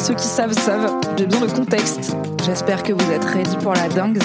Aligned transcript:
Ceux 0.00 0.14
qui 0.14 0.26
savent 0.26 0.54
savent, 0.54 0.98
j'ai 1.18 1.26
besoin 1.26 1.46
de 1.46 1.52
contexte. 1.52 2.16
J'espère 2.46 2.82
que 2.82 2.94
vous 2.94 3.12
êtes 3.12 3.22
ready 3.22 3.54
pour 3.58 3.74
la 3.74 3.86
dingue. 3.88 4.18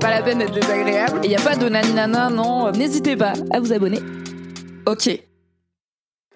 Pas 0.00 0.08
la 0.08 0.22
peine 0.22 0.38
d'être 0.38 0.54
désagréable. 0.54 1.20
Et 1.22 1.28
y 1.28 1.36
a 1.36 1.40
pas 1.40 1.56
de 1.56 1.68
naninana, 1.68 2.30
non, 2.30 2.72
n'hésitez 2.72 3.18
pas 3.18 3.34
à 3.50 3.60
vous 3.60 3.70
abonner. 3.70 3.98
Ok. 4.86 5.10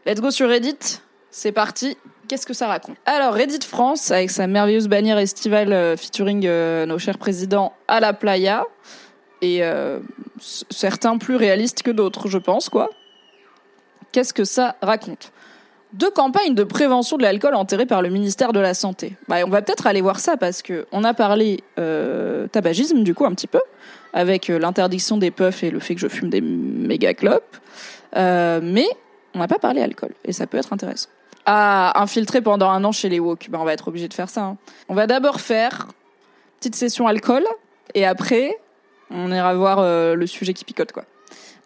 Let's 0.05 0.20
go 0.20 0.30
sur 0.30 0.51
Reddit. 0.51 1.01
C'est 1.30 1.51
parti. 1.51 1.97
Qu'est-ce 2.28 2.47
que 2.47 2.52
ça 2.52 2.66
raconte? 2.66 2.97
Alors, 3.06 3.33
Reddit 3.33 3.66
France, 3.66 4.11
avec 4.11 4.30
sa 4.30 4.47
merveilleuse 4.47 4.89
bannière 4.89 5.16
estivale 5.16 5.73
euh, 5.73 5.97
featuring 5.97 6.45
euh, 6.45 6.84
nos 6.84 6.98
chers 6.98 7.16
présidents 7.16 7.73
à 7.89 8.01
la 8.01 8.12
playa, 8.12 8.66
et 9.41 9.64
euh, 9.64 9.98
certains 10.70 11.16
plus 11.16 11.37
réalistes 11.37 11.83
que 11.83 11.91
d'autres, 11.91 12.28
je 12.28 12.39
pense, 12.39 12.69
quoi. 12.69 12.91
Qu'est-ce 14.12 14.34
que 14.34 14.45
ça 14.45 14.77
raconte? 14.83 15.33
Deux 15.95 16.11
campagnes 16.11 16.55
de 16.55 16.65
prévention 16.65 17.16
de 17.16 17.23
l'alcool 17.23 17.55
enterrées 17.55 17.87
par 17.87 18.03
le 18.03 18.09
ministère 18.09 18.53
de 18.53 18.61
la 18.61 18.75
Santé. 18.75 19.16
Bah, 19.29 19.37
on 19.47 19.51
va 19.51 19.62
peut-être 19.62 19.87
aller 19.87 20.01
voir 20.01 20.20
ça 20.20 20.37
parce 20.37 20.61
que 20.61 20.87
on 20.93 21.05
a 21.05 21.15
parlé 21.15 21.62
tabagisme, 22.53 23.03
du 23.03 23.14
coup, 23.14 23.25
un 23.25 23.33
petit 23.33 23.47
peu, 23.47 23.61
avec 24.12 24.48
l'interdiction 24.48 25.17
des 25.17 25.31
puffs 25.31 25.62
et 25.62 25.70
le 25.70 25.78
fait 25.78 25.95
que 25.95 26.00
je 26.00 26.09
fume 26.09 26.31
des 26.31 26.41
méga 26.41 27.15
clopes. 27.15 27.56
mais 28.15 28.87
on 29.34 29.39
n'a 29.39 29.48
pas 29.48 29.59
parlé 29.59 29.83
alcool, 29.83 30.11
et 30.25 30.33
ça 30.33 30.47
peut 30.47 30.59
être 30.59 30.72
intéressant 30.72 31.09
à 31.47 32.00
infiltrer 32.00 32.41
pendant 32.41 32.70
un 32.70 32.84
an 32.84 32.92
chez 32.92 33.09
les 33.09 33.20
woke. 33.20 33.48
Ben, 33.50 33.59
on 33.61 33.65
va 33.65 33.72
être 33.72 33.89
obligé 33.89 34.09
de 34.09 34.15
faire 34.15 34.28
ça. 34.28 34.42
Hein. 34.42 34.56
On 34.89 34.95
va 34.95 35.06
d'abord 35.06 35.41
faire 35.41 35.89
petite 36.59 36.75
session 36.75 37.06
alcool 37.06 37.45
et 37.95 38.06
après 38.06 38.56
on 39.11 39.31
ira 39.31 39.55
voir 39.55 39.81
euh, 39.81 40.15
le 40.15 40.27
sujet 40.27 40.55
qui 40.55 40.65
picote 40.65 40.92
quoi. 40.92 41.05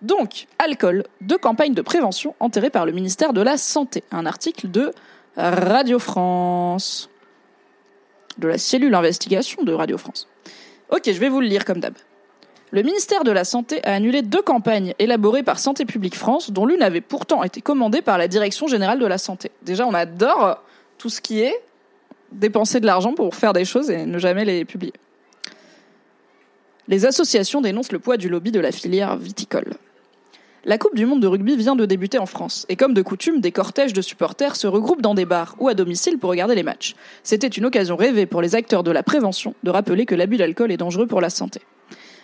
Donc, 0.03 0.47
alcool, 0.59 1.05
deux 1.21 1.39
campagnes 1.39 1.75
de 1.75 1.83
prévention 1.83 2.35
enterrées 2.41 2.71
par 2.71 2.87
le 2.87 2.93
ministère 2.93 3.33
de 3.33 3.41
la 3.41 3.57
Santé. 3.57 4.05
Un 4.13 4.27
article 4.27 4.71
de 4.71 4.93
Radio 5.37 5.99
France. 5.99 7.11
De 8.39 8.49
la 8.49 8.59
cellule 8.59 8.95
investigation 8.95 9.63
de 9.65 9.73
Radio 9.73 9.99
France. 9.99 10.29
Ok, 10.91 11.03
je 11.07 11.19
vais 11.19 11.29
vous 11.29 11.41
le 11.41 11.47
lire 11.47 11.65
comme 11.65 11.81
d'hab. 11.81 11.95
Le 12.71 12.83
ministère 12.83 13.25
de 13.25 13.31
la 13.31 13.45
Santé 13.45 13.83
a 13.85 13.95
annulé 13.95 14.23
deux 14.23 14.43
campagnes 14.43 14.95
élaborées 14.99 15.43
par 15.43 15.59
Santé 15.59 15.85
publique 15.85 16.17
France, 16.17 16.51
dont 16.51 16.67
l'une 16.67 16.83
avait 16.83 17.01
pourtant 17.01 17.43
été 17.43 17.61
commandée 17.63 18.03
par 18.03 18.19
la 18.19 18.29
Direction 18.29 18.67
générale 18.67 18.99
de 18.99 19.07
la 19.07 19.19
santé. 19.19 19.51
Déjà, 19.63 19.87
on 19.87 19.95
adore 19.95 20.63
tout 20.99 21.09
ce 21.09 21.21
qui 21.21 21.41
est 21.41 21.63
dépenser 22.31 22.79
de 22.81 22.87
l'argent 22.87 23.15
pour 23.15 23.35
faire 23.35 23.55
des 23.55 23.65
choses 23.65 23.91
et 23.91 24.05
ne 24.05 24.19
jamais 24.19 24.45
les 24.45 24.67
publier. 24.67 24.93
Les 26.89 27.07
associations 27.07 27.61
dénoncent 27.63 27.93
le 27.93 27.99
poids 27.99 28.19
du 28.19 28.29
lobby 28.29 28.51
de 28.53 28.61
la 28.61 28.71
filière 28.71 29.17
viticole. 29.17 29.75
La 30.69 30.77
Coupe 30.77 30.95
du 30.95 31.07
Monde 31.07 31.23
de 31.23 31.27
rugby 31.27 31.57
vient 31.57 31.77
de 31.77 31.87
débuter 31.87 32.19
en 32.19 32.27
France, 32.27 32.67
et 32.69 32.77
comme 32.77 32.93
de 32.93 33.01
coutume, 33.01 33.41
des 33.41 33.53
cortèges 33.53 33.95
de 33.95 34.03
supporters 34.03 34.55
se 34.55 34.67
regroupent 34.67 35.01
dans 35.01 35.15
des 35.15 35.25
bars 35.25 35.57
ou 35.59 35.69
à 35.69 35.73
domicile 35.73 36.19
pour 36.19 36.29
regarder 36.29 36.55
les 36.55 36.63
matchs. 36.63 36.95
C'était 37.23 37.47
une 37.47 37.65
occasion 37.65 37.97
rêvée 37.97 38.27
pour 38.27 38.43
les 38.43 38.55
acteurs 38.55 38.83
de 38.83 38.91
la 38.91 39.03
prévention 39.03 39.55
de 39.63 39.71
rappeler 39.71 40.05
que 40.05 40.15
l'abus 40.15 40.37
d'alcool 40.37 40.71
est 40.71 40.77
dangereux 40.77 41.07
pour 41.07 41.23
la 41.23 41.31
santé. 41.31 41.63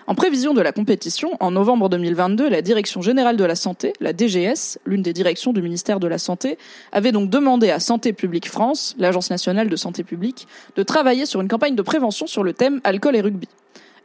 En 0.06 0.14
prévision 0.14 0.52
de 0.52 0.60
la 0.60 0.72
compétition, 0.72 1.30
en 1.40 1.52
novembre 1.52 1.88
2022, 1.88 2.50
la 2.50 2.60
Direction 2.60 3.00
générale 3.00 3.38
de 3.38 3.44
la 3.44 3.54
santé, 3.54 3.94
la 4.00 4.12
DGS, 4.12 4.78
l'une 4.84 5.00
des 5.00 5.14
directions 5.14 5.54
du 5.54 5.62
ministère 5.62 5.98
de 5.98 6.06
la 6.06 6.18
Santé, 6.18 6.58
avait 6.92 7.12
donc 7.12 7.30
demandé 7.30 7.70
à 7.70 7.80
Santé 7.80 8.12
publique 8.12 8.50
France, 8.50 8.94
l'Agence 8.98 9.30
nationale 9.30 9.70
de 9.70 9.76
santé 9.76 10.04
publique, 10.04 10.46
de 10.76 10.82
travailler 10.82 11.24
sur 11.24 11.40
une 11.40 11.48
campagne 11.48 11.76
de 11.76 11.82
prévention 11.82 12.26
sur 12.26 12.44
le 12.44 12.52
thème 12.52 12.82
alcool 12.84 13.16
et 13.16 13.22
rugby. 13.22 13.48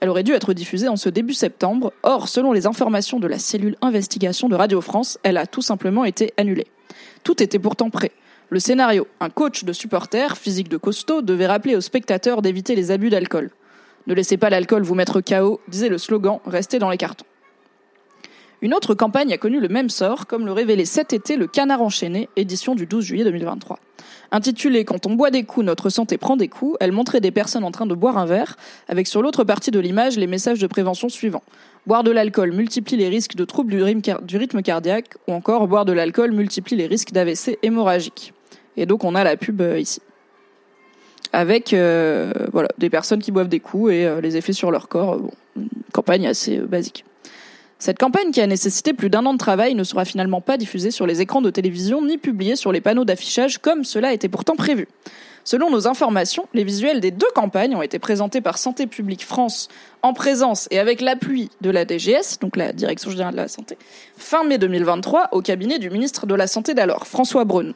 Elle 0.01 0.09
aurait 0.09 0.23
dû 0.23 0.33
être 0.33 0.53
diffusée 0.53 0.87
en 0.87 0.95
ce 0.95 1.09
début 1.09 1.33
septembre. 1.33 1.91
Or, 2.03 2.29
selon 2.29 2.53
les 2.53 2.67
informations 2.67 3.19
de 3.19 3.27
la 3.27 3.37
cellule 3.37 3.75
investigation 3.81 4.47
de 4.47 4.55
Radio 4.55 4.79
France, 4.81 5.17
elle 5.23 5.37
a 5.37 5.45
tout 5.45 5.61
simplement 5.61 6.05
été 6.05 6.33
annulée. 6.37 6.67
Tout 7.23 7.43
était 7.43 7.59
pourtant 7.59 7.89
prêt. 7.89 8.11
Le 8.49 8.59
scénario, 8.59 9.07
un 9.19 9.29
coach 9.29 9.63
de 9.63 9.73
supporters, 9.73 10.37
physique 10.37 10.69
de 10.69 10.77
costaud, 10.77 11.21
devait 11.21 11.47
rappeler 11.47 11.75
aux 11.75 11.81
spectateurs 11.81 12.41
d'éviter 12.41 12.75
les 12.75 12.91
abus 12.91 13.09
d'alcool. 13.09 13.51
Ne 14.07 14.13
laissez 14.13 14.37
pas 14.37 14.49
l'alcool 14.49 14.83
vous 14.83 14.95
mettre 14.95 15.21
KO, 15.21 15.59
disait 15.67 15.89
le 15.89 15.97
slogan, 15.97 16.39
restez 16.45 16.79
dans 16.79 16.89
les 16.89 16.97
cartons. 16.97 17.25
Une 18.61 18.73
autre 18.73 18.93
campagne 18.93 19.31
a 19.31 19.37
connu 19.37 19.61
le 19.61 19.69
même 19.69 19.89
sort, 19.89 20.27
comme 20.27 20.45
le 20.45 20.51
révélait 20.51 20.83
cet 20.83 21.13
été 21.13 21.37
le 21.37 21.47
Canard 21.47 21.81
enchaîné, 21.81 22.27
édition 22.35 22.75
du 22.75 22.85
12 22.85 23.05
juillet 23.05 23.23
2023. 23.23 23.79
Intitulée 24.31 24.83
Quand 24.83 25.05
on 25.05 25.15
boit 25.15 25.31
des 25.31 25.43
coups, 25.43 25.65
notre 25.65 25.89
santé 25.89 26.17
prend 26.17 26.35
des 26.35 26.49
coups, 26.49 26.75
elle 26.81 26.91
montrait 26.91 27.21
des 27.21 27.31
personnes 27.31 27.63
en 27.63 27.71
train 27.71 27.85
de 27.85 27.95
boire 27.95 28.17
un 28.17 28.25
verre, 28.25 28.57
avec 28.89 29.07
sur 29.07 29.21
l'autre 29.21 29.45
partie 29.45 29.71
de 29.71 29.79
l'image 29.79 30.17
les 30.17 30.27
messages 30.27 30.59
de 30.59 30.67
prévention 30.67 31.07
suivants. 31.07 31.43
Boire 31.87 32.03
de 32.03 32.11
l'alcool 32.11 32.51
multiplie 32.51 32.97
les 32.97 33.07
risques 33.07 33.35
de 33.35 33.45
troubles 33.45 33.71
du 33.71 34.37
rythme 34.37 34.61
cardiaque, 34.61 35.15
ou 35.29 35.31
encore 35.31 35.65
boire 35.69 35.85
de 35.85 35.93
l'alcool 35.93 36.33
multiplie 36.33 36.75
les 36.75 36.87
risques 36.87 37.13
d'AVC 37.13 37.59
hémorragique. 37.63 38.33
Et 38.75 38.85
donc 38.85 39.05
on 39.05 39.15
a 39.15 39.23
la 39.23 39.37
pub 39.37 39.61
euh, 39.61 39.79
ici 39.79 40.01
avec 41.31 41.73
euh, 41.73 42.31
voilà 42.51 42.69
des 42.77 42.89
personnes 42.89 43.21
qui 43.21 43.31
boivent 43.31 43.49
des 43.49 43.59
coups 43.59 43.91
et 43.93 44.05
euh, 44.05 44.19
les 44.19 44.35
effets 44.35 44.53
sur 44.53 44.71
leur 44.71 44.87
corps. 44.87 45.19
Une 45.55 45.67
campagne 45.93 46.27
assez 46.27 46.57
basique. 46.57 47.05
Cette 47.81 47.97
campagne, 47.97 48.31
qui 48.31 48.41
a 48.41 48.47
nécessité 48.47 48.91
plus 48.91 49.09
d'un 49.09 49.25
an 49.25 49.31
de 49.31 49.37
travail, 49.37 49.73
ne 49.73 49.85
sera 49.85 50.03
finalement 50.03 50.41
pas 50.41 50.57
diffusée 50.57 50.91
sur 50.91 51.07
les 51.07 51.21
écrans 51.21 51.41
de 51.41 51.49
télévision 51.49 52.05
ni 52.05 52.17
publiée 52.17 52.57
sur 52.57 52.73
les 52.73 52.81
panneaux 52.81 53.05
d'affichage 53.05 53.59
comme 53.59 53.85
cela 53.85 54.11
était 54.11 54.27
pourtant 54.27 54.57
prévu. 54.57 54.89
Selon 55.45 55.71
nos 55.71 55.87
informations, 55.87 56.45
les 56.53 56.65
visuels 56.65 56.99
des 56.99 57.11
deux 57.11 57.29
campagnes 57.33 57.77
ont 57.77 57.81
été 57.81 57.97
présentés 57.97 58.41
par 58.41 58.57
Santé 58.57 58.85
publique 58.85 59.25
France 59.25 59.69
en 60.01 60.11
présence 60.11 60.67
et 60.71 60.77
avec 60.77 60.99
l'appui 60.99 61.49
de 61.61 61.69
la 61.69 61.85
DGS, 61.85 62.39
donc 62.41 62.57
la 62.57 62.73
Direction 62.73 63.11
générale 63.11 63.35
de 63.35 63.39
la 63.39 63.47
santé, 63.47 63.77
fin 64.17 64.43
mai 64.43 64.57
2023 64.57 65.29
au 65.31 65.41
cabinet 65.41 65.79
du 65.79 65.89
ministre 65.89 66.27
de 66.27 66.35
la 66.35 66.47
Santé 66.47 66.73
d'alors, 66.73 67.07
François 67.07 67.45
Braun. 67.45 67.73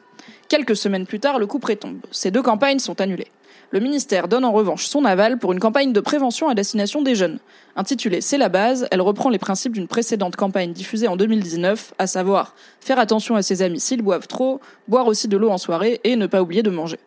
Quelques 0.50 0.75
semaines 0.75 1.06
plus 1.06 1.22
tard, 1.22 1.40
le 1.40 1.47
coup 1.47 1.59
prétombe. 1.59 2.00
Ces 2.12 2.30
deux 2.30 2.41
campagnes 2.41 2.80
sont 2.80 3.00
annulées. 3.00 3.30
Le 3.73 3.79
ministère 3.79 4.28
donne 4.28 4.45
en 4.45 4.51
revanche 4.51 4.85
son 4.85 5.03
aval 5.03 5.39
pour 5.39 5.51
une 5.51 5.59
campagne 5.59 5.94
de 5.94 6.00
prévention 6.00 6.47
à 6.47 6.53
destination 6.53 7.01
des 7.01 7.16
jeunes. 7.16 7.39
Intitulée 7.75 8.22
C'est 8.22 8.38
la 8.38 8.47
base, 8.47 8.88
elle 8.91 9.01
reprend 9.01 9.31
les 9.31 9.39
principes 9.39 9.73
d'une 9.73 9.88
précédente 9.88 10.35
campagne 10.35 10.73
diffusée 10.73 11.07
en 11.07 11.17
2019, 11.17 11.95
à 11.97 12.06
savoir 12.06 12.53
faire 12.81 13.00
attention 13.00 13.35
à 13.35 13.41
ses 13.41 13.63
amis 13.63 13.79
s'ils 13.79 14.03
boivent 14.03 14.28
trop, 14.28 14.61
boire 14.88 15.07
aussi 15.07 15.28
de 15.28 15.38
l'eau 15.38 15.50
en 15.50 15.57
soirée 15.57 16.00
et 16.03 16.16
ne 16.16 16.28
pas 16.28 16.44
oublier 16.44 16.61
de 16.61 16.69
manger. 16.69 17.00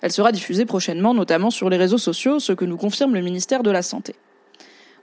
Elle 0.00 0.12
sera 0.12 0.32
diffusée 0.32 0.64
prochainement, 0.64 1.12
notamment 1.12 1.50
sur 1.50 1.68
les 1.68 1.76
réseaux 1.76 1.98
sociaux, 1.98 2.38
ce 2.38 2.54
que 2.54 2.64
nous 2.64 2.78
confirme 2.78 3.12
le 3.12 3.20
ministère 3.20 3.62
de 3.62 3.70
la 3.70 3.82
Santé. 3.82 4.14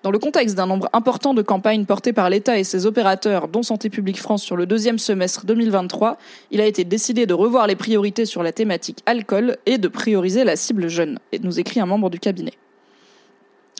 Dans 0.04 0.10
le 0.10 0.18
contexte 0.18 0.56
d'un 0.56 0.66
nombre 0.66 0.90
important 0.94 1.36
de 1.36 1.44
campagnes 1.44 1.86
portées 1.86 2.12
par 2.12 2.32
l'État 2.32 2.58
et 2.58 2.64
ses 2.64 2.88
opérateurs, 2.88 3.48
dont 3.48 3.62
Santé 3.62 3.92
publique 3.92 4.20
France 4.20 4.42
sur 4.42 4.56
le 4.56 4.66
deuxième 4.66 4.98
semestre 4.98 5.46
2023, 5.46 6.18
il 6.50 6.60
a 6.60 6.66
été 6.66 6.84
décidé 6.84 7.28
de 7.28 7.36
revoir 7.36 7.68
les 7.68 7.76
priorités 7.76 8.26
sur 8.26 8.42
la 8.42 8.52
thématique 8.52 9.04
alcool 9.06 9.58
et 9.68 9.78
de 9.78 9.88
prioriser 9.88 10.44
la 10.44 10.56
cible 10.56 10.88
jeune, 10.88 11.20
nous 11.44 11.60
écrit 11.60 11.80
un 11.80 11.86
membre 11.86 12.10
du 12.10 12.20
cabinet. 12.20 12.54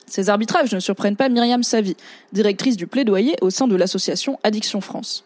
Ces 0.06 0.30
arbitrages 0.30 0.72
ne 0.72 0.78
surprennent 0.78 1.16
pas 1.16 1.28
Myriam 1.28 1.64
Savy, 1.64 1.96
directrice 2.32 2.76
du 2.76 2.86
plaidoyer 2.86 3.34
au 3.40 3.50
sein 3.50 3.66
de 3.66 3.74
l'association 3.74 4.38
Addiction 4.44 4.80
France. 4.80 5.24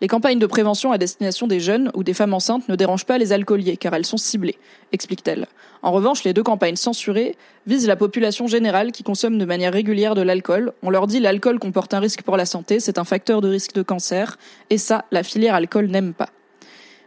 Les 0.00 0.06
campagnes 0.06 0.38
de 0.38 0.46
prévention 0.46 0.92
à 0.92 0.98
destination 0.98 1.48
des 1.48 1.58
jeunes 1.58 1.90
ou 1.94 2.04
des 2.04 2.14
femmes 2.14 2.32
enceintes 2.32 2.68
ne 2.68 2.76
dérangent 2.76 3.04
pas 3.04 3.18
les 3.18 3.32
alcooliers 3.32 3.76
car 3.76 3.94
elles 3.94 4.06
sont 4.06 4.16
ciblées, 4.16 4.56
explique-t-elle. 4.92 5.48
En 5.82 5.90
revanche, 5.90 6.22
les 6.22 6.32
deux 6.32 6.44
campagnes 6.44 6.76
censurées 6.76 7.36
visent 7.66 7.88
la 7.88 7.96
population 7.96 8.46
générale 8.46 8.92
qui 8.92 9.02
consomme 9.02 9.38
de 9.38 9.44
manière 9.44 9.72
régulière 9.72 10.14
de 10.14 10.22
l'alcool. 10.22 10.72
On 10.82 10.90
leur 10.90 11.08
dit 11.08 11.18
l'alcool 11.18 11.58
comporte 11.58 11.94
un 11.94 12.00
risque 12.00 12.22
pour 12.22 12.36
la 12.36 12.46
santé, 12.46 12.78
c'est 12.78 12.98
un 12.98 13.04
facteur 13.04 13.40
de 13.40 13.48
risque 13.48 13.74
de 13.74 13.82
cancer, 13.82 14.38
et 14.70 14.78
ça, 14.78 15.04
la 15.10 15.24
filière 15.24 15.54
alcool 15.54 15.86
n'aime 15.86 16.14
pas. 16.14 16.28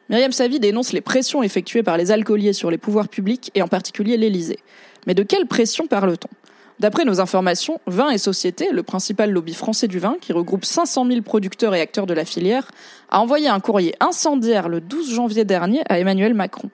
Myriam 0.09 0.33
Savy 0.33 0.59
dénonce 0.59 0.91
les 0.91 0.99
pressions 0.99 1.43
effectuées 1.43 1.83
par 1.83 1.95
les 1.95 2.11
alcooliers 2.11 2.51
sur 2.51 2.71
les 2.71 2.77
pouvoirs 2.77 3.07
publics 3.07 3.51
et 3.55 3.61
en 3.61 3.69
particulier 3.69 4.17
l'Élysée. 4.17 4.59
Mais 5.07 5.13
de 5.13 5.23
quelle 5.23 5.47
pression 5.47 5.87
parle-t-on? 5.87 6.29
D'après 6.79 7.05
nos 7.05 7.19
informations, 7.19 7.79
Vin 7.85 8.09
et 8.09 8.17
Société, 8.17 8.69
le 8.71 8.83
principal 8.83 9.31
lobby 9.31 9.53
français 9.53 9.87
du 9.87 9.99
vin, 9.99 10.15
qui 10.19 10.33
regroupe 10.33 10.65
500 10.65 11.05
000 11.05 11.21
producteurs 11.21 11.75
et 11.75 11.81
acteurs 11.81 12.07
de 12.07 12.13
la 12.13 12.25
filière, 12.25 12.71
a 13.09 13.19
envoyé 13.19 13.47
un 13.47 13.59
courrier 13.59 13.95
incendiaire 13.99 14.67
le 14.67 14.81
12 14.81 15.13
janvier 15.13 15.45
dernier 15.45 15.81
à 15.89 15.99
Emmanuel 15.99 16.33
Macron. 16.33 16.69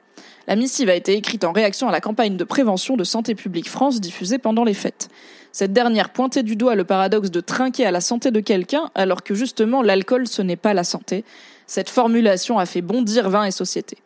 La 0.48 0.56
missive 0.56 0.90
a 0.90 0.96
été 0.96 1.14
écrite 1.14 1.44
en 1.44 1.52
réaction 1.52 1.90
à 1.90 1.92
la 1.92 2.00
campagne 2.00 2.38
de 2.38 2.44
prévention 2.46 2.96
de 2.96 3.04
Santé 3.04 3.36
publique 3.36 3.70
France 3.70 4.00
diffusée 4.00 4.38
pendant 4.38 4.64
les 4.64 4.74
fêtes. 4.74 5.10
Cette 5.52 5.74
dernière 5.74 6.14
pointait 6.14 6.44
du 6.44 6.56
doigt 6.56 6.76
le 6.76 6.86
paradoxe 6.86 7.32
de 7.32 7.42
trinquer 7.42 7.86
à 7.86 7.92
la 7.92 8.00
santé 8.00 8.32
de 8.32 8.40
quelqu'un 8.40 8.90
alors 8.96 9.24
que 9.24 9.34
justement 9.34 9.82
l'alcool 9.82 10.28
ce 10.28 10.42
n'est 10.42 10.56
pas 10.56 10.74
la 10.74 10.86
santé. 10.86 11.26
Cette 11.66 11.90
formulation 11.90 12.60
a 12.60 12.66
fait 12.66 12.82
bondir 12.82 13.30
Vin 13.30 13.44
et 13.44 13.52
Société. 13.52 13.98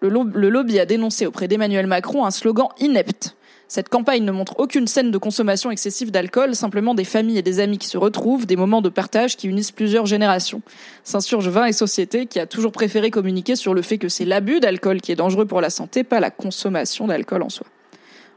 Le, 0.00 0.10
le 0.10 0.50
lobby 0.50 0.78
a 0.78 0.84
dénoncé 0.84 1.24
auprès 1.24 1.48
d'Emmanuel 1.48 1.86
Macron 1.86 2.26
un 2.26 2.30
slogan 2.30 2.68
inepte. 2.78 3.35
Cette 3.68 3.88
campagne 3.88 4.22
ne 4.24 4.30
montre 4.30 4.54
aucune 4.58 4.86
scène 4.86 5.10
de 5.10 5.18
consommation 5.18 5.72
excessive 5.72 6.12
d'alcool, 6.12 6.54
simplement 6.54 6.94
des 6.94 7.04
familles 7.04 7.38
et 7.38 7.42
des 7.42 7.58
amis 7.58 7.78
qui 7.78 7.88
se 7.88 7.98
retrouvent, 7.98 8.46
des 8.46 8.54
moments 8.54 8.80
de 8.80 8.88
partage 8.88 9.36
qui 9.36 9.48
unissent 9.48 9.72
plusieurs 9.72 10.06
générations. 10.06 10.62
S'insurge 11.02 11.48
Vin 11.48 11.66
et 11.66 11.72
Société 11.72 12.26
qui 12.26 12.38
a 12.38 12.46
toujours 12.46 12.70
préféré 12.70 13.10
communiquer 13.10 13.56
sur 13.56 13.74
le 13.74 13.82
fait 13.82 13.98
que 13.98 14.08
c'est 14.08 14.24
l'abus 14.24 14.60
d'alcool 14.60 15.00
qui 15.00 15.10
est 15.10 15.16
dangereux 15.16 15.46
pour 15.46 15.60
la 15.60 15.70
santé, 15.70 16.04
pas 16.04 16.20
la 16.20 16.30
consommation 16.30 17.08
d'alcool 17.08 17.42
en 17.42 17.48
soi. 17.48 17.66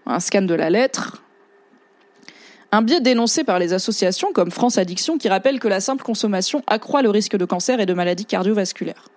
Un 0.07 0.19
scan 0.19 0.41
de 0.41 0.55
la 0.55 0.71
lettre. 0.71 1.21
Un 2.71 2.81
biais 2.81 3.01
dénoncé 3.01 3.43
par 3.43 3.59
les 3.59 3.73
associations 3.73 4.31
comme 4.33 4.49
France 4.49 4.79
Addiction 4.79 5.19
qui 5.19 5.29
rappelle 5.29 5.59
que 5.59 5.67
la 5.67 5.79
simple 5.79 6.03
consommation 6.03 6.63
accroît 6.65 7.03
le 7.03 7.09
risque 7.11 7.37
de 7.37 7.45
cancer 7.45 7.79
et 7.79 7.85
de 7.85 7.93
maladies 7.93 8.25
cardiovasculaires. 8.25 9.09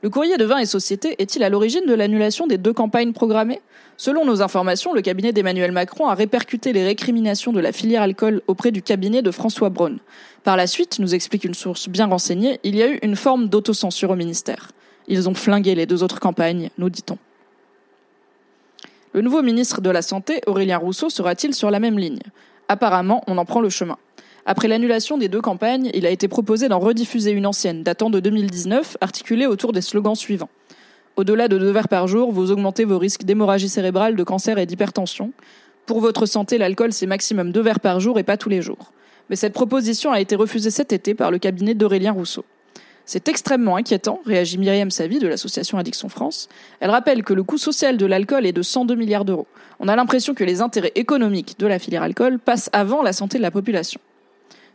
Le 0.00 0.10
courrier 0.10 0.36
de 0.36 0.44
Vin 0.44 0.58
et 0.58 0.66
Société 0.66 1.16
est-il 1.18 1.42
à 1.42 1.48
l'origine 1.48 1.84
de 1.84 1.92
l'annulation 1.92 2.46
des 2.46 2.56
deux 2.56 2.72
campagnes 2.72 3.12
programmées? 3.12 3.60
Selon 3.96 4.24
nos 4.24 4.42
informations, 4.42 4.92
le 4.94 5.02
cabinet 5.02 5.32
d'Emmanuel 5.32 5.72
Macron 5.72 6.06
a 6.06 6.14
répercuté 6.14 6.72
les 6.72 6.84
récriminations 6.84 7.52
de 7.52 7.58
la 7.58 7.72
filière 7.72 8.02
alcool 8.02 8.40
auprès 8.46 8.70
du 8.70 8.80
cabinet 8.80 9.22
de 9.22 9.32
François 9.32 9.70
Braun. 9.70 9.98
Par 10.44 10.56
la 10.56 10.68
suite, 10.68 11.00
nous 11.00 11.16
explique 11.16 11.44
une 11.44 11.54
source 11.54 11.88
bien 11.88 12.06
renseignée, 12.06 12.60
il 12.62 12.76
y 12.76 12.82
a 12.84 12.88
eu 12.88 13.00
une 13.02 13.16
forme 13.16 13.48
d'autocensure 13.48 14.10
au 14.10 14.14
ministère. 14.14 14.70
Ils 15.08 15.28
ont 15.28 15.34
flingué 15.34 15.74
les 15.74 15.86
deux 15.86 16.04
autres 16.04 16.20
campagnes, 16.20 16.70
nous 16.78 16.90
dit-on. 16.90 17.18
Le 19.14 19.20
nouveau 19.20 19.42
ministre 19.42 19.80
de 19.80 19.90
la 19.90 20.02
Santé, 20.02 20.42
Aurélien 20.46 20.78
Rousseau, 20.78 21.10
sera-t-il 21.10 21.54
sur 21.54 21.72
la 21.72 21.80
même 21.80 21.98
ligne? 21.98 22.20
Apparemment, 22.68 23.24
on 23.26 23.36
en 23.36 23.44
prend 23.44 23.60
le 23.60 23.70
chemin. 23.70 23.98
Après 24.50 24.66
l'annulation 24.66 25.18
des 25.18 25.28
deux 25.28 25.42
campagnes, 25.42 25.90
il 25.92 26.06
a 26.06 26.10
été 26.10 26.26
proposé 26.26 26.70
d'en 26.70 26.78
rediffuser 26.78 27.32
une 27.32 27.44
ancienne 27.44 27.82
datant 27.82 28.08
de 28.08 28.18
2019, 28.18 28.96
articulée 29.02 29.44
autour 29.44 29.74
des 29.74 29.82
slogans 29.82 30.14
suivants. 30.14 30.48
Au-delà 31.16 31.48
de 31.48 31.58
deux 31.58 31.70
verres 31.70 31.88
par 31.88 32.08
jour, 32.08 32.32
vous 32.32 32.50
augmentez 32.50 32.86
vos 32.86 32.96
risques 32.96 33.24
d'hémorragie 33.24 33.68
cérébrale, 33.68 34.16
de 34.16 34.22
cancer 34.24 34.56
et 34.56 34.64
d'hypertension. 34.64 35.32
Pour 35.84 36.00
votre 36.00 36.24
santé, 36.24 36.56
l'alcool, 36.56 36.94
c'est 36.94 37.04
maximum 37.04 37.52
deux 37.52 37.60
verres 37.60 37.80
par 37.80 38.00
jour 38.00 38.18
et 38.18 38.22
pas 38.22 38.38
tous 38.38 38.48
les 38.48 38.62
jours. 38.62 38.90
Mais 39.28 39.36
cette 39.36 39.52
proposition 39.52 40.12
a 40.12 40.20
été 40.20 40.34
refusée 40.34 40.70
cet 40.70 40.94
été 40.94 41.14
par 41.14 41.30
le 41.30 41.38
cabinet 41.38 41.74
d'Aurélien 41.74 42.12
Rousseau. 42.12 42.46
C'est 43.04 43.28
extrêmement 43.28 43.76
inquiétant, 43.76 44.22
réagit 44.24 44.56
Myriam 44.56 44.90
Savy 44.90 45.18
de 45.18 45.28
l'association 45.28 45.76
Addiction 45.76 46.08
France. 46.08 46.48
Elle 46.80 46.88
rappelle 46.88 47.22
que 47.22 47.34
le 47.34 47.42
coût 47.42 47.58
social 47.58 47.98
de 47.98 48.06
l'alcool 48.06 48.46
est 48.46 48.52
de 48.52 48.62
102 48.62 48.94
milliards 48.94 49.26
d'euros. 49.26 49.46
On 49.78 49.88
a 49.88 49.96
l'impression 49.96 50.32
que 50.32 50.44
les 50.44 50.62
intérêts 50.62 50.92
économiques 50.94 51.58
de 51.58 51.66
la 51.66 51.78
filière 51.78 52.02
alcool 52.02 52.38
passent 52.38 52.70
avant 52.72 53.02
la 53.02 53.12
santé 53.12 53.36
de 53.36 53.42
la 53.42 53.50
population. 53.50 54.00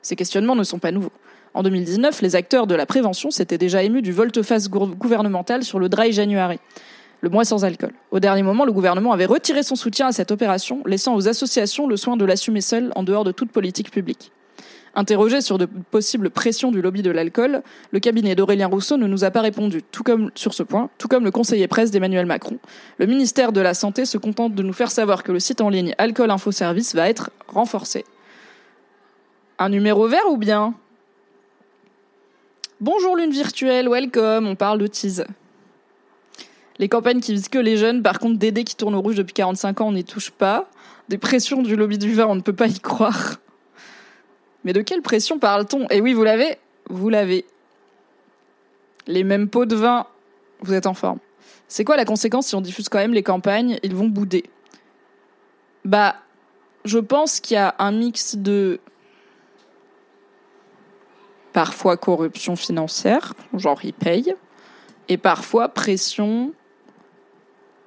Ces 0.04 0.16
questionnements 0.16 0.56
ne 0.56 0.64
sont 0.64 0.80
pas 0.80 0.92
nouveaux. 0.92 1.12
En 1.56 1.64
2019, 1.64 2.22
les 2.22 2.36
acteurs 2.36 2.68
de 2.68 2.76
la 2.76 2.86
prévention 2.86 3.32
s'étaient 3.32 3.58
déjà 3.58 3.84
émus 3.84 4.02
du 4.02 4.12
volte-face 4.12 4.70
gouvernemental 4.70 5.64
sur 5.64 5.80
le 5.80 5.88
Dry 5.88 6.12
January, 6.12 6.60
le 7.22 7.30
mois 7.30 7.46
sans 7.46 7.64
alcool. 7.64 7.94
Au 8.12 8.20
dernier 8.20 8.44
moment, 8.44 8.66
le 8.66 8.72
gouvernement 8.72 9.14
avait 9.14 9.26
retiré 9.26 9.64
son 9.64 9.76
soutien 9.76 10.08
à 10.08 10.12
cette 10.12 10.32
opération, 10.32 10.82
laissant 10.86 11.16
aux 11.16 11.28
associations 11.28 11.88
le 11.88 11.96
soin 11.96 12.18
de 12.18 12.26
l'assumer 12.26 12.62
seules 12.62 12.92
en 12.96 13.04
dehors 13.04 13.24
de 13.24 13.32
toute 13.32 13.52
politique 13.52 13.92
publique. 13.92 14.32
Interrogé 14.96 15.42
sur 15.42 15.58
de 15.58 15.66
possibles 15.66 16.30
pressions 16.30 16.72
du 16.72 16.82
lobby 16.82 17.02
de 17.02 17.10
l'alcool, 17.10 17.64
le 17.92 18.00
cabinet 18.00 18.36
d'Aurélien 18.36 18.68
Rousseau 18.68 18.98
ne 18.98 19.08
nous 19.08 19.24
a 19.24 19.32
pas 19.32 19.42
répondu, 19.42 19.82
tout 19.82 20.04
comme 20.04 20.30
sur 20.36 20.54
ce 20.54 20.62
point, 20.62 20.90
tout 21.00 21.08
comme 21.08 21.24
le 21.24 21.32
conseiller 21.32 21.68
presse 21.68 21.90
d'Emmanuel 21.90 22.28
Macron. 22.28 22.60
Le 23.00 23.08
ministère 23.08 23.52
de 23.54 23.62
la 23.62 23.74
Santé 23.74 24.06
se 24.06 24.20
contente 24.20 24.54
de 24.54 24.62
nous 24.62 24.74
faire 24.74 24.92
savoir 24.92 25.24
que 25.24 25.32
le 25.32 25.40
site 25.40 25.62
en 25.62 25.70
ligne 25.70 25.96
Alcool 25.98 26.30
Info 26.30 26.52
Service 26.52 26.94
va 26.94 27.10
être 27.10 27.32
renforcé. 27.48 28.06
Un 29.60 29.70
numéro 29.70 30.08
vert 30.08 30.28
ou 30.30 30.38
bien 30.38 30.74
Bonjour 32.82 33.16
lune 33.16 33.30
virtuelle, 33.30 33.88
welcome, 33.88 34.48
on 34.48 34.56
parle 34.56 34.80
de 34.80 34.88
tease. 34.88 35.26
Les 36.80 36.90
campagnes 36.90 37.22
qui 37.22 37.34
visent 37.34 37.50
que 37.50 37.60
les 37.60 37.78
jeunes, 37.78 38.02
par 38.02 38.20
contre, 38.20 38.40
Dédé 38.40 38.64
qui 38.64 38.76
tourne 38.76 38.96
au 38.96 39.02
rouge 39.02 39.16
depuis 39.16 39.34
45 39.34 39.82
ans, 39.82 39.88
on 39.90 39.92
n'y 39.94 40.04
touche 40.04 40.32
pas. 40.32 40.68
Des 41.08 41.20
pressions 41.20 41.62
du 41.62 41.76
lobby 41.76 42.00
du 42.00 42.14
vin, 42.14 42.26
on 42.26 42.36
ne 42.36 42.42
peut 42.42 42.54
pas 42.54 42.68
y 42.68 42.80
croire. 42.80 43.36
Mais 44.64 44.74
de 44.74 44.82
quelle 44.82 45.04
pression 45.04 45.38
parle-t-on? 45.38 45.88
Et 45.92 46.02
oui, 46.02 46.14
vous 46.14 46.24
l'avez 46.24 46.58
Vous 46.90 47.10
l'avez. 47.10 47.46
Les 49.06 49.24
mêmes 49.24 49.50
pots 49.50 49.66
de 49.66 49.76
vin, 49.76 50.08
vous 50.62 50.74
êtes 50.74 50.88
en 50.88 50.96
forme. 50.96 51.20
C'est 51.68 51.86
quoi 51.86 51.96
la 51.96 52.06
conséquence 52.06 52.48
si 52.48 52.56
on 52.56 52.62
diffuse 52.62 52.90
quand 52.90 53.00
même 53.00 53.14
les 53.14 53.24
campagnes? 53.24 53.80
Ils 53.84 53.96
vont 53.96 54.08
bouder. 54.08 54.46
Bah, 55.86 56.16
je 56.86 56.98
pense 56.98 57.40
qu'il 57.40 57.56
y 57.56 57.58
a 57.60 57.76
un 57.78 57.92
mix 57.92 58.36
de 58.36 58.80
parfois 61.54 61.98
corruption 61.98 62.56
financière, 62.56 63.34
genre 63.54 63.80
ils 63.84 63.94
payent, 63.94 64.36
et 65.08 65.18
parfois 65.18 65.70
pression 65.70 66.52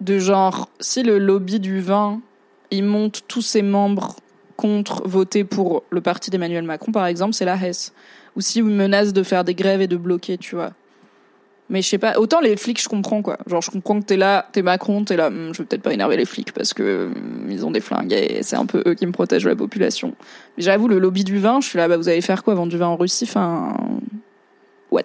de 0.00 0.18
genre 0.18 0.68
si 0.80 1.02
le 1.02 1.18
lobby 1.18 1.58
du 1.58 1.80
vin 1.80 2.20
il 2.70 2.84
monte 2.84 3.22
tous 3.28 3.42
ses 3.42 3.62
membres 3.62 4.16
contre 4.56 5.06
voter 5.06 5.44
pour 5.44 5.82
le 5.90 6.00
parti 6.00 6.30
d'Emmanuel 6.30 6.64
Macron 6.64 6.92
par 6.92 7.06
exemple, 7.06 7.34
c'est 7.34 7.44
la 7.44 7.56
Hesse. 7.56 7.92
Ou 8.36 8.40
si 8.40 8.58
ils 8.58 8.64
menacent 8.64 9.12
de 9.12 9.22
faire 9.22 9.44
des 9.44 9.54
grèves 9.54 9.80
et 9.80 9.86
de 9.86 9.96
bloquer, 9.96 10.36
tu 10.36 10.56
vois. 10.56 10.72
Mais 11.68 11.82
je 11.82 11.88
sais 11.88 11.98
pas, 11.98 12.18
autant 12.18 12.40
les 12.40 12.56
flics, 12.56 12.80
je 12.80 12.88
comprends 12.88 13.22
quoi. 13.22 13.38
Genre, 13.46 13.60
je 13.60 13.70
comprends 13.70 14.00
que 14.00 14.06
t'es 14.06 14.16
là, 14.16 14.48
t'es 14.52 14.62
Macron, 14.62 15.04
t'es 15.04 15.16
là, 15.16 15.26
Hum, 15.28 15.52
je 15.52 15.58
vais 15.58 15.64
peut-être 15.64 15.82
pas 15.82 15.92
énerver 15.92 16.16
les 16.16 16.24
flics 16.24 16.52
parce 16.52 16.72
que 16.74 17.06
hum, 17.06 17.46
ils 17.50 17.66
ont 17.66 17.70
des 17.70 17.80
flingues 17.80 18.12
et 18.12 18.42
c'est 18.42 18.56
un 18.56 18.66
peu 18.66 18.82
eux 18.86 18.94
qui 18.94 19.06
me 19.06 19.12
protègent 19.12 19.46
la 19.46 19.56
population. 19.56 20.14
Mais 20.56 20.62
j'avoue, 20.62 20.86
le 20.88 20.98
lobby 20.98 21.24
du 21.24 21.38
vin, 21.38 21.60
je 21.60 21.68
suis 21.68 21.78
là, 21.78 21.88
bah 21.88 21.96
vous 21.96 22.08
allez 22.08 22.20
faire 22.20 22.44
quoi 22.44 22.54
Vendre 22.54 22.70
du 22.70 22.78
vin 22.78 22.86
en 22.86 22.96
Russie 22.96 23.24
Enfin. 23.28 23.76
What? 24.90 25.02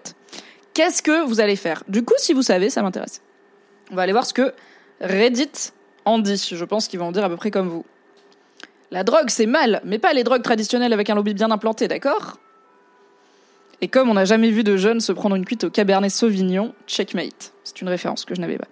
Qu'est-ce 0.74 1.02
que 1.02 1.26
vous 1.26 1.40
allez 1.42 1.56
faire? 1.56 1.84
Du 1.88 2.04
coup, 2.04 2.14
si 2.18 2.34
vous 2.34 2.44
savez, 2.44 2.70
ça 2.70 2.82
m'intéresse. 2.82 3.22
On 3.92 3.96
va 3.96 4.04
aller 4.04 4.14
voir 4.14 4.26
ce 4.26 4.34
que 4.34 4.54
Reddit 5.02 5.72
en 6.06 6.20
dit. 6.20 6.50
Je 6.54 6.66
pense 6.66 6.88
qu'ils 6.88 7.00
vont 7.00 7.08
en 7.08 7.12
dire 7.12 7.24
à 7.24 7.30
peu 7.30 7.36
près 7.36 7.52
comme 7.52 7.68
vous. 7.68 7.86
La 8.92 9.04
drogue, 9.04 9.30
c'est 9.30 9.46
mal, 9.46 9.82
mais 9.86 10.00
pas 10.00 10.14
les 10.14 10.24
drogues 10.24 10.44
traditionnelles 10.44 10.94
avec 10.94 11.10
un 11.10 11.16
lobby 11.16 11.34
bien 11.34 11.50
implanté, 11.50 11.88
d'accord? 11.88 12.38
Et 13.82 13.88
comme 13.88 14.10
on 14.10 14.14
n'a 14.14 14.26
jamais 14.26 14.52
vu 14.52 14.64
de 14.64 14.78
jeunes 14.78 15.02
se 15.02 15.12
prendre 15.12 15.36
une 15.36 15.46
cuite 15.46 15.64
au 15.64 15.70
Cabernet 15.70 16.12
Sauvignon, 16.12 16.74
checkmate. 16.88 17.54
C'est 17.64 17.82
une 17.82 17.90
référence 17.90 18.26
que 18.26 18.36
je 18.36 18.42
n'avais 18.42 18.58
pas. 18.58 18.68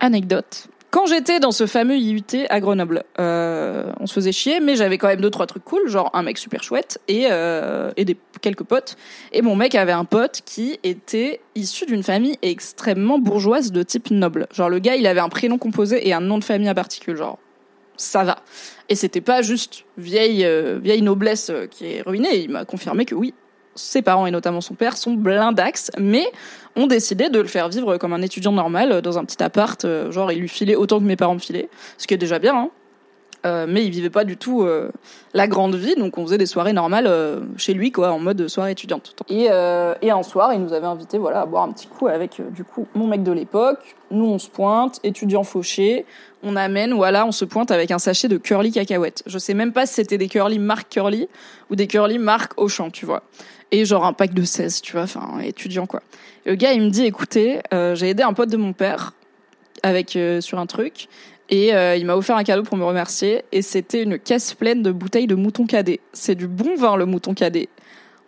Anecdote. 0.00 0.68
Quand 0.94 1.06
j'étais 1.06 1.40
dans 1.40 1.50
ce 1.50 1.66
fameux 1.66 1.96
IUT 1.96 2.46
à 2.50 2.60
Grenoble, 2.60 3.02
euh, 3.18 3.90
on 3.98 4.06
se 4.06 4.14
faisait 4.14 4.30
chier, 4.30 4.60
mais 4.60 4.76
j'avais 4.76 4.96
quand 4.96 5.08
même 5.08 5.20
deux 5.20 5.30
trois 5.30 5.46
trucs 5.46 5.64
cool, 5.64 5.88
genre 5.88 6.08
un 6.14 6.22
mec 6.22 6.38
super 6.38 6.62
chouette 6.62 7.00
et 7.08 7.26
euh, 7.32 7.90
et 7.96 8.06
quelques 8.40 8.62
potes. 8.62 8.96
Et 9.32 9.42
mon 9.42 9.56
mec 9.56 9.74
avait 9.74 9.90
un 9.90 10.04
pote 10.04 10.42
qui 10.44 10.78
était 10.84 11.40
issu 11.56 11.84
d'une 11.86 12.04
famille 12.04 12.38
extrêmement 12.42 13.18
bourgeoise 13.18 13.72
de 13.72 13.82
type 13.82 14.12
noble. 14.12 14.46
Genre 14.52 14.68
le 14.68 14.78
gars, 14.78 14.94
il 14.94 15.08
avait 15.08 15.18
un 15.18 15.28
prénom 15.28 15.58
composé 15.58 16.06
et 16.06 16.12
un 16.12 16.20
nom 16.20 16.38
de 16.38 16.44
famille 16.44 16.70
en 16.70 16.74
particulier, 16.74 17.16
genre 17.16 17.40
ça 17.96 18.22
va. 18.22 18.38
Et 18.88 18.94
c'était 18.94 19.20
pas 19.20 19.42
juste 19.42 19.86
vieille 19.98 20.44
euh, 20.44 20.78
vieille 20.80 21.02
noblesse 21.02 21.50
qui 21.72 21.86
est 21.86 22.02
ruinée. 22.02 22.36
Il 22.36 22.50
m'a 22.50 22.64
confirmé 22.64 23.04
que 23.04 23.16
oui, 23.16 23.34
ses 23.74 24.02
parents 24.02 24.26
et 24.26 24.30
notamment 24.30 24.60
son 24.60 24.74
père 24.74 24.96
sont 24.96 25.14
blindax, 25.14 25.90
mais 25.98 26.26
ont 26.76 26.86
décidé 26.86 27.28
de 27.28 27.40
le 27.40 27.48
faire 27.48 27.68
vivre 27.68 27.96
comme 27.96 28.12
un 28.12 28.22
étudiant 28.22 28.52
normal 28.52 28.92
euh, 28.92 29.00
dans 29.00 29.18
un 29.18 29.24
petit 29.24 29.42
appart. 29.42 29.84
euh, 29.84 30.10
genre, 30.10 30.32
il 30.32 30.40
lui 30.40 30.48
filait 30.48 30.76
autant 30.76 30.98
que 30.98 31.04
mes 31.04 31.16
parents 31.16 31.34
me 31.34 31.40
filaient, 31.40 31.68
ce 31.98 32.06
qui 32.06 32.14
est 32.14 32.18
déjà 32.18 32.38
bien. 32.38 32.56
Hein. 32.56 32.70
Euh, 33.44 33.66
mais 33.68 33.84
il 33.84 33.90
vivait 33.90 34.10
pas 34.10 34.24
du 34.24 34.38
tout 34.38 34.62
euh, 34.62 34.90
la 35.34 35.46
grande 35.46 35.74
vie, 35.74 35.94
donc 35.96 36.16
on 36.16 36.24
faisait 36.24 36.38
des 36.38 36.46
soirées 36.46 36.72
normales 36.72 37.06
euh, 37.06 37.40
chez 37.58 37.74
lui, 37.74 37.92
quoi, 37.92 38.10
en 38.10 38.18
mode 38.18 38.48
soirée 38.48 38.70
étudiante. 38.70 39.14
Et, 39.28 39.44
et 40.02 40.10
un 40.10 40.22
soir, 40.22 40.52
il 40.54 40.60
nous 40.60 40.72
avait 40.72 40.86
invités, 40.86 41.18
voilà, 41.18 41.42
à 41.42 41.46
boire 41.46 41.64
un 41.64 41.72
petit 41.72 41.86
coup 41.86 42.06
avec 42.06 42.40
du 42.52 42.64
coup 42.64 42.86
mon 42.94 43.06
mec 43.06 43.22
de 43.22 43.32
l'époque. 43.32 43.96
Nous, 44.10 44.24
on 44.24 44.38
se 44.38 44.48
pointe, 44.48 45.00
étudiant 45.02 45.42
fauché, 45.42 46.06
on 46.42 46.56
amène, 46.56 46.94
voilà, 46.94 47.26
on 47.26 47.32
se 47.32 47.44
pointe 47.44 47.70
avec 47.70 47.90
un 47.90 47.98
sachet 47.98 48.28
de 48.28 48.38
curly 48.38 48.72
cacahuètes. 48.72 49.22
Je 49.26 49.38
sais 49.38 49.54
même 49.54 49.72
pas 49.72 49.86
si 49.86 49.94
c'était 49.94 50.18
des 50.18 50.28
curly 50.28 50.58
marque 50.58 50.88
curly 50.88 51.28
ou 51.70 51.76
des 51.76 51.86
curly 51.86 52.18
marque 52.18 52.52
Auchan, 52.56 52.90
tu 52.90 53.04
vois. 53.04 53.22
Et 53.72 53.84
genre 53.84 54.06
un 54.06 54.12
pack 54.12 54.32
de 54.32 54.44
16, 54.44 54.80
tu 54.80 54.92
vois, 54.92 55.02
enfin 55.02 55.38
étudiant 55.42 55.86
quoi. 55.86 56.00
Le 56.46 56.54
gars, 56.54 56.72
il 56.72 56.82
me 56.82 56.90
dit, 56.90 57.04
écoutez, 57.04 57.60
j'ai 57.72 58.10
aidé 58.10 58.22
un 58.22 58.34
pote 58.34 58.50
de 58.50 58.56
mon 58.56 58.72
père 58.72 59.12
avec 59.82 60.18
sur 60.40 60.58
un 60.58 60.66
truc. 60.66 61.08
Et 61.50 61.74
euh, 61.74 61.96
il 61.96 62.06
m'a 62.06 62.16
offert 62.16 62.36
un 62.36 62.44
cadeau 62.44 62.62
pour 62.62 62.76
me 62.76 62.84
remercier. 62.84 63.44
Et 63.52 63.62
c'était 63.62 64.02
une 64.02 64.18
caisse 64.18 64.54
pleine 64.54 64.82
de 64.82 64.90
bouteilles 64.90 65.26
de 65.26 65.34
mouton 65.34 65.66
cadet. 65.66 66.00
C'est 66.12 66.34
du 66.34 66.48
bon 66.48 66.74
vin, 66.76 66.96
le 66.96 67.06
mouton 67.06 67.34
cadet. 67.34 67.68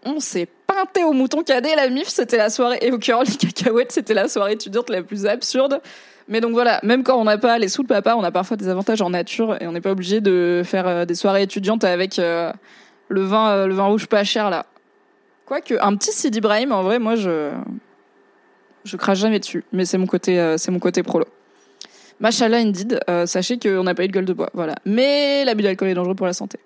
On 0.05 0.21
s'est 0.21 0.49
peinté 0.67 1.05
au 1.05 1.13
mouton 1.13 1.43
cadet, 1.43 1.75
la 1.75 1.89
mif, 1.89 2.09
c'était 2.09 2.37
la 2.37 2.51
soirée. 2.51 2.79
Et 2.83 2.93
au 2.93 2.99
curly 2.99 3.37
cacahuètes, 3.39 3.93
c'était 3.93 4.15
la 4.15 4.29
soirée 4.29 4.53
étudiante 4.53 4.91
la 4.91 5.03
plus 5.03 5.27
absurde. 5.27 5.81
Mais 6.29 6.41
donc 6.41 6.53
voilà, 6.53 6.81
même 6.83 7.05
quand 7.05 7.17
on 7.17 7.25
n'a 7.25 7.39
pas 7.39 7.59
les 7.59 7.69
sous 7.69 7.83
de 7.83 7.89
papa, 7.89 8.17
on 8.17 8.25
a 8.25 8.33
parfois 8.33 8.57
des 8.57 8.69
avantages 8.69 9.01
en 9.01 9.11
nature 9.11 9.57
et 9.61 9.67
on 9.67 9.73
n'est 9.73 9.81
pas 9.81 9.93
obligé 9.93 10.21
de 10.21 10.63
faire 10.65 10.87
euh, 10.89 11.05
des 11.05 11.15
soirées 11.15 11.43
étudiantes 11.43 11.85
avec 11.85 12.19
euh, 12.19 12.53
le 13.09 13.23
vin, 13.23 13.67
le 13.67 13.75
vin 13.75 13.85
rouge 13.85 14.07
pas 14.07 14.25
cher 14.25 14.51
là. 14.51 14.67
Quoique 15.47 15.75
un 15.81 15.95
petit 15.95 16.11
Sidi 16.11 16.39
Ibrahim, 16.39 16.73
en 16.73 16.83
vrai, 16.83 16.99
moi 16.99 17.15
je 17.15 17.53
je 18.83 18.97
crache 18.97 19.19
jamais 19.19 19.39
dessus, 19.39 19.65
mais 19.73 19.85
c'est 19.85 19.99
mon 19.99 20.07
côté, 20.07 20.55
c'est 20.59 20.73
mon 20.73 20.81
côté 20.81 21.05
prolo. 21.05 21.27
Machallah 22.21 22.59
indeed, 22.59 23.01
euh, 23.11 23.27
sachez 23.27 23.59
qu'on 23.59 23.83
n'a 23.83 23.95
pas 23.95 24.05
eu 24.05 24.09
de 24.09 24.13
gueule 24.13 24.25
de 24.25 24.33
bois, 24.33 24.51
voilà. 24.55 24.75
Mais 24.85 25.45
l'abus 25.45 25.63
d'alcool 25.63 25.89
est 25.89 25.95
dangereux 25.95 26.15
pour 26.15 26.27
la 26.27 26.33
santé. 26.33 26.59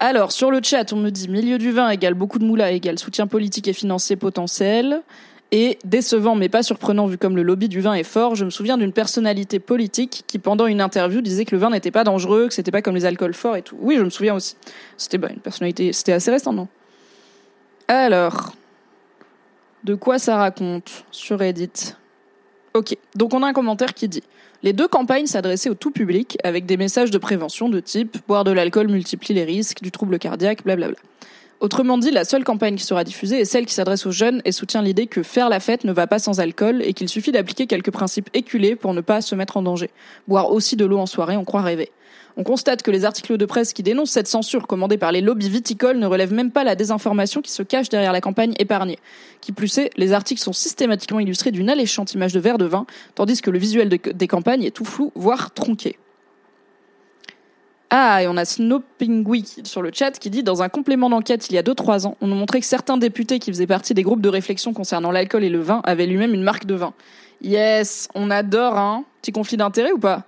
Alors, 0.00 0.32
sur 0.32 0.50
le 0.50 0.60
chat, 0.62 0.92
on 0.92 0.96
me 0.96 1.10
dit 1.10 1.28
milieu 1.28 1.58
du 1.58 1.72
vin 1.72 1.88
égale 1.90 2.14
beaucoup 2.14 2.38
de 2.38 2.44
moula 2.44 2.70
égale 2.70 2.98
soutien 2.98 3.26
politique 3.26 3.66
et 3.66 3.72
financier 3.72 4.16
potentiel. 4.16 5.02
Et 5.50 5.78
décevant 5.82 6.34
mais 6.34 6.50
pas 6.50 6.62
surprenant 6.62 7.06
vu 7.06 7.16
comme 7.16 7.34
le 7.34 7.42
lobby 7.42 7.70
du 7.70 7.80
vin 7.80 7.94
est 7.94 8.02
fort, 8.02 8.34
je 8.34 8.44
me 8.44 8.50
souviens 8.50 8.76
d'une 8.76 8.92
personnalité 8.92 9.58
politique 9.58 10.24
qui 10.26 10.38
pendant 10.38 10.66
une 10.66 10.82
interview 10.82 11.22
disait 11.22 11.46
que 11.46 11.54
le 11.54 11.58
vin 11.58 11.70
n'était 11.70 11.90
pas 11.90 12.04
dangereux, 12.04 12.48
que 12.48 12.54
c'était 12.54 12.70
pas 12.70 12.82
comme 12.82 12.94
les 12.94 13.06
alcools 13.06 13.32
forts 13.32 13.56
et 13.56 13.62
tout. 13.62 13.76
Oui, 13.80 13.96
je 13.96 14.02
me 14.02 14.10
souviens 14.10 14.34
aussi. 14.34 14.56
C'était 14.98 15.16
bah, 15.16 15.30
une 15.30 15.40
personnalité, 15.40 15.94
c'était 15.94 16.12
assez 16.12 16.30
récent, 16.30 16.52
non? 16.52 16.68
Alors, 17.88 18.52
de 19.84 19.94
quoi 19.94 20.18
ça 20.18 20.36
raconte 20.36 21.06
sur 21.10 21.38
Reddit? 21.38 21.94
Ok, 22.74 22.96
donc 23.14 23.34
on 23.34 23.42
a 23.42 23.46
un 23.48 23.52
commentaire 23.52 23.94
qui 23.94 24.08
dit 24.08 24.22
les 24.62 24.72
deux 24.72 24.88
campagnes 24.88 25.26
s'adressaient 25.26 25.70
au 25.70 25.74
tout 25.74 25.92
public 25.92 26.36
avec 26.42 26.66
des 26.66 26.76
messages 26.76 27.12
de 27.12 27.18
prévention 27.18 27.68
de 27.68 27.78
type 27.78 28.18
boire 28.26 28.42
de 28.42 28.50
l'alcool 28.50 28.88
multiplie 28.88 29.32
les 29.34 29.44
risques 29.44 29.82
du 29.82 29.92
trouble 29.92 30.18
cardiaque, 30.18 30.64
blablabla. 30.64 30.96
Autrement 31.60 31.98
dit, 31.98 32.12
la 32.12 32.24
seule 32.24 32.44
campagne 32.44 32.76
qui 32.76 32.84
sera 32.84 33.02
diffusée 33.02 33.40
est 33.40 33.44
celle 33.44 33.66
qui 33.66 33.74
s'adresse 33.74 34.06
aux 34.06 34.12
jeunes 34.12 34.42
et 34.44 34.52
soutient 34.52 34.82
l'idée 34.82 35.08
que 35.08 35.24
faire 35.24 35.48
la 35.48 35.58
fête 35.58 35.84
ne 35.84 35.92
va 35.92 36.06
pas 36.06 36.20
sans 36.20 36.38
alcool 36.38 36.82
et 36.82 36.92
qu'il 36.92 37.08
suffit 37.08 37.32
d'appliquer 37.32 37.66
quelques 37.66 37.90
principes 37.90 38.30
éculés 38.32 38.76
pour 38.76 38.94
ne 38.94 39.00
pas 39.00 39.20
se 39.20 39.34
mettre 39.34 39.56
en 39.56 39.62
danger. 39.62 39.90
Boire 40.28 40.52
aussi 40.52 40.76
de 40.76 40.84
l'eau 40.84 40.98
en 40.98 41.06
soirée, 41.06 41.36
on 41.36 41.44
croit 41.44 41.62
rêver. 41.62 41.90
On 42.40 42.44
constate 42.44 42.84
que 42.84 42.92
les 42.92 43.04
articles 43.04 43.36
de 43.36 43.46
presse 43.46 43.72
qui 43.72 43.82
dénoncent 43.82 44.12
cette 44.12 44.28
censure 44.28 44.68
commandée 44.68 44.96
par 44.96 45.10
les 45.10 45.20
lobbies 45.20 45.50
viticoles 45.50 45.98
ne 45.98 46.06
relèvent 46.06 46.32
même 46.32 46.52
pas 46.52 46.62
la 46.62 46.76
désinformation 46.76 47.42
qui 47.42 47.50
se 47.50 47.64
cache 47.64 47.88
derrière 47.88 48.12
la 48.12 48.20
campagne 48.20 48.54
épargnée. 48.60 49.00
Qui 49.40 49.50
plus 49.50 49.76
est, 49.78 49.90
les 49.96 50.12
articles 50.12 50.40
sont 50.40 50.52
systématiquement 50.52 51.18
illustrés 51.18 51.50
d'une 51.50 51.68
alléchante 51.68 52.14
image 52.14 52.32
de 52.32 52.38
verre 52.38 52.56
de 52.56 52.64
vin, 52.64 52.86
tandis 53.16 53.42
que 53.42 53.50
le 53.50 53.58
visuel 53.58 53.88
des 53.88 54.28
campagnes 54.28 54.62
est 54.62 54.70
tout 54.70 54.84
flou, 54.84 55.10
voire 55.16 55.52
tronqué. 55.52 55.98
Ah, 57.90 58.22
et 58.22 58.28
on 58.28 58.36
a 58.36 58.44
Snopingui 58.44 59.62
sur 59.64 59.82
le 59.82 59.90
chat 59.92 60.12
qui 60.12 60.30
dit 60.30 60.44
dans 60.44 60.62
un 60.62 60.68
complément 60.68 61.10
d'enquête 61.10 61.50
il 61.50 61.54
y 61.54 61.58
a 61.58 61.62
2-3 61.62 62.06
ans, 62.06 62.16
on 62.20 62.28
nous 62.28 62.36
montrait 62.36 62.60
que 62.60 62.66
certains 62.66 62.98
députés 62.98 63.40
qui 63.40 63.50
faisaient 63.50 63.66
partie 63.66 63.94
des 63.94 64.04
groupes 64.04 64.20
de 64.20 64.28
réflexion 64.28 64.72
concernant 64.72 65.10
l'alcool 65.10 65.42
et 65.42 65.48
le 65.48 65.60
vin 65.60 65.80
avaient 65.82 66.06
lui-même 66.06 66.34
une 66.34 66.44
marque 66.44 66.66
de 66.66 66.74
vin. 66.74 66.92
Yes, 67.42 68.08
on 68.14 68.30
adore, 68.30 68.78
hein 68.78 69.04
Petit 69.22 69.32
conflit 69.32 69.56
d'intérêt 69.56 69.90
ou 69.90 69.98
pas? 69.98 70.24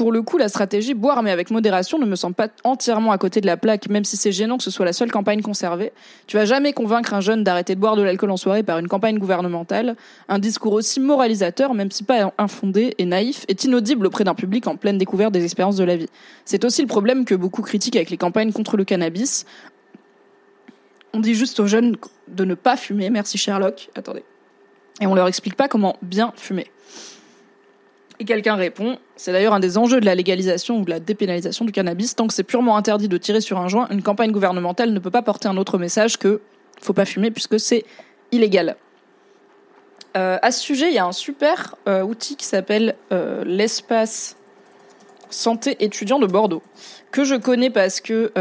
Pour 0.00 0.12
le 0.12 0.22
coup, 0.22 0.38
la 0.38 0.48
stratégie 0.48 0.94
boire 0.94 1.22
mais 1.22 1.30
avec 1.30 1.50
modération 1.50 1.98
ne 1.98 2.06
me 2.06 2.16
semble 2.16 2.34
pas 2.34 2.48
entièrement 2.64 3.12
à 3.12 3.18
côté 3.18 3.42
de 3.42 3.46
la 3.46 3.58
plaque, 3.58 3.90
même 3.90 4.06
si 4.06 4.16
c'est 4.16 4.32
gênant 4.32 4.56
que 4.56 4.64
ce 4.64 4.70
soit 4.70 4.86
la 4.86 4.94
seule 4.94 5.12
campagne 5.12 5.42
conservée. 5.42 5.92
Tu 6.26 6.38
vas 6.38 6.46
jamais 6.46 6.72
convaincre 6.72 7.12
un 7.12 7.20
jeune 7.20 7.44
d'arrêter 7.44 7.74
de 7.74 7.80
boire 7.80 7.96
de 7.96 8.02
l'alcool 8.02 8.30
en 8.30 8.38
soirée 8.38 8.62
par 8.62 8.78
une 8.78 8.88
campagne 8.88 9.18
gouvernementale. 9.18 9.96
Un 10.30 10.38
discours 10.38 10.72
aussi 10.72 11.00
moralisateur, 11.00 11.74
même 11.74 11.90
si 11.90 12.02
pas 12.02 12.32
infondé 12.38 12.94
et 12.96 13.04
naïf, 13.04 13.44
est 13.48 13.64
inaudible 13.64 14.06
auprès 14.06 14.24
d'un 14.24 14.34
public 14.34 14.66
en 14.68 14.76
pleine 14.76 14.96
découverte 14.96 15.34
des 15.34 15.44
expériences 15.44 15.76
de 15.76 15.84
la 15.84 15.96
vie. 15.96 16.08
C'est 16.46 16.64
aussi 16.64 16.80
le 16.80 16.88
problème 16.88 17.26
que 17.26 17.34
beaucoup 17.34 17.60
critiquent 17.60 17.96
avec 17.96 18.08
les 18.08 18.16
campagnes 18.16 18.52
contre 18.52 18.78
le 18.78 18.84
cannabis. 18.84 19.44
On 21.12 21.20
dit 21.20 21.34
juste 21.34 21.60
aux 21.60 21.66
jeunes 21.66 21.98
de 22.26 22.46
ne 22.46 22.54
pas 22.54 22.78
fumer, 22.78 23.10
merci 23.10 23.36
Sherlock. 23.36 23.90
Attendez. 23.94 24.24
Et 25.02 25.06
on 25.06 25.14
leur 25.14 25.28
explique 25.28 25.56
pas 25.56 25.68
comment 25.68 25.98
bien 26.00 26.32
fumer. 26.36 26.68
Et 28.20 28.26
quelqu'un 28.26 28.54
répond, 28.54 28.98
c'est 29.16 29.32
d'ailleurs 29.32 29.54
un 29.54 29.60
des 29.60 29.78
enjeux 29.78 29.98
de 29.98 30.04
la 30.04 30.14
légalisation 30.14 30.78
ou 30.78 30.84
de 30.84 30.90
la 30.90 31.00
dépénalisation 31.00 31.64
du 31.64 31.72
cannabis. 31.72 32.14
Tant 32.14 32.26
que 32.26 32.34
c'est 32.34 32.44
purement 32.44 32.76
interdit 32.76 33.08
de 33.08 33.16
tirer 33.16 33.40
sur 33.40 33.58
un 33.58 33.66
joint, 33.66 33.88
une 33.90 34.02
campagne 34.02 34.30
gouvernementale 34.30 34.92
ne 34.92 34.98
peut 34.98 35.10
pas 35.10 35.22
porter 35.22 35.48
un 35.48 35.56
autre 35.56 35.78
message 35.78 36.18
que 36.18 36.42
faut 36.82 36.92
pas 36.92 37.06
fumer 37.06 37.30
puisque 37.30 37.58
c'est 37.58 37.84
illégal. 38.30 38.76
Euh, 40.18 40.38
à 40.42 40.50
ce 40.50 40.60
sujet, 40.60 40.88
il 40.88 40.94
y 40.94 40.98
a 40.98 41.06
un 41.06 41.12
super 41.12 41.76
euh, 41.88 42.02
outil 42.02 42.36
qui 42.36 42.44
s'appelle 42.44 42.94
euh, 43.10 43.42
l'espace 43.46 44.36
santé 45.30 45.76
étudiant 45.80 46.18
de 46.18 46.26
Bordeaux 46.26 46.62
que 47.12 47.24
je 47.24 47.36
connais 47.36 47.70
parce 47.70 48.00
que 48.00 48.32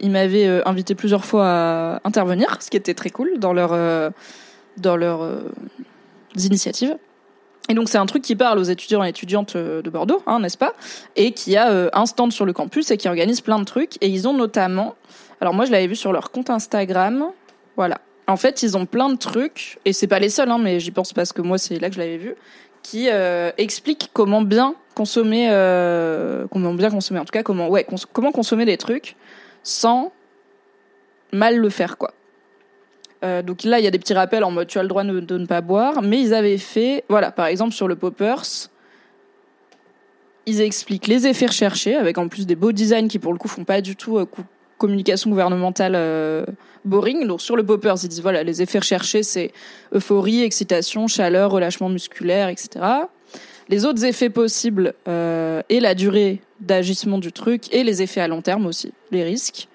ils 0.00 0.10
m'avaient 0.10 0.66
invité 0.66 0.94
plusieurs 0.94 1.24
fois 1.24 1.46
à 1.46 2.00
intervenir, 2.04 2.58
ce 2.60 2.68
qui 2.68 2.76
était 2.76 2.94
très 2.94 3.10
cool 3.10 3.38
dans 3.38 3.52
leur 3.52 4.12
dans 4.76 4.96
leurs 4.96 5.42
initiatives. 6.36 6.96
Et 7.68 7.74
donc 7.74 7.88
c'est 7.88 7.98
un 7.98 8.06
truc 8.06 8.22
qui 8.22 8.34
parle 8.34 8.58
aux 8.58 8.64
étudiants 8.64 9.04
et 9.04 9.08
étudiantes 9.10 9.54
euh, 9.54 9.82
de 9.82 9.90
Bordeaux, 9.90 10.22
hein, 10.26 10.40
n'est-ce 10.40 10.58
pas? 10.58 10.74
Et 11.16 11.32
qui 11.32 11.56
a 11.56 11.70
euh, 11.70 11.88
un 11.92 12.06
stand 12.06 12.32
sur 12.32 12.44
le 12.44 12.52
campus 12.52 12.90
et 12.90 12.96
qui 12.96 13.08
organise 13.08 13.40
plein 13.40 13.58
de 13.58 13.64
trucs. 13.64 13.96
Et 14.00 14.08
ils 14.08 14.26
ont 14.26 14.32
notamment, 14.32 14.96
alors 15.40 15.54
moi 15.54 15.66
je 15.66 15.70
l'avais 15.70 15.86
vu 15.86 15.96
sur 15.96 16.12
leur 16.12 16.30
compte 16.30 16.50
Instagram, 16.50 17.26
voilà. 17.76 18.00
En 18.26 18.36
fait, 18.36 18.62
ils 18.62 18.76
ont 18.76 18.86
plein 18.86 19.08
de 19.08 19.16
trucs, 19.16 19.78
et 19.84 19.92
c'est 19.92 20.06
pas 20.06 20.20
les 20.20 20.30
seuls, 20.30 20.50
hein, 20.50 20.58
mais 20.58 20.78
j'y 20.78 20.92
pense 20.92 21.12
parce 21.12 21.32
que 21.32 21.42
moi 21.42 21.58
c'est 21.58 21.78
là 21.80 21.88
que 21.88 21.94
je 21.94 22.00
l'avais 22.00 22.16
vu, 22.16 22.34
qui 22.82 23.08
euh, 23.10 23.50
expliquent 23.58 24.10
comment 24.12 24.42
bien 24.42 24.74
consommer, 24.94 25.46
comment 26.50 26.74
bien 26.74 26.90
consommer, 26.90 27.20
en 27.20 27.24
tout 27.24 27.32
cas 27.32 27.42
comment, 27.42 27.68
ouais, 27.68 27.86
comment 28.12 28.32
consommer 28.32 28.66
des 28.66 28.76
trucs 28.76 29.16
sans 29.62 30.12
mal 31.32 31.56
le 31.56 31.70
faire, 31.70 31.96
quoi. 31.96 32.12
Euh, 33.22 33.42
donc 33.42 33.64
là, 33.64 33.78
il 33.78 33.84
y 33.84 33.88
a 33.88 33.90
des 33.90 33.98
petits 33.98 34.14
rappels 34.14 34.44
en 34.44 34.50
mode 34.50 34.68
tu 34.68 34.78
as 34.78 34.82
le 34.82 34.88
droit 34.88 35.04
de, 35.04 35.38
ne 35.38 35.46
pas 35.46 35.60
boire, 35.60 36.02
mais 36.02 36.20
ils 36.20 36.34
avaient 36.34 36.58
fait, 36.58 37.04
voilà, 37.08 37.30
par 37.30 37.46
exemple 37.46 37.72
sur 37.72 37.88
le 37.88 37.96
Poppers, 37.96 38.68
ils 40.46 40.60
expliquent 40.60 41.06
les 41.06 41.26
effets 41.26 41.46
recherchés 41.46 41.94
avec 41.94 42.18
en 42.18 42.28
plus 42.28 42.46
des 42.46 42.56
beaux 42.56 42.72
designs 42.72 43.08
qui 43.08 43.18
pour 43.18 43.32
le 43.32 43.38
coup 43.38 43.48
font 43.48 43.64
pas 43.64 43.80
du 43.82 43.94
tout 43.94 44.18
euh, 44.18 44.26
communication 44.78 45.30
gouvernementale 45.30 45.92
euh, 45.94 46.46
boring. 46.84 47.26
Donc 47.26 47.42
sur 47.42 47.56
le 47.56 47.62
Poppers, 47.62 47.96
ils 48.02 48.08
disent 48.08 48.22
voilà, 48.22 48.42
les 48.42 48.62
effets 48.62 48.78
recherchés 48.78 49.22
c'est 49.22 49.52
euphorie, 49.92 50.42
excitation, 50.42 51.06
chaleur, 51.06 51.50
relâchement 51.50 51.90
musculaire, 51.90 52.48
etc. 52.48 52.84
Les 53.68 53.84
autres 53.84 54.04
effets 54.04 54.30
possibles 54.30 54.94
et 55.06 55.78
la 55.78 55.94
durée 55.94 56.40
d'agissement 56.58 57.18
du 57.18 57.30
truc 57.30 57.72
et 57.72 57.84
les 57.84 58.02
effets 58.02 58.20
à 58.20 58.26
long 58.26 58.42
terme 58.42 58.66
aussi, 58.66 58.92
les 59.12 59.22
risques. 59.22 59.68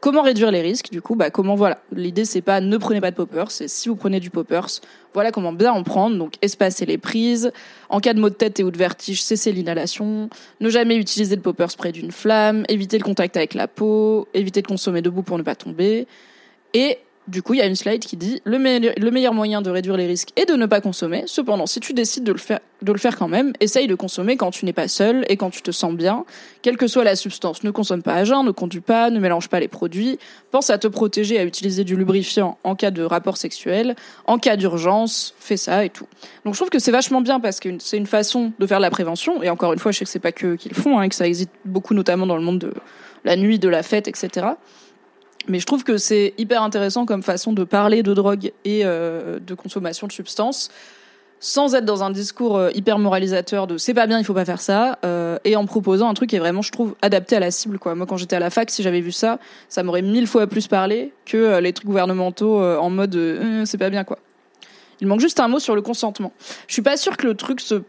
Comment 0.00 0.22
réduire 0.22 0.52
les 0.52 0.60
risques 0.60 0.90
Du 0.92 1.02
coup, 1.02 1.16
bah 1.16 1.30
comment 1.30 1.56
voilà. 1.56 1.78
L'idée 1.92 2.24
c'est 2.24 2.40
pas 2.40 2.60
ne 2.60 2.76
prenez 2.76 3.00
pas 3.00 3.10
de 3.10 3.16
poppers, 3.16 3.50
c'est 3.50 3.66
si 3.66 3.88
vous 3.88 3.96
prenez 3.96 4.20
du 4.20 4.30
poppers, 4.30 4.68
voilà 5.12 5.32
comment 5.32 5.52
bien 5.52 5.72
en 5.72 5.82
prendre. 5.82 6.16
Donc 6.16 6.34
espacer 6.40 6.86
les 6.86 6.98
prises. 6.98 7.50
En 7.88 7.98
cas 7.98 8.14
de 8.14 8.20
maux 8.20 8.30
de 8.30 8.34
tête 8.34 8.60
et 8.60 8.64
ou 8.64 8.70
de 8.70 8.78
vertige, 8.78 9.22
cesser 9.22 9.50
l'inhalation. 9.50 10.30
Ne 10.60 10.68
jamais 10.68 10.96
utiliser 10.96 11.34
le 11.34 11.42
poppers 11.42 11.76
près 11.76 11.90
d'une 11.90 12.12
flamme. 12.12 12.64
Éviter 12.68 12.96
le 12.96 13.04
contact 13.04 13.36
avec 13.36 13.54
la 13.54 13.66
peau. 13.66 14.28
Éviter 14.34 14.62
de 14.62 14.68
consommer 14.68 15.02
debout 15.02 15.22
pour 15.22 15.36
ne 15.36 15.42
pas 15.42 15.56
tomber. 15.56 16.06
Et 16.74 16.98
du 17.28 17.42
coup, 17.42 17.52
il 17.52 17.58
y 17.58 17.62
a 17.62 17.66
une 17.66 17.76
slide 17.76 18.02
qui 18.02 18.16
dit 18.16 18.40
le, 18.44 18.56
le, 18.56 19.10
meilleur 19.10 19.34
moyen 19.34 19.60
de 19.60 19.70
réduire 19.70 19.96
les 19.98 20.06
risques 20.06 20.30
est 20.36 20.46
de 20.46 20.54
ne 20.54 20.64
pas 20.64 20.80
consommer. 20.80 21.24
Cependant, 21.26 21.66
si 21.66 21.78
tu 21.78 21.92
décides 21.92 22.24
de 22.24 22.32
le 22.32 22.38
faire, 22.38 22.60
de 22.80 22.90
le 22.90 22.98
faire 22.98 23.18
quand 23.18 23.28
même, 23.28 23.52
essaye 23.60 23.86
de 23.86 23.94
consommer 23.94 24.36
quand 24.38 24.50
tu 24.50 24.64
n'es 24.64 24.72
pas 24.72 24.88
seul 24.88 25.26
et 25.28 25.36
quand 25.36 25.50
tu 25.50 25.60
te 25.60 25.70
sens 25.70 25.92
bien, 25.92 26.24
quelle 26.62 26.78
que 26.78 26.86
soit 26.86 27.04
la 27.04 27.16
substance. 27.16 27.64
Ne 27.64 27.70
consomme 27.70 28.02
pas 28.02 28.14
à 28.14 28.24
jeun, 28.24 28.44
ne 28.46 28.50
conduis 28.50 28.80
pas, 28.80 29.10
ne 29.10 29.20
mélange 29.20 29.48
pas 29.50 29.60
les 29.60 29.68
produits. 29.68 30.18
Pense 30.50 30.70
à 30.70 30.78
te 30.78 30.88
protéger, 30.88 31.38
à 31.38 31.44
utiliser 31.44 31.84
du 31.84 31.96
lubrifiant 31.96 32.56
en 32.64 32.74
cas 32.74 32.90
de 32.90 33.02
rapport 33.02 33.36
sexuel, 33.36 33.94
en 34.26 34.38
cas 34.38 34.56
d'urgence, 34.56 35.34
fais 35.38 35.58
ça 35.58 35.84
et 35.84 35.90
tout. 35.90 36.06
Donc 36.46 36.54
je 36.54 36.58
trouve 36.58 36.70
que 36.70 36.78
c'est 36.78 36.92
vachement 36.92 37.20
bien 37.20 37.40
parce 37.40 37.60
que 37.60 37.68
c'est 37.78 37.98
une 37.98 38.06
façon 38.06 38.52
de 38.58 38.66
faire 38.66 38.78
de 38.78 38.82
la 38.82 38.90
prévention. 38.90 39.42
Et 39.42 39.50
encore 39.50 39.74
une 39.74 39.78
fois, 39.78 39.92
je 39.92 39.98
sais 39.98 40.04
que 40.06 40.10
c'est 40.10 40.18
pas 40.18 40.32
que 40.32 40.56
qu'ils 40.56 40.74
font, 40.74 40.98
hein, 40.98 41.10
que 41.10 41.14
ça 41.14 41.26
existe 41.26 41.50
beaucoup, 41.66 41.92
notamment 41.92 42.26
dans 42.26 42.36
le 42.36 42.42
monde 42.42 42.58
de 42.58 42.72
la 43.24 43.36
nuit, 43.36 43.58
de 43.58 43.68
la 43.68 43.82
fête, 43.82 44.08
etc. 44.08 44.46
Mais 45.48 45.60
je 45.60 45.66
trouve 45.66 45.82
que 45.82 45.96
c'est 45.96 46.34
hyper 46.38 46.62
intéressant 46.62 47.06
comme 47.06 47.22
façon 47.22 47.52
de 47.52 47.64
parler 47.64 48.02
de 48.02 48.12
drogue 48.12 48.52
et 48.64 48.84
euh, 48.84 49.38
de 49.40 49.54
consommation 49.54 50.06
de 50.06 50.12
substances 50.12 50.70
sans 51.40 51.76
être 51.76 51.84
dans 51.84 52.02
un 52.02 52.10
discours 52.10 52.56
euh, 52.56 52.70
hyper 52.74 52.98
moralisateur 52.98 53.68
de 53.68 53.78
c'est 53.78 53.94
pas 53.94 54.08
bien, 54.08 54.18
il 54.18 54.24
faut 54.24 54.34
pas 54.34 54.44
faire 54.44 54.60
ça, 54.60 54.98
euh, 55.04 55.38
et 55.44 55.54
en 55.54 55.66
proposant 55.66 56.08
un 56.08 56.14
truc 56.14 56.30
qui 56.30 56.36
est 56.36 56.40
vraiment, 56.40 56.62
je 56.62 56.72
trouve, 56.72 56.96
adapté 57.00 57.36
à 57.36 57.40
la 57.40 57.52
cible. 57.52 57.78
Moi, 57.84 58.06
quand 58.06 58.16
j'étais 58.16 58.34
à 58.34 58.40
la 58.40 58.50
fac, 58.50 58.68
si 58.70 58.82
j'avais 58.82 59.00
vu 59.00 59.12
ça, 59.12 59.38
ça 59.68 59.84
m'aurait 59.84 60.02
mille 60.02 60.26
fois 60.26 60.48
plus 60.48 60.66
parlé 60.66 61.12
que 61.26 61.60
les 61.60 61.72
trucs 61.72 61.86
gouvernementaux 61.86 62.60
en 62.60 62.90
mode 62.90 63.16
c'est 63.66 63.78
pas 63.78 63.88
bien, 63.88 64.02
quoi. 64.02 64.18
Il 65.00 65.06
manque 65.06 65.20
juste 65.20 65.38
un 65.38 65.46
mot 65.46 65.60
sur 65.60 65.76
le 65.76 65.80
consentement. 65.80 66.32
Je 66.66 66.72
suis 66.72 66.82
pas 66.82 66.96
sûre 66.96 67.16
que 67.16 67.28
le 67.28 67.34
truc 67.34 67.60
se 67.60 67.82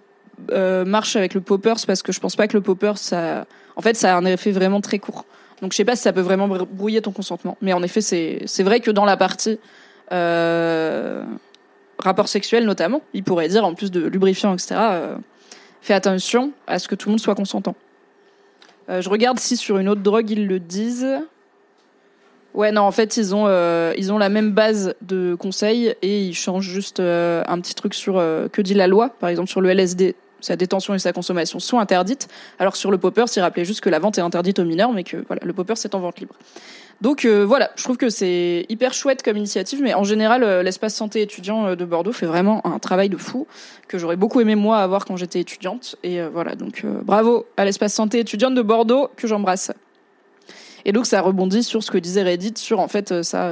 marche 0.85 1.15
avec 1.15 1.33
le 1.33 1.41
poppers 1.41 1.77
parce 1.87 2.03
que 2.03 2.11
je 2.11 2.19
pense 2.19 2.35
pas 2.35 2.47
que 2.47 2.55
le 2.55 2.61
poppers, 2.61 2.99
ça, 2.99 3.47
en 3.75 3.81
fait, 3.81 3.95
ça 3.95 4.13
a 4.13 4.17
un 4.19 4.25
effet 4.25 4.51
vraiment 4.51 4.79
très 4.79 4.99
court. 4.99 5.25
Donc 5.61 5.73
je 5.73 5.77
sais 5.77 5.85
pas 5.85 5.95
si 5.95 6.03
ça 6.03 6.13
peut 6.13 6.21
vraiment 6.21 6.47
brouiller 6.47 7.01
ton 7.01 7.11
consentement. 7.11 7.57
Mais 7.61 7.73
en 7.73 7.83
effet, 7.83 8.01
c'est 8.01 8.63
vrai 8.63 8.79
que 8.79 8.91
dans 8.91 9.05
la 9.05 9.17
partie 9.17 9.59
euh, 10.11 11.23
rapport 11.97 12.27
sexuel 12.27 12.65
notamment, 12.65 13.01
il 13.13 13.23
pourrait 13.23 13.49
dire 13.49 13.65
en 13.65 13.73
plus 13.73 13.91
de 13.91 14.05
lubrifiant, 14.05 14.53
etc. 14.53 14.75
Euh, 14.79 15.15
fais 15.81 15.93
attention 15.93 16.51
à 16.67 16.79
ce 16.79 16.87
que 16.87 16.95
tout 16.95 17.09
le 17.09 17.11
monde 17.11 17.19
soit 17.19 17.35
consentant. 17.35 17.75
Euh, 18.89 19.01
je 19.01 19.09
regarde 19.09 19.39
si 19.39 19.55
sur 19.55 19.77
une 19.77 19.87
autre 19.87 20.01
drogue 20.01 20.29
ils 20.29 20.47
le 20.47 20.59
disent. 20.59 21.07
Ouais, 22.55 22.71
non, 22.71 22.81
en 22.81 22.91
fait, 22.91 23.15
ils 23.17 23.35
ont, 23.35 23.45
euh, 23.47 23.93
ils 23.97 24.11
ont 24.11 24.17
la 24.17 24.29
même 24.29 24.51
base 24.51 24.95
de 25.01 25.35
conseils 25.35 25.93
et 26.01 26.23
ils 26.23 26.33
changent 26.33 26.67
juste 26.67 26.99
euh, 26.99 27.43
un 27.47 27.59
petit 27.61 27.75
truc 27.75 27.93
sur 27.93 28.15
que 28.15 28.61
dit 28.61 28.73
la 28.73 28.87
loi. 28.87 29.09
Par 29.19 29.29
exemple, 29.29 29.49
sur 29.49 29.61
le 29.61 29.69
LSD, 29.69 30.15
sa 30.41 30.55
détention 30.55 30.93
et 30.93 30.99
sa 30.99 31.13
consommation 31.13 31.59
sont 31.59 31.79
interdites. 31.79 32.27
Alors 32.59 32.75
sur 32.75 32.91
le 32.91 32.97
popper, 32.97 33.25
s'il 33.27 33.41
rappelait 33.41 33.65
juste 33.65 33.81
que 33.81 33.89
la 33.89 33.99
vente 33.99 34.17
est 34.17 34.21
interdite 34.21 34.59
aux 34.59 34.65
mineurs, 34.65 34.91
mais 34.91 35.03
que 35.03 35.17
voilà, 35.27 35.41
le 35.45 35.53
popper 35.53 35.75
c'est 35.75 35.95
en 35.95 35.99
vente 35.99 36.19
libre. 36.19 36.35
Donc 37.01 37.23
euh, 37.23 37.45
voilà, 37.45 37.71
je 37.77 37.83
trouve 37.83 37.95
que 37.95 38.09
c'est 38.09 38.65
hyper 38.67 38.93
chouette 38.93 39.23
comme 39.23 39.37
initiative, 39.37 39.79
mais 39.81 39.93
en 39.93 40.03
général, 40.03 40.43
euh, 40.43 40.63
l'espace 40.63 40.93
santé 40.93 41.21
étudiant 41.21 41.67
euh, 41.67 41.75
de 41.75 41.85
Bordeaux 41.85 42.11
fait 42.11 42.25
vraiment 42.25 42.65
un 42.67 42.77
travail 42.79 43.07
de 43.07 43.15
fou 43.15 43.47
que 43.87 43.97
j'aurais 43.97 44.17
beaucoup 44.17 44.41
aimé 44.41 44.55
moi 44.55 44.79
avoir 44.79 45.05
quand 45.05 45.15
j'étais 45.15 45.39
étudiante. 45.39 45.95
Et 46.03 46.21
voilà, 46.21 46.55
donc 46.55 46.85
bravo 47.03 47.45
à 47.57 47.65
l'espace 47.65 47.93
santé 47.93 48.19
étudiante 48.19 48.53
de 48.53 48.61
Bordeaux 48.61 49.09
que 49.15 49.27
j'embrasse. 49.27 49.71
Et 50.85 50.91
donc 50.91 51.05
ça 51.05 51.21
rebondit 51.21 51.63
sur 51.63 51.83
ce 51.83 51.89
que 51.89 51.97
disait 51.97 52.23
Reddit 52.23 52.53
sur 52.57 52.79
en 52.79 52.87
fait 52.87 53.23
ça 53.23 53.51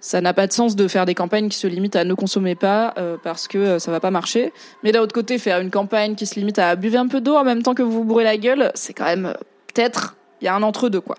ça 0.00 0.20
n'a 0.20 0.32
pas 0.32 0.46
de 0.46 0.52
sens 0.52 0.76
de 0.76 0.88
faire 0.88 1.06
des 1.06 1.14
campagnes 1.14 1.48
qui 1.48 1.58
se 1.58 1.66
limitent 1.66 1.96
à 1.96 2.04
ne 2.04 2.14
consommer 2.14 2.54
pas 2.54 2.94
euh, 2.98 3.16
parce 3.22 3.48
que 3.48 3.58
euh, 3.58 3.78
ça 3.78 3.90
va 3.90 4.00
pas 4.00 4.10
marcher. 4.10 4.52
Mais 4.82 4.92
d'un 4.92 5.00
autre 5.00 5.14
côté, 5.14 5.38
faire 5.38 5.60
une 5.60 5.70
campagne 5.70 6.14
qui 6.14 6.26
se 6.26 6.36
limite 6.36 6.58
à 6.58 6.74
buvez 6.74 6.98
un 6.98 7.06
peu 7.06 7.20
d'eau 7.20 7.36
en 7.36 7.44
même 7.44 7.62
temps 7.62 7.74
que 7.74 7.82
vous 7.82 7.92
vous 7.92 8.04
bourrez 8.04 8.24
la 8.24 8.36
gueule, 8.36 8.72
c'est 8.74 8.94
quand 8.94 9.04
même 9.04 9.26
euh, 9.26 9.34
peut-être 9.72 10.16
il 10.40 10.46
y 10.46 10.48
a 10.48 10.54
un 10.54 10.62
entre 10.62 10.88
deux 10.88 11.00
quoi. 11.00 11.16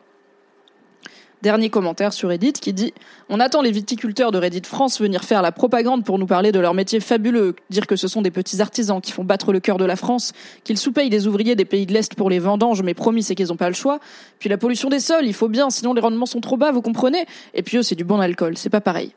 Dernier 1.41 1.71
commentaire 1.71 2.13
sur 2.13 2.29
Reddit 2.29 2.53
qui 2.53 2.71
dit 2.71 2.93
On 3.27 3.39
attend 3.39 3.63
les 3.63 3.71
viticulteurs 3.71 4.31
de 4.31 4.38
Reddit 4.38 4.62
France 4.63 5.01
venir 5.01 5.24
faire 5.24 5.41
la 5.41 5.51
propagande 5.51 6.05
pour 6.05 6.19
nous 6.19 6.27
parler 6.27 6.51
de 6.51 6.60
leur 6.60 6.75
métier 6.75 7.00
fabuleux, 7.00 7.55
dire 7.71 7.88
que 7.88 7.95
ce 7.95 8.07
sont 8.07 8.21
des 8.21 8.29
petits 8.29 8.62
artisans 8.62 9.01
qui 9.01 9.12
font 9.12 9.24
battre 9.24 9.51
le 9.51 9.60
cœur 9.60 9.79
de 9.79 9.86
la 9.86 9.95
France, 9.95 10.33
qu'ils 10.63 10.77
sous-payent 10.77 11.10
des 11.10 11.25
ouvriers 11.25 11.55
des 11.55 11.65
pays 11.65 11.88
de 11.88 11.93
l'Est 11.93 12.13
pour 12.13 12.29
les 12.29 12.38
vendanges, 12.38 12.83
mais 12.83 12.93
promis 12.93 13.24
c'est 13.24 13.33
qu'ils 13.33 13.48
n'ont 13.48 13.55
pas 13.55 13.69
le 13.69 13.74
choix. 13.74 14.00
Puis 14.38 14.50
la 14.50 14.60
pollution 14.60 14.89
des 14.89 15.00
sols, 15.00 15.25
il 15.25 15.33
faut 15.33 15.48
bien, 15.48 15.71
sinon 15.71 15.95
les 15.95 16.01
rendements 16.01 16.27
sont 16.27 16.41
trop 16.41 16.57
bas, 16.57 16.71
vous 16.71 16.83
comprenez? 16.83 17.25
Et 17.55 17.63
puis 17.63 17.77
eux, 17.77 17.83
c'est 17.83 17.95
du 17.95 18.03
bon 18.03 18.19
alcool, 18.19 18.55
c'est 18.55 18.69
pas 18.69 18.81
pareil. 18.81 19.12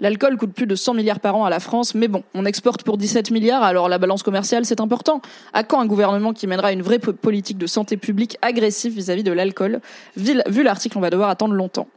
L'alcool 0.00 0.36
coûte 0.36 0.52
plus 0.52 0.66
de 0.66 0.76
100 0.76 0.94
milliards 0.94 1.18
par 1.18 1.34
an 1.34 1.44
à 1.44 1.50
la 1.50 1.58
France, 1.58 1.94
mais 1.94 2.06
bon, 2.06 2.22
on 2.34 2.44
exporte 2.44 2.84
pour 2.84 2.98
17 2.98 3.32
milliards, 3.32 3.64
alors 3.64 3.88
la 3.88 3.98
balance 3.98 4.22
commerciale, 4.22 4.64
c'est 4.64 4.80
important. 4.80 5.20
À 5.52 5.64
quand 5.64 5.80
un 5.80 5.86
gouvernement 5.86 6.32
qui 6.32 6.46
mènera 6.46 6.72
une 6.72 6.82
vraie 6.82 7.00
politique 7.00 7.58
de 7.58 7.66
santé 7.66 7.96
publique 7.96 8.38
agressive 8.40 8.94
vis-à-vis 8.94 9.24
de 9.24 9.32
l'alcool? 9.32 9.80
Vu 10.16 10.62
l'article, 10.62 10.98
on 10.98 11.00
va 11.00 11.10
devoir 11.10 11.30
attendre 11.30 11.54
longtemps. 11.54 11.88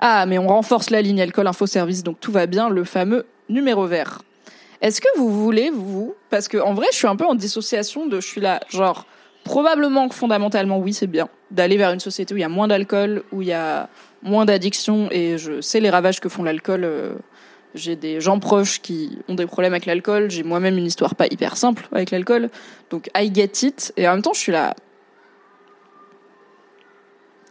Ah, 0.00 0.26
mais 0.26 0.38
on 0.38 0.48
renforce 0.48 0.90
la 0.90 1.00
ligne 1.00 1.22
alcool 1.22 1.46
info 1.46 1.66
service, 1.66 2.02
donc 2.02 2.18
tout 2.18 2.32
va 2.32 2.46
bien, 2.46 2.68
le 2.68 2.82
fameux 2.82 3.24
numéro 3.48 3.86
vert. 3.86 4.22
Est-ce 4.82 5.00
que 5.00 5.08
vous 5.16 5.30
voulez, 5.30 5.70
vous, 5.70 6.14
parce 6.30 6.48
que 6.48 6.58
en 6.58 6.74
vrai, 6.74 6.86
je 6.90 6.96
suis 6.96 7.06
un 7.06 7.16
peu 7.16 7.24
en 7.24 7.36
dissociation 7.36 8.06
de, 8.06 8.20
je 8.20 8.26
suis 8.26 8.40
là, 8.40 8.60
genre, 8.68 9.06
probablement 9.44 10.08
que 10.08 10.14
fondamentalement, 10.14 10.78
oui, 10.78 10.92
c'est 10.92 11.06
bien 11.06 11.28
d'aller 11.50 11.76
vers 11.76 11.92
une 11.92 12.00
société 12.00 12.34
où 12.34 12.36
il 12.36 12.40
y 12.40 12.44
a 12.44 12.48
moins 12.48 12.66
d'alcool, 12.66 13.22
où 13.30 13.42
il 13.42 13.48
y 13.48 13.52
a 13.52 13.88
moins 14.22 14.44
d'addiction, 14.44 15.08
et 15.10 15.38
je 15.38 15.60
sais 15.60 15.78
les 15.80 15.90
ravages 15.90 16.20
que 16.20 16.28
font 16.28 16.42
l'alcool. 16.42 16.84
Euh, 16.84 17.14
j'ai 17.74 17.96
des 17.96 18.20
gens 18.20 18.38
proches 18.38 18.80
qui 18.80 19.18
ont 19.28 19.34
des 19.34 19.46
problèmes 19.46 19.72
avec 19.72 19.86
l'alcool. 19.86 20.30
J'ai 20.30 20.44
moi-même 20.44 20.78
une 20.78 20.86
histoire 20.86 21.14
pas 21.14 21.26
hyper 21.26 21.56
simple 21.56 21.88
avec 21.92 22.10
l'alcool. 22.10 22.48
Donc, 22.90 23.10
I 23.16 23.30
get 23.34 23.66
it. 23.66 23.92
Et 23.96 24.06
en 24.06 24.12
même 24.12 24.22
temps, 24.22 24.32
je 24.32 24.40
suis 24.40 24.52
là. 24.52 24.74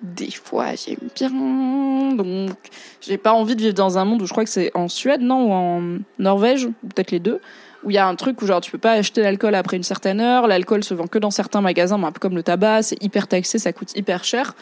Des 0.01 0.31
fois, 0.31 0.75
j'aime 0.75 1.09
bien. 1.15 2.15
Donc, 2.15 2.57
j'ai 3.01 3.17
pas 3.17 3.33
envie 3.33 3.55
de 3.55 3.61
vivre 3.61 3.73
dans 3.73 3.97
un 3.97 4.05
monde 4.05 4.21
où 4.21 4.25
je 4.25 4.31
crois 4.31 4.43
que 4.43 4.49
c'est 4.49 4.71
en 4.75 4.87
Suède, 4.87 5.21
non, 5.21 5.47
ou 5.47 5.51
en 5.51 5.99
Norvège, 6.19 6.67
peut-être 6.81 7.11
les 7.11 7.19
deux, 7.19 7.39
où 7.83 7.89
il 7.89 7.93
y 7.93 7.97
a 7.97 8.07
un 8.07 8.15
truc 8.15 8.41
où 8.41 8.45
genre 8.45 8.61
tu 8.61 8.71
peux 8.71 8.77
pas 8.77 8.93
acheter 8.93 9.21
l'alcool 9.21 9.55
après 9.55 9.77
une 9.77 9.83
certaine 9.83 10.19
heure. 10.21 10.47
L'alcool 10.47 10.83
se 10.83 10.93
vend 10.93 11.07
que 11.07 11.19
dans 11.19 11.31
certains 11.31 11.61
magasins, 11.61 12.01
un 12.01 12.11
peu 12.11 12.19
comme 12.19 12.35
le 12.35 12.43
tabac. 12.43 12.83
C'est 12.83 13.01
hyper 13.03 13.27
taxé, 13.27 13.59
ça 13.59 13.73
coûte 13.73 13.95
hyper 13.95 14.23
cher. 14.23 14.55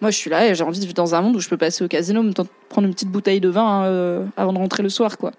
Moi, 0.00 0.10
je 0.10 0.16
suis 0.16 0.28
là 0.30 0.46
et 0.46 0.54
j'ai 0.54 0.64
envie 0.64 0.78
de 0.78 0.84
vivre 0.84 0.94
dans 0.94 1.14
un 1.14 1.22
monde 1.22 1.36
où 1.36 1.40
je 1.40 1.48
peux 1.48 1.56
passer 1.56 1.82
au 1.84 1.88
casino, 1.88 2.22
me 2.22 2.32
prendre 2.32 2.86
une 2.86 2.92
petite 2.92 3.08
bouteille 3.08 3.40
de 3.40 3.48
vin 3.48 3.84
euh, 3.84 4.24
avant 4.36 4.52
de 4.52 4.58
rentrer 4.58 4.82
le 4.82 4.90
soir, 4.90 5.16
quoi. 5.16 5.32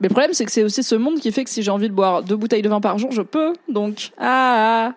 Mais 0.00 0.08
le 0.08 0.12
problème, 0.12 0.32
c'est 0.32 0.44
que 0.44 0.50
c'est 0.50 0.64
aussi 0.64 0.82
ce 0.82 0.94
monde 0.94 1.20
qui 1.20 1.30
fait 1.30 1.44
que 1.44 1.50
si 1.50 1.62
j'ai 1.62 1.70
envie 1.70 1.88
de 1.88 1.94
boire 1.94 2.22
deux 2.22 2.36
bouteilles 2.36 2.62
de 2.62 2.68
vin 2.68 2.80
par 2.80 2.98
jour, 2.98 3.12
je 3.12 3.22
peux. 3.22 3.52
Donc, 3.68 4.10
ah, 4.18 4.88
ah. 4.88 4.94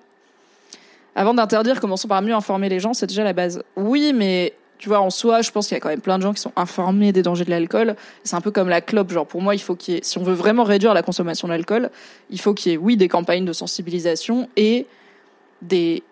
avant 1.15 1.33
d'interdire, 1.33 1.79
commençons 1.79 2.07
par 2.07 2.21
mieux 2.21 2.33
informer 2.33 2.69
les 2.69 2.79
gens, 2.79 2.93
c'est 2.93 3.05
déjà 3.05 3.23
la 3.23 3.33
base. 3.33 3.61
Oui, 3.75 4.13
mais 4.15 4.53
tu 4.79 4.89
vois, 4.89 4.99
en 4.99 5.11
soi, 5.11 5.41
je 5.41 5.51
pense 5.51 5.67
qu'il 5.67 5.75
y 5.75 5.77
a 5.77 5.79
quand 5.79 5.89
même 5.89 6.01
plein 6.01 6.17
de 6.17 6.23
gens 6.23 6.33
qui 6.33 6.41
sont 6.41 6.51
informés 6.55 7.11
des 7.11 7.21
dangers 7.21 7.45
de 7.45 7.51
l'alcool. 7.51 7.95
C'est 8.23 8.35
un 8.35 8.41
peu 8.41 8.51
comme 8.51 8.67
la 8.67 8.81
clope. 8.81 9.11
Genre, 9.11 9.27
pour 9.27 9.41
moi, 9.41 9.53
il 9.53 9.61
faut 9.61 9.75
qu'il 9.75 9.93
y 9.93 9.97
ait, 9.97 10.01
si 10.03 10.17
on 10.17 10.23
veut 10.23 10.33
vraiment 10.33 10.63
réduire 10.63 10.93
la 10.93 11.03
consommation 11.03 11.47
d'alcool, 11.47 11.91
il 12.31 12.39
faut 12.39 12.53
qu'il 12.53 12.71
y 12.71 12.75
ait, 12.75 12.77
oui, 12.77 12.97
des 12.97 13.07
campagnes 13.07 13.45
de 13.45 13.53
sensibilisation 13.53 14.49
et 14.57 14.87
des 15.61 16.03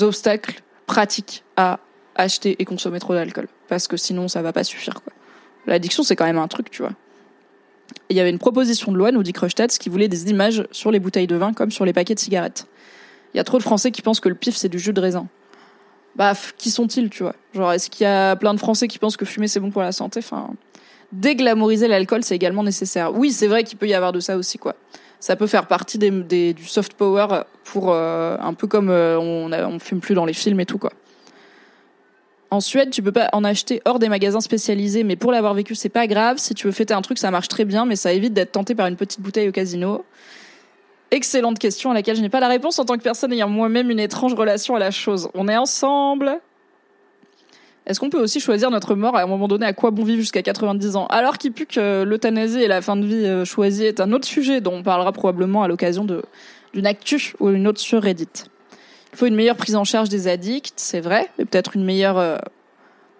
obstacles 0.00 0.60
pratiques 0.86 1.44
à 1.56 1.78
acheter 2.20 2.56
et 2.58 2.64
consommer 2.64 3.00
trop 3.00 3.14
d'alcool. 3.14 3.48
Parce 3.68 3.88
que 3.88 3.96
sinon, 3.96 4.28
ça 4.28 4.42
va 4.42 4.52
pas 4.52 4.64
suffire, 4.64 5.02
quoi. 5.02 5.12
L'addiction, 5.66 6.02
c'est 6.02 6.16
quand 6.16 6.24
même 6.24 6.38
un 6.38 6.48
truc, 6.48 6.70
tu 6.70 6.82
vois. 6.82 6.92
Il 8.08 8.16
y 8.16 8.20
avait 8.20 8.30
une 8.30 8.38
proposition 8.38 8.92
de 8.92 8.96
loi, 8.96 9.12
nous 9.12 9.22
dit 9.22 9.32
Krustats, 9.32 9.68
qui 9.68 9.88
voulait 9.88 10.08
des 10.08 10.30
images 10.30 10.66
sur 10.70 10.90
les 10.90 11.00
bouteilles 11.00 11.26
de 11.26 11.36
vin 11.36 11.52
comme 11.52 11.70
sur 11.70 11.84
les 11.84 11.92
paquets 11.92 12.14
de 12.14 12.20
cigarettes. 12.20 12.66
Il 13.34 13.36
y 13.36 13.40
a 13.40 13.44
trop 13.44 13.58
de 13.58 13.62
Français 13.62 13.90
qui 13.90 14.02
pensent 14.02 14.20
que 14.20 14.28
le 14.28 14.34
pif, 14.34 14.56
c'est 14.56 14.68
du 14.68 14.78
jus 14.78 14.92
de 14.92 15.00
raisin. 15.00 15.26
Baf, 16.16 16.54
qui 16.56 16.70
sont-ils, 16.70 17.08
tu 17.10 17.22
vois? 17.22 17.34
Genre, 17.54 17.72
est-ce 17.72 17.88
qu'il 17.90 18.04
y 18.04 18.08
a 18.08 18.34
plein 18.36 18.54
de 18.54 18.58
Français 18.58 18.88
qui 18.88 18.98
pensent 18.98 19.16
que 19.16 19.24
fumer, 19.24 19.48
c'est 19.48 19.60
bon 19.60 19.70
pour 19.70 19.82
la 19.82 19.92
santé? 19.92 20.20
Enfin, 20.20 20.50
déglamoriser 21.12 21.88
l'alcool, 21.88 22.24
c'est 22.24 22.34
également 22.34 22.64
nécessaire. 22.64 23.14
Oui, 23.14 23.30
c'est 23.30 23.46
vrai 23.46 23.64
qu'il 23.64 23.78
peut 23.78 23.86
y 23.86 23.94
avoir 23.94 24.12
de 24.12 24.20
ça 24.20 24.36
aussi, 24.36 24.58
quoi. 24.58 24.74
Ça 25.20 25.36
peut 25.36 25.46
faire 25.46 25.66
partie 25.66 25.98
des, 25.98 26.54
du 26.54 26.64
soft 26.64 26.94
power 26.94 27.42
pour 27.64 27.92
euh, 27.92 28.36
un 28.40 28.54
peu 28.54 28.66
comme 28.66 28.88
euh, 28.88 29.18
on, 29.20 29.52
on 29.52 29.78
fume 29.78 30.00
plus 30.00 30.14
dans 30.14 30.24
les 30.24 30.32
films 30.32 30.58
et 30.60 30.66
tout, 30.66 30.78
quoi. 30.78 30.92
En 32.52 32.60
Suède, 32.60 32.90
tu 32.90 33.00
peux 33.00 33.12
pas 33.12 33.28
en 33.32 33.44
acheter 33.44 33.80
hors 33.84 34.00
des 34.00 34.08
magasins 34.08 34.40
spécialisés, 34.40 35.04
mais 35.04 35.14
pour 35.14 35.30
l'avoir 35.30 35.54
vécu, 35.54 35.76
c'est 35.76 35.88
pas 35.88 36.08
grave. 36.08 36.38
Si 36.38 36.52
tu 36.52 36.66
veux 36.66 36.72
fêter 36.72 36.92
un 36.92 37.00
truc, 37.00 37.18
ça 37.18 37.30
marche 37.30 37.46
très 37.46 37.64
bien, 37.64 37.86
mais 37.86 37.94
ça 37.94 38.12
évite 38.12 38.32
d'être 38.32 38.50
tenté 38.50 38.74
par 38.74 38.88
une 38.88 38.96
petite 38.96 39.20
bouteille 39.20 39.48
au 39.48 39.52
casino. 39.52 40.04
Excellente 41.12 41.60
question 41.60 41.92
à 41.92 41.94
laquelle 41.94 42.16
je 42.16 42.22
n'ai 42.22 42.28
pas 42.28 42.40
la 42.40 42.48
réponse 42.48 42.78
en 42.80 42.84
tant 42.84 42.96
que 42.96 43.02
personne 43.02 43.32
ayant 43.32 43.48
moi-même 43.48 43.88
une 43.90 44.00
étrange 44.00 44.34
relation 44.34 44.74
à 44.74 44.80
la 44.80 44.90
chose. 44.90 45.28
On 45.34 45.46
est 45.46 45.56
ensemble. 45.56 46.40
Est-ce 47.86 48.00
qu'on 48.00 48.10
peut 48.10 48.20
aussi 48.20 48.40
choisir 48.40 48.70
notre 48.70 48.96
mort 48.96 49.16
à 49.16 49.22
un 49.22 49.26
moment 49.26 49.48
donné 49.48 49.66
à 49.66 49.72
quoi 49.72 49.92
bon 49.92 50.02
vivre 50.02 50.20
jusqu'à 50.20 50.42
90 50.42 50.96
ans? 50.96 51.06
Alors 51.06 51.38
qu'il 51.38 51.52
pue 51.52 51.66
que 51.66 52.02
l'euthanasie 52.02 52.62
et 52.62 52.68
la 52.68 52.82
fin 52.82 52.96
de 52.96 53.06
vie 53.06 53.26
euh, 53.26 53.44
choisie 53.44 53.84
est 53.84 54.00
un 54.00 54.12
autre 54.12 54.26
sujet 54.26 54.60
dont 54.60 54.74
on 54.74 54.82
parlera 54.82 55.12
probablement 55.12 55.62
à 55.62 55.68
l'occasion 55.68 56.04
d'une 56.74 56.86
actu 56.86 57.32
ou 57.38 57.50
une 57.50 57.66
autre 57.68 57.80
sur 57.80 58.02
Reddit. 58.02 58.28
Il 59.12 59.18
faut 59.18 59.26
une 59.26 59.34
meilleure 59.34 59.56
prise 59.56 59.76
en 59.76 59.84
charge 59.84 60.08
des 60.08 60.28
addicts, 60.28 60.74
c'est 60.76 61.00
vrai, 61.00 61.28
et 61.38 61.44
peut-être 61.44 61.76
une 61.76 61.84
meilleure 61.84 62.18
euh, 62.18 62.38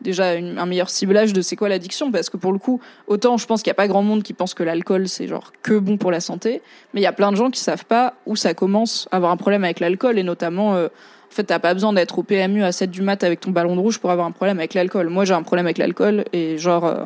déjà 0.00 0.30
un 0.30 0.66
meilleur 0.66 0.90
ciblage 0.90 1.32
de 1.32 1.42
c'est 1.42 1.56
quoi 1.56 1.68
l'addiction 1.68 2.10
parce 2.10 2.30
que 2.30 2.36
pour 2.36 2.52
le 2.52 2.58
coup 2.58 2.80
autant 3.06 3.36
je 3.36 3.46
pense 3.46 3.62
qu'il 3.62 3.70
n'y 3.70 3.74
a 3.74 3.74
pas 3.74 3.88
grand 3.88 4.02
monde 4.02 4.22
qui 4.22 4.32
pense 4.32 4.54
que 4.54 4.62
l'alcool 4.62 5.08
c'est 5.08 5.28
genre 5.28 5.52
que 5.62 5.78
bon 5.78 5.96
pour 5.98 6.10
la 6.10 6.20
santé 6.20 6.62
mais 6.94 7.00
il 7.00 7.04
y 7.04 7.06
a 7.06 7.12
plein 7.12 7.30
de 7.30 7.36
gens 7.36 7.50
qui 7.50 7.60
savent 7.60 7.84
pas 7.84 8.14
où 8.26 8.36
ça 8.36 8.54
commence 8.54 9.08
à 9.10 9.16
avoir 9.16 9.30
un 9.32 9.36
problème 9.36 9.64
avec 9.64 9.80
l'alcool 9.80 10.18
et 10.18 10.22
notamment 10.22 10.74
euh, 10.74 10.86
en 10.86 11.34
fait 11.34 11.44
t'as 11.44 11.58
pas 11.58 11.74
besoin 11.74 11.92
d'être 11.92 12.18
au 12.18 12.22
PMU 12.22 12.64
à 12.64 12.72
7 12.72 12.90
du 12.90 13.02
mat 13.02 13.22
avec 13.22 13.40
ton 13.40 13.50
ballon 13.50 13.76
de 13.76 13.80
rouge 13.80 13.98
pour 13.98 14.10
avoir 14.10 14.26
un 14.26 14.32
problème 14.32 14.58
avec 14.58 14.74
l'alcool. 14.74 15.08
Moi 15.08 15.24
j'ai 15.24 15.34
un 15.34 15.42
problème 15.42 15.66
avec 15.66 15.78
l'alcool 15.78 16.24
et 16.32 16.58
genre 16.58 16.84
euh, 16.86 17.04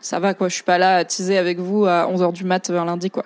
ça 0.00 0.18
va 0.18 0.34
quoi. 0.34 0.48
Je 0.48 0.54
suis 0.54 0.64
pas 0.64 0.78
là 0.78 0.96
à 0.96 1.04
teaser 1.04 1.36
avec 1.36 1.58
vous 1.58 1.84
à 1.84 2.08
11h 2.10 2.32
du 2.32 2.44
mat 2.44 2.70
un 2.70 2.84
lundi 2.84 3.10
quoi 3.10 3.24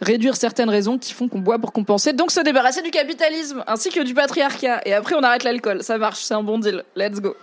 réduire 0.00 0.36
certaines 0.36 0.70
raisons 0.70 0.98
qui 0.98 1.12
font 1.12 1.28
qu'on 1.28 1.40
boit 1.40 1.58
pour 1.58 1.72
compenser, 1.72 2.12
donc 2.12 2.30
se 2.30 2.40
débarrasser 2.40 2.82
du 2.82 2.90
capitalisme 2.90 3.64
ainsi 3.66 3.90
que 3.90 4.02
du 4.02 4.14
patriarcat. 4.14 4.82
Et 4.84 4.92
après, 4.92 5.14
on 5.14 5.22
arrête 5.22 5.44
l'alcool. 5.44 5.82
Ça 5.82 5.98
marche, 5.98 6.20
c'est 6.20 6.34
un 6.34 6.42
bon 6.42 6.58
deal. 6.58 6.84
Let's 6.96 7.20
go. 7.20 7.34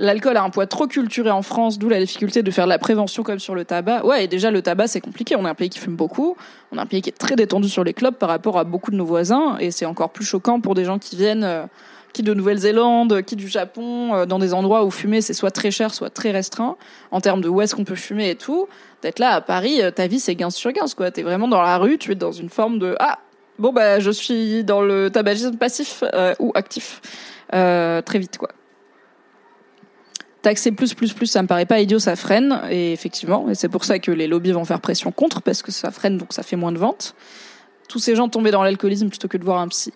L'alcool 0.00 0.36
a 0.36 0.44
un 0.44 0.50
poids 0.50 0.68
trop 0.68 0.86
culturé 0.86 1.30
en 1.32 1.42
France, 1.42 1.76
d'où 1.76 1.88
la 1.88 1.98
difficulté 1.98 2.44
de 2.44 2.50
faire 2.52 2.66
de 2.66 2.68
la 2.68 2.78
prévention 2.78 3.24
comme 3.24 3.40
sur 3.40 3.56
le 3.56 3.64
tabac. 3.64 4.06
Ouais, 4.06 4.24
et 4.24 4.28
déjà 4.28 4.52
le 4.52 4.62
tabac 4.62 4.86
c'est 4.86 5.00
compliqué. 5.00 5.34
On 5.34 5.44
est 5.44 5.48
un 5.48 5.56
pays 5.56 5.70
qui 5.70 5.80
fume 5.80 5.96
beaucoup, 5.96 6.36
on 6.70 6.78
est 6.78 6.80
un 6.80 6.86
pays 6.86 7.02
qui 7.02 7.10
est 7.10 7.18
très 7.18 7.34
détendu 7.34 7.68
sur 7.68 7.82
les 7.82 7.94
clubs 7.94 8.14
par 8.14 8.28
rapport 8.28 8.58
à 8.58 8.64
beaucoup 8.64 8.92
de 8.92 8.96
nos 8.96 9.04
voisins, 9.04 9.56
et 9.58 9.72
c'est 9.72 9.86
encore 9.86 10.10
plus 10.10 10.24
choquant 10.24 10.60
pour 10.60 10.76
des 10.76 10.84
gens 10.84 11.00
qui 11.00 11.16
viennent, 11.16 11.42
euh, 11.42 11.64
qui 12.12 12.22
de 12.22 12.32
Nouvelle-Zélande, 12.32 13.22
qui 13.22 13.34
du 13.34 13.48
Japon, 13.48 14.14
euh, 14.14 14.24
dans 14.24 14.38
des 14.38 14.54
endroits 14.54 14.84
où 14.84 14.92
fumer 14.92 15.20
c'est 15.20 15.34
soit 15.34 15.50
très 15.50 15.72
cher, 15.72 15.92
soit 15.92 16.10
très 16.10 16.30
restreint 16.30 16.76
en 17.10 17.20
termes 17.20 17.40
de 17.40 17.48
où 17.48 17.60
est-ce 17.60 17.74
qu'on 17.74 17.84
peut 17.84 17.96
fumer 17.96 18.30
et 18.30 18.36
tout. 18.36 18.68
D'être 19.02 19.18
là 19.18 19.30
à 19.30 19.40
Paris, 19.40 19.82
euh, 19.82 19.90
ta 19.90 20.06
vie 20.06 20.20
c'est 20.20 20.34
15 20.34 20.54
sur 20.54 20.72
15 20.72 20.94
quoi. 20.94 21.10
T'es 21.10 21.22
vraiment 21.22 21.48
dans 21.48 21.62
la 21.62 21.78
rue, 21.78 21.98
tu 21.98 22.12
es 22.12 22.14
dans 22.14 22.32
une 22.32 22.48
forme 22.48 22.78
de 22.78 22.96
ah 22.98 23.18
bon 23.58 23.72
bah 23.72 24.00
je 24.00 24.10
suis 24.10 24.64
dans 24.64 24.82
le 24.82 25.10
tabagisme 25.10 25.56
passif 25.56 26.02
ou 26.38 26.52
actif 26.54 27.00
très 27.50 28.18
vite 28.18 28.38
quoi 28.38 28.50
taxer 30.42 30.72
plus, 30.72 30.94
plus, 30.94 31.12
plus, 31.12 31.26
ça 31.26 31.42
me 31.42 31.48
paraît 31.48 31.66
pas 31.66 31.80
idiot, 31.80 31.98
ça 31.98 32.16
freine. 32.16 32.60
Et 32.70 32.92
effectivement, 32.92 33.48
et 33.50 33.54
c'est 33.54 33.68
pour 33.68 33.84
ça 33.84 33.98
que 33.98 34.10
les 34.10 34.26
lobbies 34.26 34.52
vont 34.52 34.64
faire 34.64 34.80
pression 34.80 35.12
contre, 35.12 35.42
parce 35.42 35.62
que 35.62 35.72
ça 35.72 35.90
freine, 35.90 36.16
donc 36.16 36.32
ça 36.32 36.42
fait 36.42 36.56
moins 36.56 36.72
de 36.72 36.78
ventes. 36.78 37.14
Tous 37.88 37.98
ces 37.98 38.14
gens 38.14 38.28
tomber 38.28 38.50
dans 38.50 38.62
l'alcoolisme 38.62 39.08
plutôt 39.08 39.28
que 39.28 39.36
de 39.36 39.44
voir 39.44 39.60
un 39.60 39.68
psy. 39.68 39.92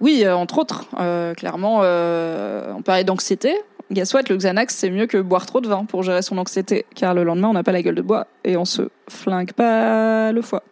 Oui, 0.00 0.22
euh, 0.24 0.34
entre 0.34 0.58
autres, 0.58 0.86
euh, 0.98 1.32
clairement, 1.34 1.80
euh, 1.82 2.72
on 2.76 2.82
parlait 2.82 3.04
d'anxiété. 3.04 3.54
Guess 3.92 4.14
what, 4.14 4.22
le 4.30 4.36
Xanax, 4.36 4.74
c'est 4.74 4.90
mieux 4.90 5.06
que 5.06 5.18
boire 5.18 5.46
trop 5.46 5.60
de 5.60 5.68
vin 5.68 5.84
pour 5.84 6.02
gérer 6.02 6.22
son 6.22 6.38
anxiété, 6.38 6.86
car 6.94 7.14
le 7.14 7.24
lendemain, 7.24 7.48
on 7.48 7.52
n'a 7.52 7.62
pas 7.62 7.72
la 7.72 7.82
gueule 7.82 7.94
de 7.94 8.02
bois 8.02 8.26
et 8.42 8.56
on 8.56 8.64
se 8.64 8.88
flingue 9.08 9.52
pas 9.52 10.32
le 10.32 10.42
foie 10.42 10.64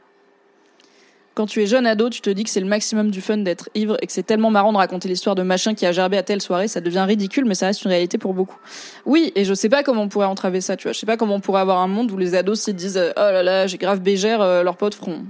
quand 1.41 1.47
tu 1.47 1.63
es 1.63 1.67
jeune 1.67 1.87
ado, 1.87 2.11
tu 2.11 2.21
te 2.21 2.29
dis 2.29 2.45
que 2.45 2.51
c'est 2.51 2.61
le 2.61 2.67
maximum 2.67 3.11
du 3.11 3.23
fun 3.23 3.39
d'être 3.39 3.71
ivre 3.75 3.97
et 4.03 4.07
que 4.07 4.13
c'est 4.13 4.25
tellement 4.25 4.51
marrant 4.51 4.73
de 4.73 4.77
raconter 4.77 5.09
l'histoire 5.09 5.35
de 5.35 5.43
machin 5.43 5.75
qui 5.75 5.87
a 5.87 5.93
gerbé 5.93 6.19
à 6.19 6.23
telle 6.23 6.43
soirée, 6.43 6.69
ça 6.69 6.83
devient 6.83 7.05
ridicule, 7.09 7.47
mais 7.47 7.55
ça 7.55 7.65
reste 7.65 7.83
une 7.83 7.91
réalité 7.91 8.19
pour 8.19 8.35
beaucoup. 8.35 8.59
Oui, 9.07 9.33
et 9.35 9.47
je 9.47 9.55
sais 9.55 9.71
pas 9.71 9.83
comment 9.83 10.03
on 10.03 10.09
pourrait 10.09 10.27
entraver 10.27 10.61
ça, 10.61 10.77
tu 10.77 10.83
vois. 10.83 10.93
Je 10.93 10.99
sais 10.99 11.07
pas 11.07 11.17
comment 11.17 11.37
on 11.37 11.41
pourrait 11.41 11.63
avoir 11.63 11.79
un 11.79 11.89
monde 11.89 12.11
où 12.11 12.19
les 12.19 12.35
ados 12.35 12.61
se 12.61 12.71
disent 12.71 13.01
oh 13.17 13.21
là 13.21 13.43
là, 13.43 13.67
j'ai 13.67 13.79
grave 13.79 14.01
bégère, 14.01 14.43
euh, 14.43 14.63
leurs 14.63 14.77
potes 14.77 14.95
feront. 14.95 15.25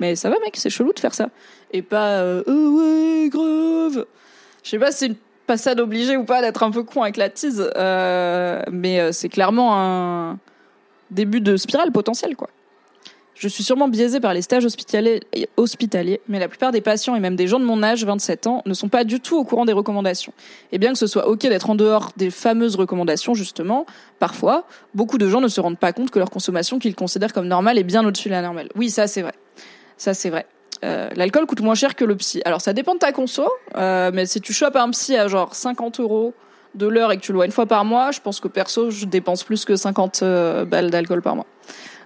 Mais 0.00 0.16
ça 0.16 0.30
va, 0.30 0.36
mec, 0.40 0.56
c'est 0.56 0.68
chelou 0.68 0.92
de 0.92 0.98
faire 0.98 1.14
ça. 1.14 1.28
Et 1.70 1.82
pas 1.82 2.18
euh, 2.18 2.42
oh 2.48 2.78
ouais, 2.78 3.28
grave. 3.28 4.04
Je 4.64 4.70
sais 4.70 4.78
pas 4.80 4.90
c'est 4.90 5.06
une 5.06 5.16
passade 5.48 5.80
obligée 5.80 6.16
ou 6.16 6.22
pas 6.22 6.40
d'être 6.40 6.62
un 6.62 6.70
peu 6.70 6.84
con 6.84 7.02
avec 7.02 7.16
la 7.16 7.28
tease, 7.28 7.68
euh, 7.76 8.62
mais 8.70 9.12
c'est 9.12 9.28
clairement 9.28 9.76
un 9.76 10.38
début 11.10 11.40
de 11.40 11.56
spirale 11.56 11.90
potentielle, 11.90 12.36
quoi. 12.36 12.48
Je 13.38 13.46
suis 13.46 13.62
sûrement 13.62 13.86
biaisée 13.86 14.18
par 14.18 14.34
les 14.34 14.42
stages 14.42 14.64
hospitaliers, 14.64 15.20
hospitaliers, 15.56 16.20
mais 16.26 16.40
la 16.40 16.48
plupart 16.48 16.72
des 16.72 16.80
patients 16.80 17.14
et 17.14 17.20
même 17.20 17.36
des 17.36 17.46
gens 17.46 17.60
de 17.60 17.64
mon 17.64 17.84
âge, 17.84 18.04
27 18.04 18.48
ans, 18.48 18.62
ne 18.66 18.74
sont 18.74 18.88
pas 18.88 19.04
du 19.04 19.20
tout 19.20 19.36
au 19.36 19.44
courant 19.44 19.64
des 19.64 19.72
recommandations. 19.72 20.32
Et 20.72 20.78
bien 20.78 20.92
que 20.92 20.98
ce 20.98 21.06
soit 21.06 21.28
ok 21.28 21.42
d'être 21.42 21.70
en 21.70 21.76
dehors 21.76 22.10
des 22.16 22.30
fameuses 22.30 22.74
recommandations, 22.74 23.34
justement, 23.34 23.86
parfois, 24.18 24.64
beaucoup 24.92 25.18
de 25.18 25.28
gens 25.28 25.40
ne 25.40 25.46
se 25.46 25.60
rendent 25.60 25.78
pas 25.78 25.92
compte 25.92 26.10
que 26.10 26.18
leur 26.18 26.30
consommation 26.30 26.80
qu'ils 26.80 26.96
considèrent 26.96 27.32
comme 27.32 27.46
normale 27.46 27.78
est 27.78 27.84
bien 27.84 28.04
au-dessus 28.04 28.28
de 28.28 28.34
la 28.34 28.42
normale. 28.42 28.70
Oui, 28.74 28.90
ça 28.90 29.06
c'est 29.06 29.22
vrai. 29.22 29.34
Ça 29.96 30.14
c'est 30.14 30.30
vrai. 30.30 30.46
Euh, 30.84 31.08
l'alcool 31.16 31.46
coûte 31.46 31.60
moins 31.60 31.74
cher 31.74 31.96
que 31.96 32.04
le 32.04 32.16
psy. 32.16 32.40
Alors 32.44 32.60
ça 32.60 32.72
dépend 32.72 32.94
de 32.94 32.98
ta 32.98 33.12
conso, 33.12 33.48
euh, 33.76 34.10
mais 34.12 34.26
si 34.26 34.40
tu 34.40 34.52
chopes 34.52 34.76
un 34.76 34.90
psy 34.90 35.16
à 35.16 35.28
genre 35.28 35.54
50 35.54 36.00
euros 36.00 36.34
de 36.74 36.86
l'heure 36.86 37.10
et 37.10 37.16
que 37.16 37.22
tu 37.22 37.32
le 37.32 37.36
vois 37.36 37.46
une 37.46 37.52
fois 37.52 37.66
par 37.66 37.84
mois, 37.84 38.12
je 38.12 38.20
pense 38.20 38.40
que 38.40 38.48
perso, 38.48 38.90
je 38.90 39.06
dépense 39.06 39.42
plus 39.42 39.64
que 39.64 39.74
50 39.74 40.20
euh, 40.22 40.64
balles 40.64 40.90
d'alcool 40.90 41.22
par 41.22 41.34
mois. 41.34 41.46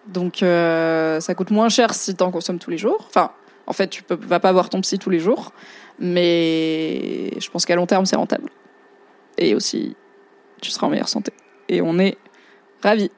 Donc 0.06 0.38
ça 0.38 1.34
coûte 1.36 1.50
moins 1.50 1.68
cher 1.68 1.94
si 1.94 2.14
tu 2.16 2.22
en 2.24 2.30
consommes 2.30 2.58
tous 2.58 2.70
les 2.70 2.78
jours. 2.78 3.06
Enfin, 3.08 3.30
en 3.66 3.72
fait, 3.72 3.88
tu 3.88 4.02
peux, 4.02 4.18
vas 4.20 4.40
pas 4.40 4.50
voir 4.50 4.68
ton 4.68 4.80
psy 4.80 4.98
tous 4.98 5.10
les 5.10 5.20
jours, 5.20 5.52
mais 6.00 7.30
je 7.38 7.50
pense 7.50 7.64
qu'à 7.64 7.76
long 7.76 7.86
terme, 7.86 8.04
c'est 8.04 8.16
rentable. 8.16 8.48
Et 9.38 9.54
aussi, 9.54 9.96
tu 10.60 10.70
seras 10.70 10.88
en 10.88 10.90
meilleure 10.90 11.08
santé. 11.08 11.32
Et 11.68 11.80
on 11.80 11.98
est 12.00 12.18
ravis. 12.82 13.10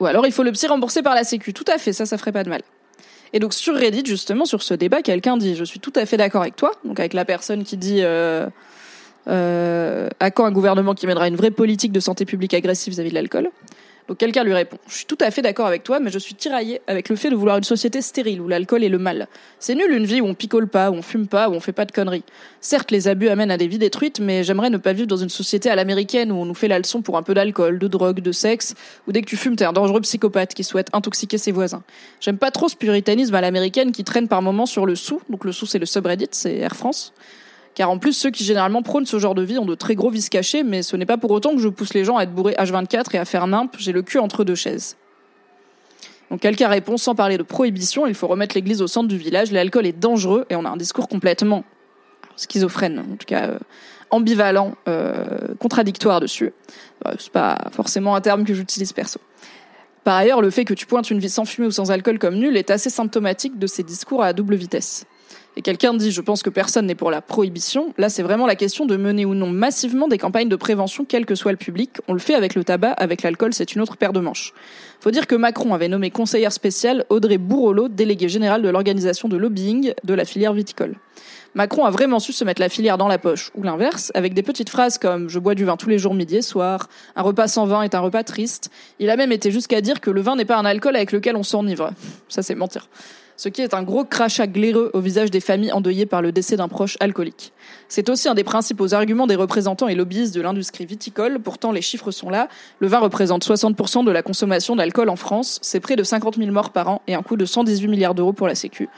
Ou 0.00 0.06
alors 0.06 0.26
il 0.26 0.32
faut 0.32 0.42
le 0.42 0.52
psy 0.52 0.66
remboursé 0.66 1.02
par 1.02 1.14
la 1.14 1.24
Sécu. 1.24 1.52
Tout 1.52 1.64
à 1.68 1.78
fait, 1.78 1.92
ça, 1.92 2.06
ça 2.06 2.18
ferait 2.18 2.32
pas 2.32 2.44
de 2.44 2.50
mal. 2.50 2.62
Et 3.32 3.38
donc 3.38 3.54
sur 3.54 3.74
Reddit, 3.74 4.04
justement, 4.06 4.44
sur 4.44 4.62
ce 4.62 4.74
débat, 4.74 5.02
quelqu'un 5.02 5.36
dit, 5.36 5.56
je 5.56 5.64
suis 5.64 5.80
tout 5.80 5.92
à 5.96 6.06
fait 6.06 6.16
d'accord 6.16 6.42
avec 6.42 6.56
toi, 6.56 6.72
donc 6.84 7.00
avec 7.00 7.12
la 7.12 7.24
personne 7.24 7.64
qui 7.64 7.76
dit, 7.76 7.98
euh, 8.02 8.46
euh, 9.28 10.08
à 10.20 10.30
quand 10.30 10.44
un 10.44 10.52
gouvernement 10.52 10.94
qui 10.94 11.06
mènera 11.06 11.26
une 11.28 11.36
vraie 11.36 11.50
politique 11.50 11.92
de 11.92 12.00
santé 12.00 12.24
publique 12.24 12.54
agressive 12.54 12.92
vis-à-vis 12.92 13.10
de 13.10 13.14
l'alcool 13.14 13.50
donc 14.08 14.18
quelqu'un 14.18 14.44
lui 14.44 14.54
répond 14.54 14.78
Je 14.88 14.94
suis 14.94 15.06
tout 15.06 15.18
à 15.20 15.30
fait 15.30 15.42
d'accord 15.42 15.66
avec 15.66 15.82
toi, 15.82 15.98
mais 15.98 16.10
je 16.10 16.18
suis 16.18 16.34
tiraillé 16.34 16.80
avec 16.86 17.08
le 17.08 17.16
fait 17.16 17.30
de 17.30 17.34
vouloir 17.34 17.56
une 17.56 17.64
société 17.64 18.00
stérile 18.00 18.40
où 18.40 18.48
l'alcool 18.48 18.84
est 18.84 18.88
le 18.88 18.98
mal. 18.98 19.26
C'est 19.58 19.74
nul 19.74 19.90
une 19.90 20.06
vie 20.06 20.20
où 20.20 20.26
on 20.26 20.34
picole 20.34 20.68
pas, 20.68 20.90
où 20.90 20.94
on 20.94 21.02
fume 21.02 21.26
pas, 21.26 21.48
où 21.48 21.52
on 21.52 21.60
fait 21.60 21.72
pas 21.72 21.84
de 21.84 21.92
conneries. 21.92 22.22
Certes, 22.60 22.90
les 22.90 23.08
abus 23.08 23.28
amènent 23.28 23.50
à 23.50 23.56
des 23.56 23.66
vies 23.66 23.78
détruites, 23.78 24.20
mais 24.20 24.44
j'aimerais 24.44 24.70
ne 24.70 24.76
pas 24.76 24.92
vivre 24.92 25.08
dans 25.08 25.16
une 25.16 25.28
société 25.28 25.70
à 25.70 25.76
l'américaine 25.76 26.30
où 26.30 26.36
on 26.36 26.44
nous 26.44 26.54
fait 26.54 26.68
la 26.68 26.78
leçon 26.78 27.02
pour 27.02 27.16
un 27.16 27.22
peu 27.22 27.34
d'alcool, 27.34 27.78
de 27.78 27.88
drogue, 27.88 28.20
de 28.20 28.32
sexe, 28.32 28.74
où 29.06 29.12
dès 29.12 29.22
que 29.22 29.26
tu 29.26 29.36
fumes, 29.36 29.56
t'es 29.56 29.64
un 29.64 29.72
dangereux 29.72 30.00
psychopathe 30.00 30.54
qui 30.54 30.62
souhaite 30.62 30.88
intoxiquer 30.92 31.38
ses 31.38 31.52
voisins. 31.52 31.82
J'aime 32.20 32.38
pas 32.38 32.50
trop 32.50 32.68
ce 32.68 32.76
puritanisme 32.76 33.34
à 33.34 33.40
l'américaine 33.40 33.90
qui 33.90 34.04
traîne 34.04 34.28
par 34.28 34.40
moments 34.40 34.66
sur 34.66 34.86
le 34.86 34.94
sou. 34.94 35.20
Donc 35.30 35.44
le 35.44 35.52
sou, 35.52 35.66
c'est 35.66 35.78
le 35.78 35.86
subreddit, 35.86 36.28
c'est 36.30 36.56
Air 36.56 36.76
France. 36.76 37.12
Car 37.76 37.90
en 37.90 37.98
plus, 37.98 38.14
ceux 38.14 38.30
qui 38.30 38.42
généralement 38.42 38.80
prônent 38.80 39.04
ce 39.04 39.18
genre 39.18 39.34
de 39.34 39.42
vie 39.42 39.58
ont 39.58 39.66
de 39.66 39.74
très 39.74 39.94
gros 39.94 40.08
vices 40.08 40.30
cachés, 40.30 40.62
mais 40.62 40.82
ce 40.82 40.96
n'est 40.96 41.04
pas 41.04 41.18
pour 41.18 41.30
autant 41.30 41.54
que 41.54 41.60
je 41.60 41.68
pousse 41.68 41.92
les 41.92 42.06
gens 42.06 42.16
à 42.16 42.22
être 42.22 42.32
bourrés 42.32 42.54
H24 42.54 43.14
et 43.14 43.18
à 43.18 43.26
faire 43.26 43.46
nimp, 43.46 43.76
j'ai 43.78 43.92
le 43.92 44.00
cul 44.00 44.18
entre 44.18 44.44
deux 44.44 44.54
chaises. 44.54 44.96
Donc 46.30 46.40
quelqu'un 46.40 46.68
répond 46.68 46.96
sans 46.96 47.14
parler 47.14 47.36
de 47.36 47.42
prohibition, 47.42 48.06
il 48.06 48.14
faut 48.14 48.28
remettre 48.28 48.54
l'église 48.54 48.80
au 48.80 48.86
centre 48.86 49.08
du 49.08 49.18
village, 49.18 49.52
l'alcool 49.52 49.84
est 49.84 49.92
dangereux 49.92 50.46
et 50.48 50.56
on 50.56 50.64
a 50.64 50.70
un 50.70 50.78
discours 50.78 51.06
complètement 51.06 51.64
schizophrène, 52.36 52.98
en 52.98 53.16
tout 53.16 53.26
cas 53.26 53.48
euh, 53.48 53.58
ambivalent, 54.08 54.74
euh, 54.88 55.54
contradictoire 55.60 56.20
dessus. 56.20 56.54
Euh, 57.06 57.12
c'est 57.18 57.30
pas 57.30 57.58
forcément 57.72 58.16
un 58.16 58.22
terme 58.22 58.44
que 58.44 58.54
j'utilise 58.54 58.94
perso. 58.94 59.20
Par 60.02 60.16
ailleurs, 60.16 60.40
le 60.40 60.48
fait 60.48 60.64
que 60.64 60.72
tu 60.72 60.86
pointes 60.86 61.10
une 61.10 61.18
vie 61.18 61.28
sans 61.28 61.44
fumée 61.44 61.66
ou 61.66 61.72
sans 61.72 61.90
alcool 61.90 62.18
comme 62.18 62.36
nulle 62.36 62.56
est 62.56 62.70
assez 62.70 62.88
symptomatique 62.88 63.58
de 63.58 63.66
ces 63.66 63.82
discours 63.82 64.22
à 64.22 64.32
double 64.32 64.54
vitesse 64.54 65.04
et 65.56 65.62
quelqu'un 65.62 65.94
dit 65.94 66.10
je 66.12 66.20
pense 66.20 66.42
que 66.42 66.50
personne 66.50 66.86
n'est 66.86 66.94
pour 66.94 67.10
la 67.10 67.22
prohibition, 67.22 67.94
là 67.96 68.08
c'est 68.08 68.22
vraiment 68.22 68.46
la 68.46 68.56
question 68.56 68.84
de 68.84 68.96
mener 68.96 69.24
ou 69.24 69.34
non 69.34 69.50
massivement 69.50 70.06
des 70.06 70.18
campagnes 70.18 70.48
de 70.48 70.56
prévention 70.56 71.06
quel 71.08 71.24
que 71.24 71.34
soit 71.34 71.52
le 71.52 71.58
public. 71.58 71.92
On 72.08 72.12
le 72.12 72.18
fait 72.18 72.34
avec 72.34 72.54
le 72.54 72.62
tabac, 72.62 72.92
avec 72.92 73.22
l'alcool, 73.22 73.54
c'est 73.54 73.74
une 73.74 73.80
autre 73.80 73.96
paire 73.96 74.12
de 74.12 74.20
manches. 74.20 74.52
Faut 75.00 75.10
dire 75.10 75.26
que 75.26 75.34
Macron 75.34 75.72
avait 75.72 75.88
nommé 75.88 76.10
conseillère 76.10 76.52
spéciale 76.52 77.06
Audrey 77.08 77.38
Bourrelot, 77.38 77.88
déléguée 77.88 78.28
générale 78.28 78.60
de 78.62 78.68
l'organisation 78.68 79.28
de 79.28 79.36
lobbying 79.36 79.94
de 80.04 80.14
la 80.14 80.24
filière 80.24 80.52
viticole. 80.52 80.96
Macron 81.54 81.86
a 81.86 81.90
vraiment 81.90 82.18
su 82.20 82.34
se 82.34 82.44
mettre 82.44 82.60
la 82.60 82.68
filière 82.68 82.98
dans 82.98 83.08
la 83.08 83.16
poche, 83.16 83.50
ou 83.54 83.62
l'inverse, 83.62 84.12
avec 84.14 84.34
des 84.34 84.42
petites 84.42 84.68
phrases 84.68 84.98
comme 84.98 85.30
je 85.30 85.38
bois 85.38 85.54
du 85.54 85.64
vin 85.64 85.78
tous 85.78 85.88
les 85.88 85.98
jours 85.98 86.12
midi 86.12 86.36
et 86.36 86.42
soir, 86.42 86.90
un 87.14 87.22
repas 87.22 87.48
sans 87.48 87.64
vin 87.64 87.80
est 87.80 87.94
un 87.94 88.00
repas 88.00 88.24
triste. 88.24 88.70
Il 88.98 89.08
a 89.08 89.16
même 89.16 89.32
été 89.32 89.50
jusqu'à 89.50 89.80
dire 89.80 90.02
que 90.02 90.10
le 90.10 90.20
vin 90.20 90.36
n'est 90.36 90.44
pas 90.44 90.58
un 90.58 90.66
alcool 90.66 90.96
avec 90.96 91.12
lequel 91.12 91.34
on 91.34 91.42
s'enivre. 91.42 91.92
Ça 92.28 92.42
c'est 92.42 92.54
mentir 92.54 92.90
ce 93.36 93.48
qui 93.48 93.62
est 93.62 93.74
un 93.74 93.82
gros 93.82 94.04
crachat 94.04 94.46
glaireux 94.46 94.90
au 94.94 95.00
visage 95.00 95.30
des 95.30 95.40
familles 95.40 95.72
endeuillées 95.72 96.06
par 96.06 96.22
le 96.22 96.32
décès 96.32 96.56
d'un 96.56 96.68
proche 96.68 96.96
alcoolique. 97.00 97.52
C'est 97.88 98.08
aussi 98.08 98.28
un 98.28 98.34
des 98.34 98.44
principaux 98.44 98.94
arguments 98.94 99.26
des 99.26 99.36
représentants 99.36 99.88
et 99.88 99.94
lobbyistes 99.94 100.34
de 100.34 100.40
l'industrie 100.40 100.86
viticole, 100.86 101.38
pourtant 101.40 101.72
les 101.72 101.82
chiffres 101.82 102.10
sont 102.10 102.30
là. 102.30 102.48
Le 102.80 102.88
vin 102.88 102.98
représente 102.98 103.46
60% 103.46 104.04
de 104.04 104.10
la 104.10 104.22
consommation 104.22 104.76
d'alcool 104.76 105.08
en 105.08 105.16
France, 105.16 105.58
c'est 105.62 105.80
près 105.80 105.96
de 105.96 106.02
50 106.02 106.36
000 106.36 106.50
morts 106.50 106.70
par 106.70 106.88
an 106.88 107.02
et 107.06 107.14
un 107.14 107.22
coût 107.22 107.36
de 107.36 107.44
118 107.44 107.88
milliards 107.88 108.14
d'euros 108.14 108.32
pour 108.32 108.48
la 108.48 108.54
Sécu. 108.54 108.88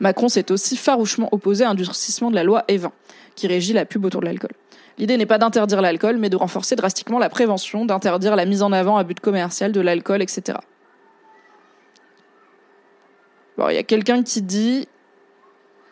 Macron 0.00 0.28
s'est 0.28 0.52
aussi 0.52 0.76
farouchement 0.76 1.28
opposé 1.32 1.64
à 1.64 1.70
un 1.70 1.74
durcissement 1.74 2.30
de 2.30 2.34
la 2.34 2.44
loi 2.44 2.64
E20, 2.68 2.90
qui 3.34 3.46
régit 3.46 3.72
la 3.72 3.84
pub 3.84 4.04
autour 4.04 4.20
de 4.20 4.26
l'alcool. 4.26 4.52
L'idée 4.98 5.16
n'est 5.16 5.26
pas 5.26 5.38
d'interdire 5.38 5.82
l'alcool, 5.82 6.16
mais 6.16 6.30
de 6.30 6.36
renforcer 6.36 6.74
drastiquement 6.76 7.18
la 7.18 7.28
prévention, 7.28 7.84
d'interdire 7.84 8.36
la 8.36 8.46
mise 8.46 8.62
en 8.62 8.72
avant 8.72 8.96
à 8.96 9.04
but 9.04 9.20
commercial 9.20 9.72
de 9.72 9.80
l'alcool, 9.80 10.22
etc 10.22 10.58
il 13.58 13.74
y 13.74 13.78
a 13.78 13.82
quelqu'un 13.82 14.22
qui 14.22 14.42
dit. 14.42 14.88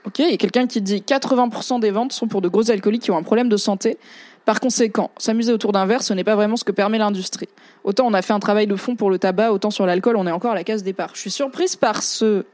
Ok, 0.07 0.19
il 0.19 0.31
y 0.31 0.35
a 0.35 0.37
quelqu'un 0.37 0.67
qui 0.67 0.83
dit 0.83 1.03
80% 1.07 1.81
des 1.81 1.91
ventes 1.91 2.13
sont 2.13 2.29
pour 2.29 2.43
de 2.43 2.49
gros 2.49 2.71
alcooliques 2.71 3.03
qui 3.03 3.11
ont 3.11 3.17
un 3.17 3.23
problème 3.23 3.49
de 3.49 3.57
santé. 3.57 3.99
Par 4.45 4.61
conséquent, 4.61 5.11
s'amuser 5.17 5.51
autour 5.51 5.73
d'un 5.73 5.87
verre, 5.87 6.03
ce 6.03 6.13
n'est 6.13 6.25
pas 6.25 6.37
vraiment 6.37 6.57
ce 6.57 6.65
que 6.65 6.73
permet 6.73 6.99
l'industrie. 6.99 7.49
Autant 7.83 8.07
on 8.07 8.13
a 8.13 8.21
fait 8.21 8.35
un 8.35 8.41
travail 8.41 8.67
de 8.67 8.77
fond 8.77 8.97
pour 8.97 9.09
le 9.09 9.19
tabac, 9.19 9.53
autant 9.53 9.71
sur 9.71 9.87
l'alcool, 9.87 10.17
on 10.17 10.27
est 10.27 10.31
encore 10.31 10.51
à 10.51 10.55
la 10.55 10.65
case 10.65 10.83
départ. 10.83 11.13
Je 11.15 11.21
suis 11.21 11.31
surprise 11.31 11.77
par 11.77 12.03
ce 12.03 12.45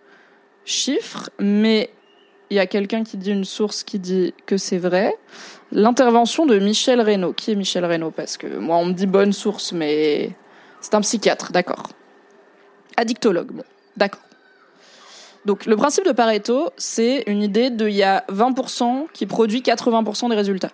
chiffre, 0.65 1.31
mais 1.41 1.91
il 2.51 2.57
y 2.57 2.61
a 2.61 2.67
quelqu'un 2.67 3.05
qui 3.05 3.17
dit 3.17 3.31
une 3.31 3.45
source 3.45 3.83
qui 3.85 3.99
dit 3.99 4.35
que 4.47 4.57
c'est 4.57 4.79
vrai. 4.79 5.15
L'intervention 5.73 6.47
de 6.47 6.59
Michel 6.59 7.01
Reynaud. 7.01 7.33
Qui 7.33 7.53
est 7.53 7.55
Michel 7.55 7.85
Reynaud? 7.85 8.11
Parce 8.11 8.37
que 8.37 8.59
moi, 8.59 8.77
on 8.77 8.87
me 8.87 8.93
dit 8.93 9.07
bonne 9.07 9.33
source, 9.33 9.73
mais 9.73 10.31
c'est 10.81 10.95
un 10.95 11.01
psychiatre, 11.01 11.53
d'accord. 11.53 11.85
Addictologue, 12.97 13.53
bon, 13.53 13.65
d'accord. 13.97 14.21
Donc 15.47 15.67
le 15.67 15.77
principe 15.77 16.05
de 16.05 16.13
Pareto, 16.13 16.71
c'est 16.77 17.25
une 17.27 17.43
idée 17.43 17.71
de 17.71 17.89
il 17.89 17.95
y 17.95 18.03
a 18.03 18.25
20% 18.29 19.07
qui 19.13 19.27
produit 19.27 19.61
80% 19.61 20.29
des 20.29 20.37
résultats. 20.37 20.71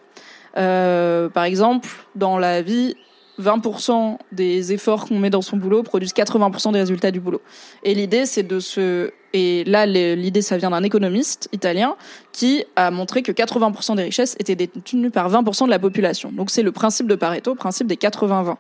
Euh, 0.56 1.28
par 1.28 1.44
exemple, 1.44 1.88
dans 2.14 2.38
la 2.38 2.62
vie, 2.62 2.96
20% 3.40 4.18
des 4.32 4.72
efforts 4.72 5.06
qu'on 5.06 5.18
met 5.18 5.30
dans 5.30 5.42
son 5.42 5.56
boulot 5.56 5.82
produisent 5.82 6.14
80% 6.14 6.72
des 6.72 6.80
résultats 6.80 7.10
du 7.10 7.20
boulot. 7.20 7.42
Et 7.82 7.94
l'idée, 7.94 8.26
c'est 8.26 8.42
de 8.42 8.60
se... 8.60 9.10
Et 9.32 9.64
là, 9.64 9.84
l'idée, 9.84 10.40
ça 10.40 10.56
vient 10.56 10.70
d'un 10.70 10.82
économiste 10.82 11.50
italien 11.52 11.96
qui 12.32 12.64
a 12.74 12.90
montré 12.90 13.22
que 13.22 13.32
80% 13.32 13.96
des 13.96 14.04
richesses 14.04 14.34
étaient 14.38 14.56
détenues 14.56 15.10
par 15.10 15.30
20% 15.30 15.66
de 15.66 15.70
la 15.70 15.78
population. 15.78 16.32
Donc 16.32 16.50
c'est 16.50 16.62
le 16.62 16.72
principe 16.72 17.06
de 17.06 17.14
Pareto, 17.14 17.54
principe 17.54 17.86
des 17.86 17.96
80-20. 17.96 18.56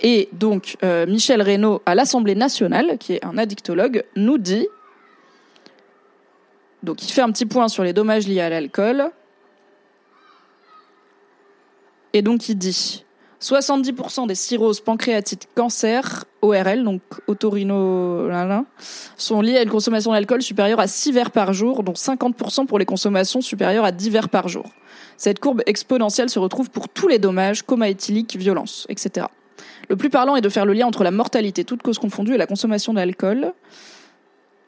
Et 0.00 0.28
donc, 0.32 0.76
euh, 0.82 1.06
Michel 1.06 1.40
Reynaud, 1.40 1.80
à 1.86 1.94
l'Assemblée 1.94 2.34
nationale, 2.34 2.96
qui 2.98 3.12
est 3.12 3.24
un 3.24 3.38
addictologue, 3.38 4.02
nous 4.16 4.38
dit 4.38 4.66
donc 6.82 7.02
il 7.02 7.12
fait 7.12 7.22
un 7.22 7.30
petit 7.30 7.46
point 7.46 7.68
sur 7.68 7.84
les 7.84 7.92
dommages 7.92 8.26
liés 8.26 8.40
à 8.40 8.48
l'alcool. 8.48 9.10
Et 12.12 12.22
donc 12.22 12.48
il 12.48 12.56
dit 12.56 13.04
70% 13.40 14.26
des 14.26 14.34
cirrhoses 14.34 14.80
pancréatiques 14.80 15.48
cancer, 15.54 16.24
ORL, 16.42 16.84
donc 16.84 17.00
otorino, 17.26 18.28
sont 19.16 19.40
liées 19.40 19.58
à 19.58 19.62
une 19.62 19.70
consommation 19.70 20.12
d'alcool 20.12 20.42
supérieure 20.42 20.78
à 20.78 20.86
6 20.86 21.12
verres 21.12 21.30
par 21.30 21.52
jour, 21.52 21.82
dont 21.82 21.92
50% 21.92 22.66
pour 22.66 22.78
les 22.78 22.84
consommations 22.84 23.40
supérieures 23.40 23.84
à 23.84 23.92
10 23.92 24.10
verres 24.10 24.28
par 24.28 24.48
jour. 24.48 24.70
Cette 25.16 25.40
courbe 25.40 25.62
exponentielle 25.66 26.30
se 26.30 26.38
retrouve 26.38 26.70
pour 26.70 26.88
tous 26.88 27.08
les 27.08 27.18
dommages, 27.18 27.62
coma 27.62 27.88
éthylique, 27.88 28.36
violence, 28.36 28.86
etc. 28.88 29.26
Le 29.88 29.96
plus 29.96 30.10
parlant 30.10 30.36
est 30.36 30.40
de 30.40 30.48
faire 30.48 30.66
le 30.66 30.72
lien 30.72 30.86
entre 30.86 31.02
la 31.02 31.10
mortalité, 31.10 31.64
toute 31.64 31.82
cause 31.82 31.98
confondue, 31.98 32.34
et 32.34 32.38
la 32.38 32.46
consommation 32.46 32.94
d'alcool 32.94 33.52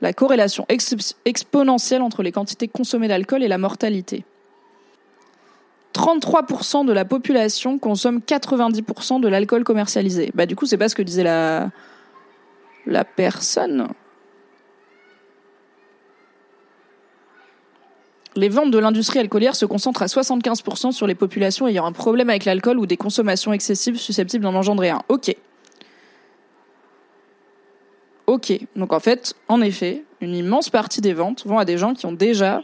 la 0.00 0.12
corrélation 0.12 0.66
exponentielle 1.24 2.02
entre 2.02 2.22
les 2.22 2.32
quantités 2.32 2.68
consommées 2.68 3.08
d'alcool 3.08 3.42
et 3.42 3.48
la 3.48 3.58
mortalité. 3.58 4.24
33% 5.94 6.84
de 6.84 6.92
la 6.92 7.04
population 7.04 7.78
consomme 7.78 8.18
90% 8.18 9.20
de 9.20 9.28
l'alcool 9.28 9.64
commercialisé. 9.64 10.32
Bah 10.34 10.46
du 10.46 10.56
coup, 10.56 10.66
c'est 10.66 10.76
pas 10.76 10.88
ce 10.88 10.94
que 10.94 11.02
disait 11.02 11.22
la 11.22 11.70
la 12.86 13.04
personne. 13.04 13.88
Les 18.36 18.48
ventes 18.48 18.72
de 18.72 18.78
l'industrie 18.78 19.20
alcoolière 19.20 19.54
se 19.54 19.64
concentrent 19.64 20.02
à 20.02 20.06
75% 20.06 20.90
sur 20.90 21.06
les 21.06 21.14
populations 21.14 21.68
ayant 21.68 21.86
un 21.86 21.92
problème 21.92 22.30
avec 22.30 22.44
l'alcool 22.44 22.78
ou 22.78 22.86
des 22.86 22.96
consommations 22.96 23.52
excessives 23.52 23.96
susceptibles 23.96 24.42
d'en 24.42 24.54
engendrer 24.54 24.90
un. 24.90 25.02
Ok. 25.08 25.34
Ok, 28.26 28.58
donc 28.74 28.92
en 28.92 29.00
fait, 29.00 29.34
en 29.48 29.60
effet, 29.60 30.02
une 30.20 30.34
immense 30.34 30.70
partie 30.70 31.00
des 31.00 31.12
ventes 31.12 31.44
vont 31.46 31.58
à 31.58 31.64
des 31.64 31.76
gens 31.76 31.94
qui 31.94 32.06
ont 32.06 32.12
déjà... 32.12 32.62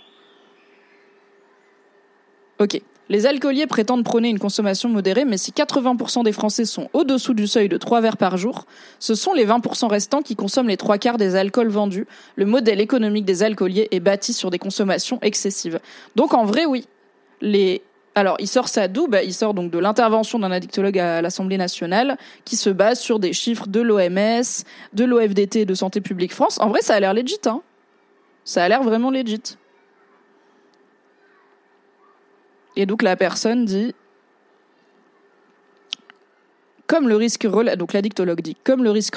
Ok, 2.59 2.81
Les 3.11 3.27
alcooliers 3.27 3.67
prétendent 3.67 4.05
prôner 4.05 4.29
une 4.29 4.39
consommation 4.39 4.89
modérée, 4.89 5.25
mais 5.25 5.37
si 5.37 5.51
80% 5.51 6.23
des 6.23 6.33
Français 6.33 6.65
sont 6.65 6.89
au-dessous 6.93 7.35
du 7.35 7.47
seuil 7.47 7.69
de 7.69 7.77
3 7.77 8.01
verres 8.01 8.17
par 8.17 8.37
jour, 8.37 8.67
ce 9.01 9.15
sont 9.17 9.33
les 9.33 9.45
20% 9.45 9.89
restants 9.89 10.23
qui 10.23 10.37
consomment 10.37 10.69
les 10.69 10.77
trois 10.77 10.97
quarts 10.97 11.19
des 11.19 11.35
alcools 11.35 11.69
vendus. 11.69 12.07
Le 12.37 12.47
modèle 12.47 12.81
économique 12.81 13.25
des 13.25 13.43
alcooliers 13.43 13.89
est 13.91 14.01
bâti 14.01 14.33
sur 14.33 14.51
des 14.51 14.61
consommations 14.61 15.19
excessives. 15.23 15.81
Donc 16.15 16.35
en 16.35 16.45
vrai, 16.45 16.67
oui. 16.67 16.87
Les 17.41 17.83
alors, 18.15 18.37
il 18.41 18.49
sort 18.49 18.69
ça 18.69 18.89
d'où? 18.89 19.07
Bah, 19.07 19.23
Il 19.23 19.33
sort 19.33 19.55
donc 19.55 19.71
de 19.71 19.79
l'intervention 19.79 20.39
d'un 20.39 20.51
addictologue 20.51 20.99
à 20.99 21.23
l'Assemblée 21.23 21.57
nationale 21.57 22.19
qui 22.45 22.57
se 22.57 22.69
base 22.69 22.99
sur 22.99 23.21
des 23.21 23.33
chiffres 23.33 23.69
de 23.69 23.81
l'OMS, 23.81 24.65
de 24.93 25.05
l'OFDT, 25.05 25.65
de 25.65 25.75
Santé 25.75 26.01
publique 26.01 26.35
France. 26.35 26.59
En 26.61 26.69
vrai, 26.69 26.83
ça 26.83 26.95
a 26.95 27.01
l'air 27.01 27.15
legit, 27.15 27.39
hein 27.47 27.63
Ça 28.45 28.65
a 28.65 28.69
l'air 28.69 28.83
vraiment 28.83 29.11
legit. 29.11 29.57
Et 32.77 32.87
donc 32.87 33.03
la 33.03 33.17
personne 33.17 33.65
dit 33.65 33.95
comme 36.87 37.09
le 37.09 37.15
risque 37.15 37.47
donc 37.77 37.93
l'addictologue 37.93 38.41
dit 38.41 38.57
comme 38.65 38.83
le 38.83 38.91
risque 38.91 39.15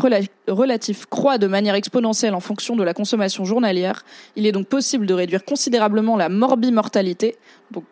relatif 0.47 1.06
croît 1.08 1.39
de 1.39 1.47
manière 1.47 1.73
exponentielle 1.73 2.36
en 2.36 2.39
fonction 2.39 2.75
de 2.75 2.84
la 2.84 2.93
consommation 2.93 3.45
journalière, 3.45 4.06
il 4.36 4.45
est 4.45 4.51
donc 4.51 4.67
possible 4.67 5.08
de 5.08 5.13
réduire 5.13 5.43
considérablement 5.43 6.15
la 6.15 6.29
morbimortalité, 6.29 7.36
donc 7.71 7.86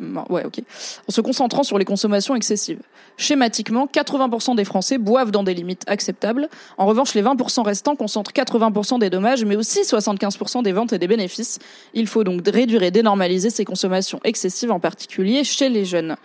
ouais, 0.00 0.44
ok, 0.44 0.60
en 1.08 1.12
se 1.12 1.20
concentrant 1.20 1.62
sur 1.62 1.78
les 1.78 1.84
consommations 1.84 2.34
excessives. 2.34 2.80
Schématiquement, 3.16 3.86
80% 3.86 4.54
des 4.54 4.64
Français 4.64 4.98
boivent 4.98 5.30
dans 5.30 5.42
des 5.42 5.54
limites 5.54 5.82
acceptables. 5.86 6.48
En 6.76 6.86
revanche, 6.86 7.14
les 7.14 7.22
20% 7.22 7.62
restants 7.62 7.96
concentrent 7.96 8.32
80% 8.32 8.98
des 9.00 9.10
dommages, 9.10 9.44
mais 9.44 9.56
aussi 9.56 9.82
75% 9.82 10.62
des 10.62 10.72
ventes 10.72 10.92
et 10.92 10.98
des 10.98 11.08
bénéfices. 11.08 11.58
Il 11.94 12.06
faut 12.06 12.24
donc 12.24 12.46
réduire 12.46 12.82
et 12.82 12.90
dénormaliser 12.90 13.50
ces 13.50 13.64
consommations 13.64 14.20
excessives, 14.24 14.70
en 14.70 14.80
particulier 14.80 15.44
chez 15.44 15.68
les 15.68 15.84
jeunes. 15.84 16.16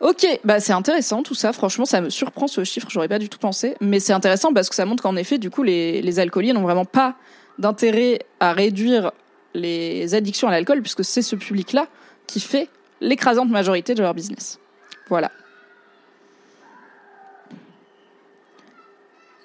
Ok, 0.00 0.26
bah 0.44 0.58
c'est 0.58 0.72
intéressant 0.72 1.22
tout 1.22 1.34
ça. 1.34 1.52
Franchement, 1.52 1.84
ça 1.84 2.00
me 2.00 2.10
surprend 2.10 2.48
ce 2.48 2.64
chiffre. 2.64 2.88
J'aurais 2.90 3.08
pas 3.08 3.20
du 3.20 3.28
tout 3.28 3.38
pensé, 3.38 3.76
mais 3.80 4.00
c'est 4.00 4.12
intéressant 4.12 4.52
parce 4.52 4.68
que 4.68 4.74
ça 4.74 4.84
montre 4.84 5.02
qu'en 5.02 5.14
effet, 5.14 5.38
du 5.38 5.48
coup, 5.48 5.62
les, 5.62 6.02
les 6.02 6.18
alcooliers 6.18 6.52
n'ont 6.52 6.62
vraiment 6.62 6.84
pas 6.84 7.14
d'intérêt 7.58 8.20
à 8.40 8.52
réduire 8.52 9.12
les 9.54 10.14
addictions 10.14 10.48
à 10.48 10.50
l'alcool, 10.50 10.82
puisque 10.82 11.04
c'est 11.04 11.22
ce 11.22 11.36
public-là 11.36 11.86
qui 12.26 12.40
fait 12.40 12.68
l'écrasante 13.02 13.50
majorité 13.50 13.94
de 13.94 14.02
leur 14.02 14.14
business. 14.14 14.58
Voilà. 15.08 15.30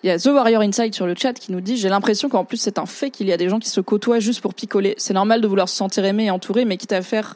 Il 0.03 0.07
y 0.07 0.09
a 0.11 0.19
The 0.19 0.27
Warrior 0.27 0.61
Inside 0.61 0.93
sur 0.93 1.07
le 1.07 1.15
chat 1.15 1.33
qui 1.33 1.51
nous 1.51 1.59
dit 1.59 1.75
J'ai 1.75 1.89
l'impression 1.89 2.29
qu'en 2.29 2.45
plus 2.45 2.57
c'est 2.57 2.77
un 2.77 2.85
fait 2.85 3.09
qu'il 3.09 3.27
y 3.27 3.33
a 3.33 3.37
des 3.37 3.49
gens 3.49 3.59
qui 3.59 3.69
se 3.69 3.81
côtoient 3.81 4.19
juste 4.19 4.41
pour 4.41 4.53
picoler. 4.53 4.93
C'est 4.97 5.13
normal 5.13 5.41
de 5.41 5.47
vouloir 5.47 5.67
se 5.67 5.75
sentir 5.75 6.05
aimé 6.05 6.25
et 6.25 6.31
entouré, 6.31 6.65
mais 6.65 6.77
quitte 6.77 6.93
à 6.93 7.01
faire 7.01 7.35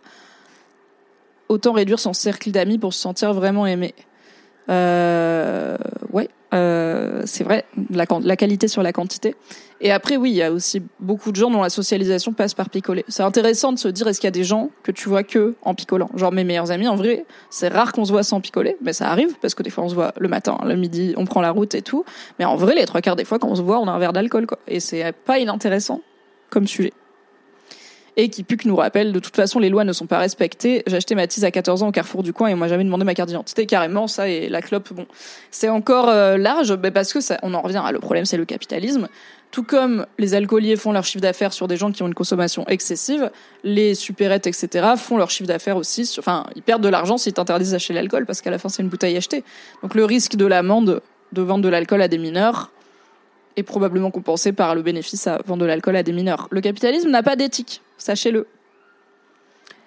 autant 1.49 1.73
réduire 1.73 1.99
son 1.99 2.13
cercle 2.13 2.51
d'amis 2.51 2.77
pour 2.77 2.93
se 2.93 3.01
sentir 3.01 3.33
vraiment 3.33 3.65
aimé. 3.65 3.93
Euh, 4.69 5.75
ouais, 6.13 6.29
euh, 6.53 7.21
c'est 7.25 7.43
vrai, 7.43 7.65
la, 7.89 8.05
qualité 8.35 8.67
sur 8.67 8.83
la 8.83 8.91
quantité. 8.91 9.35
Et 9.79 9.91
après, 9.91 10.17
oui, 10.17 10.31
il 10.31 10.35
y 10.35 10.43
a 10.43 10.51
aussi 10.51 10.83
beaucoup 10.99 11.31
de 11.31 11.37
gens 11.37 11.49
dont 11.49 11.61
la 11.61 11.69
socialisation 11.69 12.33
passe 12.33 12.53
par 12.53 12.69
picoler. 12.69 13.03
C'est 13.07 13.23
intéressant 13.23 13.71
de 13.73 13.79
se 13.79 13.87
dire, 13.87 14.07
est-ce 14.07 14.19
qu'il 14.19 14.27
y 14.27 14.29
a 14.29 14.31
des 14.31 14.43
gens 14.43 14.69
que 14.83 14.91
tu 14.91 15.09
vois 15.09 15.23
que 15.23 15.55
en 15.61 15.73
picolant? 15.73 16.09
Genre 16.15 16.31
mes 16.31 16.43
meilleurs 16.43 16.71
amis, 16.71 16.87
en 16.87 16.95
vrai, 16.95 17.25
c'est 17.49 17.69
rare 17.69 17.93
qu'on 17.93 18.05
se 18.05 18.11
voit 18.11 18.23
sans 18.23 18.41
picoler, 18.41 18.77
mais 18.81 18.93
ça 18.93 19.09
arrive, 19.09 19.35
parce 19.41 19.55
que 19.55 19.63
des 19.63 19.69
fois 19.69 19.83
on 19.85 19.89
se 19.89 19.95
voit 19.95 20.13
le 20.19 20.27
matin, 20.27 20.57
le 20.65 20.75
midi, 20.75 21.13
on 21.17 21.25
prend 21.25 21.41
la 21.41 21.51
route 21.51 21.73
et 21.73 21.81
tout. 21.81 22.05
Mais 22.37 22.45
en 22.45 22.55
vrai, 22.55 22.75
les 22.75 22.85
trois 22.85 23.01
quarts 23.01 23.15
des 23.15 23.25
fois, 23.25 23.39
quand 23.39 23.49
on 23.49 23.55
se 23.55 23.61
voit, 23.61 23.79
on 23.79 23.87
a 23.87 23.91
un 23.91 23.99
verre 23.99 24.13
d'alcool, 24.13 24.45
quoi. 24.45 24.59
Et 24.67 24.79
c'est 24.79 25.11
pas 25.11 25.39
inintéressant 25.39 26.01
comme 26.49 26.67
sujet 26.67 26.93
et 28.17 28.29
qui 28.29 28.43
que 28.43 28.67
nous 28.67 28.75
rappelle 28.75 29.13
de 29.13 29.19
toute 29.19 29.35
façon 29.35 29.59
les 29.59 29.69
lois 29.69 29.83
ne 29.83 29.93
sont 29.93 30.05
pas 30.05 30.19
respectées. 30.19 30.83
J'ai 30.87 30.97
acheté 30.97 31.15
ma 31.15 31.27
tise 31.27 31.45
à 31.45 31.51
14 31.51 31.83
ans 31.83 31.89
au 31.89 31.91
carrefour 31.91 32.23
du 32.23 32.33
coin 32.33 32.49
et 32.49 32.53
on 32.53 32.57
m'a 32.57 32.67
jamais 32.67 32.83
demandé 32.83 33.05
ma 33.05 33.13
carte 33.13 33.29
d'identité 33.29 33.65
carrément 33.65 34.07
ça 34.07 34.27
et 34.27 34.49
la 34.49 34.61
clope 34.61 34.91
bon 34.93 35.05
c'est 35.49 35.69
encore 35.69 36.09
euh, 36.09 36.37
large 36.37 36.73
mais 36.73 36.91
parce 36.91 37.13
que 37.13 37.21
ça 37.21 37.37
on 37.43 37.53
en 37.53 37.61
revient 37.61 37.83
le 37.91 37.99
problème 37.99 38.25
c'est 38.25 38.37
le 38.37 38.45
capitalisme. 38.45 39.07
Tout 39.51 39.63
comme 39.63 40.05
les 40.17 40.33
alcooliers 40.33 40.77
font 40.77 40.93
leur 40.93 41.03
chiffre 41.03 41.21
d'affaires 41.21 41.51
sur 41.51 41.67
des 41.67 41.75
gens 41.75 41.91
qui 41.91 42.03
ont 42.03 42.07
une 42.07 42.13
consommation 42.13 42.65
excessive, 42.67 43.31
les 43.65 43.95
supérettes, 43.95 44.47
etc., 44.47 44.93
font 44.95 45.17
leur 45.17 45.29
chiffre 45.29 45.47
d'affaires 45.47 45.75
aussi. 45.75 46.05
Sur, 46.05 46.21
enfin, 46.21 46.45
ils 46.55 46.61
perdent 46.61 46.83
de 46.83 46.87
l'argent 46.87 47.17
s'ils 47.17 47.33
t'interdisent 47.33 47.71
d'acheter 47.71 47.93
l'alcool 47.93 48.25
parce 48.25 48.41
qu'à 48.41 48.49
la 48.49 48.57
fin, 48.57 48.69
c'est 48.69 48.81
une 48.81 48.87
bouteille 48.87 49.17
achetée. 49.17 49.43
Donc 49.83 49.93
le 49.93 50.05
risque 50.05 50.37
de 50.37 50.45
l'amende 50.45 51.01
de 51.33 51.41
vendre 51.41 51.63
de 51.63 51.69
l'alcool 51.69 52.01
à 52.01 52.07
des 52.07 52.17
mineurs, 52.17 52.71
est 53.57 53.63
probablement 53.63 54.11
compensé 54.11 54.51
par 54.51 54.75
le 54.75 54.81
bénéfice 54.81 55.27
à 55.27 55.39
vendre 55.45 55.61
de 55.61 55.65
l'alcool 55.65 55.95
à 55.95 56.03
des 56.03 56.13
mineurs. 56.13 56.47
Le 56.51 56.61
capitalisme 56.61 57.09
n'a 57.09 57.23
pas 57.23 57.35
d'éthique, 57.35 57.81
sachez-le. 57.97 58.47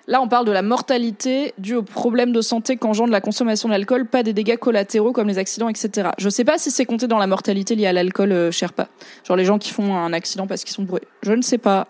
Là, 0.07 0.21
on 0.21 0.29
parle 0.29 0.45
de 0.45 0.53
la 0.53 0.61
mortalité 0.61 1.55
due 1.57 1.77
aux 1.77 1.83
problèmes 1.83 2.33
de 2.33 2.43
santé 2.43 2.77
qu'engendre 2.77 3.11
la 3.11 3.23
consommation 3.23 3.71
d'alcool, 3.71 4.07
pas 4.07 4.23
des 4.23 4.35
dégâts 4.35 4.57
collatéraux 4.57 5.13
comme 5.13 5.29
les 5.29 5.39
accidents, 5.39 5.71
etc. 5.71 6.11
Je 6.19 6.29
sais 6.29 6.45
pas 6.45 6.59
si 6.59 6.71
c'est 6.71 6.85
compté 6.85 7.07
dans 7.07 7.19
la 7.19 7.27
mortalité 7.27 7.75
liée 7.75 7.87
à 7.87 7.93
l'alcool, 7.95 8.33
euh, 8.33 8.51
Sherpa. 8.51 8.89
Genre 9.27 9.37
les 9.37 9.47
gens 9.47 9.59
qui 9.59 9.71
font 9.71 9.97
un 9.97 10.13
accident 10.13 10.47
parce 10.47 10.63
qu'ils 10.65 10.75
sont 10.75 10.83
bourrés. 10.83 11.09
Je 11.23 11.33
ne 11.33 11.41
sais 11.41 11.57
pas. 11.57 11.89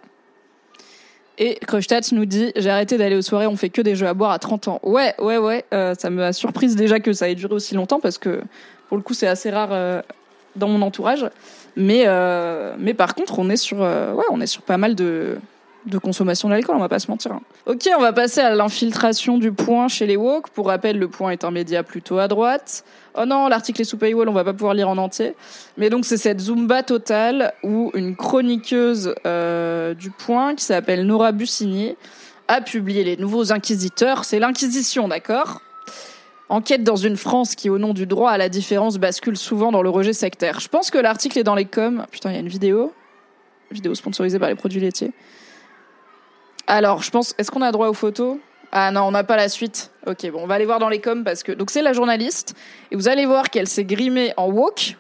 Et 1.39 1.57
Krustat 1.67 2.01
nous 2.13 2.25
dit 2.25 2.53
J'ai 2.55 2.71
arrêté 2.71 2.97
d'aller 2.97 3.17
aux 3.17 3.23
soirées, 3.23 3.49
on 3.49 3.57
fait 3.57 3.71
que 3.71 3.83
des 3.83 3.97
jeux 3.97 4.07
à 4.07 4.15
boire 4.15 4.31
à 4.31 4.39
30 4.39 4.69
ans. 4.69 4.81
Ouais, 4.85 5.15
ouais, 5.21 5.39
ouais. 5.39 5.65
Euh, 5.75 5.95
ça 5.99 6.09
m'a 6.09 6.33
surprise 6.33 6.77
déjà 6.77 7.01
que 7.01 7.13
ça 7.13 7.29
ait 7.29 7.35
duré 7.35 7.55
aussi 7.55 7.75
longtemps 7.75 7.99
parce 7.99 8.19
que 8.19 8.41
pour 8.89 8.97
le 8.97 9.03
coup, 9.03 9.15
c'est 9.15 9.27
assez 9.27 9.51
rare 9.51 9.71
euh, 9.73 10.03
dans 10.57 10.69
mon 10.69 10.83
entourage. 10.83 11.27
Mais, 11.77 12.05
euh, 12.07 12.75
mais 12.79 12.95
par 12.95 13.15
contre, 13.15 13.39
on 13.39 13.51
est 13.51 13.57
sur, 13.57 13.83
euh, 13.83 14.13
ouais, 14.13 14.25
on 14.31 14.41
est 14.41 14.47
sur 14.47 14.63
pas 14.63 14.77
mal 14.77 14.95
de, 14.95 15.39
de 15.87 15.99
consommation 15.99 16.49
d'alcool, 16.49 16.77
on 16.77 16.81
va 16.81 16.89
pas 16.89 16.99
se 16.99 17.11
mentir. 17.11 17.33
Hein. 17.33 17.41
Ok, 17.67 17.89
on 17.97 18.01
va 18.01 18.13
passer 18.13 18.41
à 18.41 18.55
l'infiltration 18.55 19.39
du 19.39 19.53
point 19.53 19.89
chez 19.89 20.07
les 20.07 20.17
woke. 20.17 20.51
Pour 20.51 20.69
rappel, 20.69 20.99
le 20.99 21.09
point 21.09 21.31
est 21.31 21.45
un 21.45 21.51
média 21.51 21.83
plutôt 21.83 22.19
à 22.19 22.29
droite. 22.29 22.85
Oh 23.17 23.27
non, 23.27 23.49
l'article 23.49 23.83
est 23.83 23.85
sous 23.85 23.97
paywall, 23.97 24.29
on 24.29 24.33
va 24.33 24.45
pas 24.45 24.53
pouvoir 24.53 24.75
lire 24.75 24.89
en 24.89 24.99
entier. 24.99 25.35
Mais 25.77 25.91
donc 25.91 26.05
c'est 26.05 26.17
cette 26.17 26.41
zumba 26.41 26.83
totale 26.83 27.53
où 27.63 27.91
une 27.95 28.17
chroniqueuse 28.17 29.15
euh, 29.27 29.95
du 29.95 30.11
point 30.11 30.55
qui 30.55 30.65
s'appelle 30.65 31.07
Nora 31.07 31.33
Bussigny 31.33 31.97
a 32.49 32.61
publié 32.61 33.05
les 33.05 33.17
nouveaux 33.17 33.53
inquisiteurs. 33.53 34.25
C'est 34.25 34.39
l'inquisition, 34.39 35.09
d'accord? 35.09 35.61
Enquête 36.51 36.85
dans 36.85 36.97
une 36.97 37.17
France 37.17 37.55
qui, 37.55 37.71
au 37.71 37.79
nom 37.79 37.95
du 37.95 38.07
droit 38.07 38.31
à 38.31 38.37
la 38.37 38.49
différence, 38.49 38.99
bascule 38.99 39.37
souvent 39.37 39.73
dans 39.73 39.83
le 39.83 39.89
rejet 39.89 40.13
sectaire. 40.13 40.61
Je 40.61 40.69
pense 40.69 40.91
que 40.91 40.99
l'article 40.99 41.39
est 41.39 41.45
dans 41.45 41.55
les 41.55 41.65
coms. 41.65 42.05
Putain, 42.11 42.31
il 42.31 42.35
y 42.35 42.37
a 42.37 42.41
une 42.41 42.49
vidéo. 42.49 42.93
vidéo 43.71 43.95
sponsorisée 43.95 44.39
par 44.39 44.51
les 44.51 44.55
produits 44.55 44.81
laitiers. 44.81 45.13
Alors, 46.67 47.03
je 47.03 47.11
pense. 47.11 47.35
Est-ce 47.39 47.51
qu'on 47.51 47.63
a 47.63 47.73
droit 47.73 47.89
aux 47.89 47.95
photos? 47.95 48.37
Ah 48.73 48.91
non, 48.91 49.03
on 49.03 49.11
n'a 49.13 49.25
pas 49.25 49.37
la 49.37 49.49
suite. 49.49 49.91
Ok, 50.07 50.31
bon, 50.31 50.41
on 50.43 50.47
va 50.47 50.55
aller 50.55 50.67
voir 50.67 50.81
dans 50.81 50.91
les 50.91 51.01
coms 51.01 51.25
parce 51.25 51.43
que. 51.43 51.53
Donc, 51.53 51.71
c'est 51.71 51.83
la 51.83 51.95
journaliste. 51.95 52.55
Et 52.91 52.97
vous 52.97 53.09
allez 53.09 53.25
voir 53.25 53.49
qu'elle 53.49 53.69
s'est 53.69 53.85
grimée 53.85 54.35
en 54.37 54.51
woke. 54.51 54.97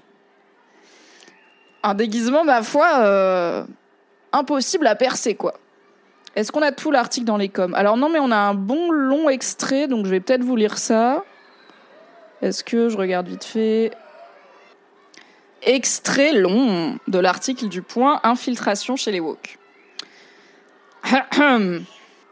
Un 1.83 1.92
déguisement, 1.92 2.44
ma 2.44 2.62
foi, 2.62 2.88
euh, 3.00 3.64
impossible 4.33 4.87
à 4.87 4.94
percer, 4.94 5.35
quoi. 5.35 5.54
Est-ce 6.37 6.50
qu'on 6.50 6.62
a 6.62 6.72
tout 6.72 6.90
l'article 6.90 7.26
dans 7.26 7.37
les 7.37 7.50
coms? 7.50 7.74
Alors, 7.74 7.98
non, 7.98 8.09
mais 8.09 8.18
on 8.18 8.30
a 8.30 8.37
un 8.37 8.54
bon 8.54 8.90
long 8.90 9.28
extrait, 9.28 9.88
donc 9.88 10.07
je 10.07 10.11
vais 10.11 10.20
peut-être 10.20 10.42
vous 10.42 10.57
lire 10.57 10.78
ça. 10.78 11.22
Est-ce 12.42 12.64
que 12.64 12.88
je 12.88 12.97
regarde 12.97 13.29
vite 13.29 13.44
fait 13.44 13.92
Extrait 15.62 16.33
long 16.33 16.99
de 17.09 17.18
l'article 17.18 17.68
du 17.68 17.81
point 17.81 18.20
Infiltration 18.23 18.97
chez 18.97 19.12
les 19.12 19.20
woke. 19.20 19.59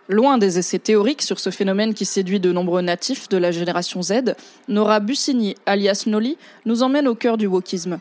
Loin 0.08 0.36
des 0.36 0.58
essais 0.58 0.78
théoriques 0.78 1.22
sur 1.22 1.38
ce 1.38 1.50
phénomène 1.50 1.94
qui 1.94 2.04
séduit 2.04 2.40
de 2.40 2.52
nombreux 2.52 2.82
natifs 2.82 3.28
de 3.28 3.38
la 3.38 3.50
génération 3.50 4.02
Z, 4.02 4.34
Nora 4.68 5.00
Bussigny, 5.00 5.54
alias 5.64 6.04
Noli, 6.06 6.36
nous 6.66 6.82
emmène 6.82 7.08
au 7.08 7.14
cœur 7.14 7.38
du 7.38 7.46
wokisme. 7.46 7.98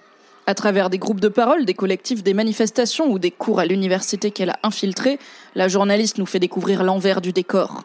À 0.47 0.55
travers 0.55 0.89
des 0.89 0.97
groupes 0.97 1.21
de 1.21 1.27
parole, 1.29 1.63
des 1.65 1.75
collectifs, 1.75 2.23
des 2.23 2.33
manifestations 2.33 3.09
ou 3.11 3.19
des 3.19 3.31
cours 3.31 3.59
à 3.59 3.65
l'université 3.65 4.31
qu'elle 4.31 4.49
a 4.49 4.59
infiltrés, 4.63 5.19
la 5.55 5.67
journaliste 5.67 6.17
nous 6.17 6.25
fait 6.25 6.39
découvrir 6.39 6.83
l'envers 6.83 7.21
du 7.21 7.31
décor. 7.31 7.83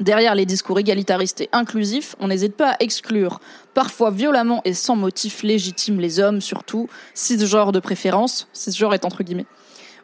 Derrière 0.00 0.36
les 0.36 0.46
discours 0.46 0.78
égalitaristes 0.78 1.40
et 1.40 1.48
inclusifs, 1.52 2.14
on 2.20 2.28
n'hésite 2.28 2.54
pas 2.54 2.70
à 2.70 2.76
exclure, 2.78 3.40
parfois 3.74 4.12
violemment 4.12 4.62
et 4.64 4.72
sans 4.72 4.94
motif 4.94 5.42
légitime, 5.42 5.98
les 5.98 6.20
hommes, 6.20 6.40
surtout, 6.40 6.88
cisgenres 7.14 7.72
de 7.72 7.80
préférence, 7.80 8.48
cisgenre 8.52 8.94
est 8.94 9.04
entre 9.04 9.24
guillemets, 9.24 9.46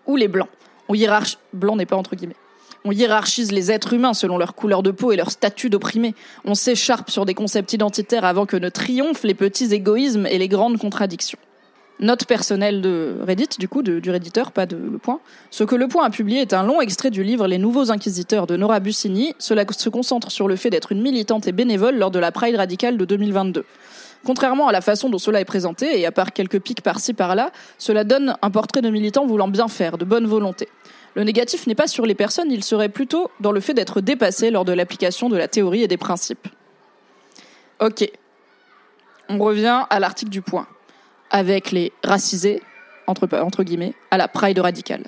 ou 0.06 0.16
les 0.16 0.26
blancs. 0.26 0.48
On 0.88 0.94
hiérarchise, 0.94 1.38
blanc 1.52 1.76
n'est 1.76 1.86
pas 1.86 1.96
entre 1.96 2.16
guillemets. 2.16 2.36
On 2.84 2.90
hiérarchise 2.90 3.52
les 3.52 3.70
êtres 3.70 3.92
humains 3.92 4.14
selon 4.14 4.36
leur 4.36 4.54
couleur 4.54 4.82
de 4.82 4.90
peau 4.90 5.12
et 5.12 5.16
leur 5.16 5.30
statut 5.30 5.70
d'opprimé. 5.70 6.14
On 6.44 6.54
s'écharpe 6.54 7.08
sur 7.08 7.24
des 7.24 7.32
concepts 7.32 7.72
identitaires 7.72 8.24
avant 8.24 8.46
que 8.46 8.56
ne 8.56 8.68
triomphent 8.68 9.24
les 9.24 9.32
petits 9.32 9.72
égoïsmes 9.72 10.26
et 10.26 10.38
les 10.38 10.48
grandes 10.48 10.78
contradictions. 10.78 11.38
Note 12.00 12.24
personnelle 12.26 12.80
de 12.80 13.16
Reddit, 13.24 13.50
du 13.58 13.68
coup, 13.68 13.82
du 13.82 14.10
Redditeur, 14.10 14.50
pas 14.50 14.66
de 14.66 14.76
Le 14.76 14.98
Point. 14.98 15.20
Ce 15.50 15.62
que 15.62 15.76
Le 15.76 15.86
Point 15.86 16.04
a 16.04 16.10
publié 16.10 16.40
est 16.40 16.52
un 16.52 16.64
long 16.64 16.80
extrait 16.80 17.10
du 17.10 17.22
livre 17.22 17.46
Les 17.46 17.58
Nouveaux 17.58 17.92
Inquisiteurs 17.92 18.48
de 18.48 18.56
Nora 18.56 18.80
Bussigny. 18.80 19.34
Cela 19.38 19.64
se 19.70 19.88
concentre 19.88 20.32
sur 20.32 20.48
le 20.48 20.56
fait 20.56 20.70
d'être 20.70 20.90
une 20.90 21.00
militante 21.00 21.46
et 21.46 21.52
bénévole 21.52 21.96
lors 21.96 22.10
de 22.10 22.18
la 22.18 22.32
Pride 22.32 22.56
radicale 22.56 22.96
de 22.96 23.04
2022. 23.04 23.64
Contrairement 24.24 24.66
à 24.66 24.72
la 24.72 24.80
façon 24.80 25.08
dont 25.08 25.18
cela 25.18 25.40
est 25.40 25.44
présenté, 25.44 26.00
et 26.00 26.06
à 26.06 26.10
part 26.10 26.32
quelques 26.32 26.58
pics 26.58 26.80
par-ci 26.80 27.14
par-là, 27.14 27.52
cela 27.78 28.02
donne 28.02 28.36
un 28.42 28.50
portrait 28.50 28.82
de 28.82 28.90
militant 28.90 29.26
voulant 29.26 29.48
bien 29.48 29.68
faire, 29.68 29.96
de 29.96 30.04
bonne 30.04 30.26
volonté. 30.26 30.68
Le 31.14 31.22
négatif 31.22 31.66
n'est 31.68 31.76
pas 31.76 31.86
sur 31.86 32.06
les 32.06 32.14
personnes, 32.14 32.50
il 32.50 32.64
serait 32.64 32.88
plutôt 32.88 33.30
dans 33.38 33.52
le 33.52 33.60
fait 33.60 33.74
d'être 33.74 34.00
dépassé 34.00 34.50
lors 34.50 34.64
de 34.64 34.72
l'application 34.72 35.28
de 35.28 35.36
la 35.36 35.46
théorie 35.46 35.82
et 35.82 35.88
des 35.88 35.96
principes. 35.96 36.48
Ok. 37.80 38.10
On 39.28 39.38
revient 39.38 39.84
à 39.90 40.00
l'article 40.00 40.30
du 40.30 40.42
point. 40.42 40.66
Avec 41.34 41.72
les 41.72 41.92
racisés, 42.04 42.62
entre, 43.08 43.64
guillemets, 43.64 43.94
à 44.12 44.18
la 44.18 44.28
pride 44.28 44.60
radicale. 44.60 45.02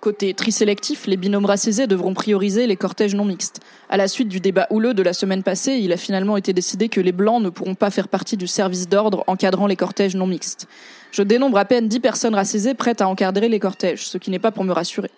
Côté 0.00 0.34
tri-sélectif, 0.34 1.06
les 1.06 1.16
binômes 1.16 1.46
racisés 1.46 1.86
devront 1.86 2.12
prioriser 2.12 2.66
les 2.66 2.76
cortèges 2.76 3.14
non 3.14 3.24
mixtes. 3.24 3.60
À 3.88 3.96
la 3.96 4.06
suite 4.06 4.28
du 4.28 4.38
débat 4.38 4.66
houleux 4.68 4.92
de 4.92 5.02
la 5.02 5.14
semaine 5.14 5.42
passée, 5.42 5.78
il 5.78 5.94
a 5.94 5.96
finalement 5.96 6.36
été 6.36 6.52
décidé 6.52 6.90
que 6.90 7.00
les 7.00 7.10
blancs 7.10 7.42
ne 7.42 7.48
pourront 7.48 7.74
pas 7.74 7.90
faire 7.90 8.08
partie 8.08 8.36
du 8.36 8.46
service 8.46 8.86
d'ordre 8.86 9.24
encadrant 9.28 9.66
les 9.66 9.76
cortèges 9.76 10.14
non 10.14 10.26
mixtes. 10.26 10.68
Je 11.10 11.22
dénombre 11.22 11.56
à 11.56 11.64
peine 11.64 11.88
10 11.88 12.00
personnes 12.00 12.34
racisées 12.34 12.74
prêtes 12.74 13.00
à 13.00 13.08
encadrer 13.08 13.48
les 13.48 13.58
cortèges, 13.58 14.06
ce 14.06 14.18
qui 14.18 14.30
n'est 14.30 14.38
pas 14.38 14.52
pour 14.52 14.64
me 14.64 14.74
rassurer. 14.74 15.10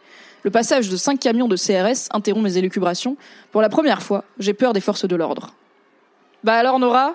Le 0.44 0.52
passage 0.52 0.88
de 0.88 0.96
5 0.96 1.18
camions 1.18 1.48
de 1.48 1.56
CRS 1.56 2.06
interrompt 2.12 2.44
mes 2.44 2.58
élucubrations. 2.58 3.16
Pour 3.50 3.60
la 3.60 3.68
première 3.68 4.02
fois, 4.02 4.22
j'ai 4.38 4.54
peur 4.54 4.72
des 4.72 4.80
forces 4.80 5.04
de 5.04 5.16
l'ordre. 5.16 5.56
Bah 6.44 6.54
alors 6.54 6.78
Nora? 6.78 7.14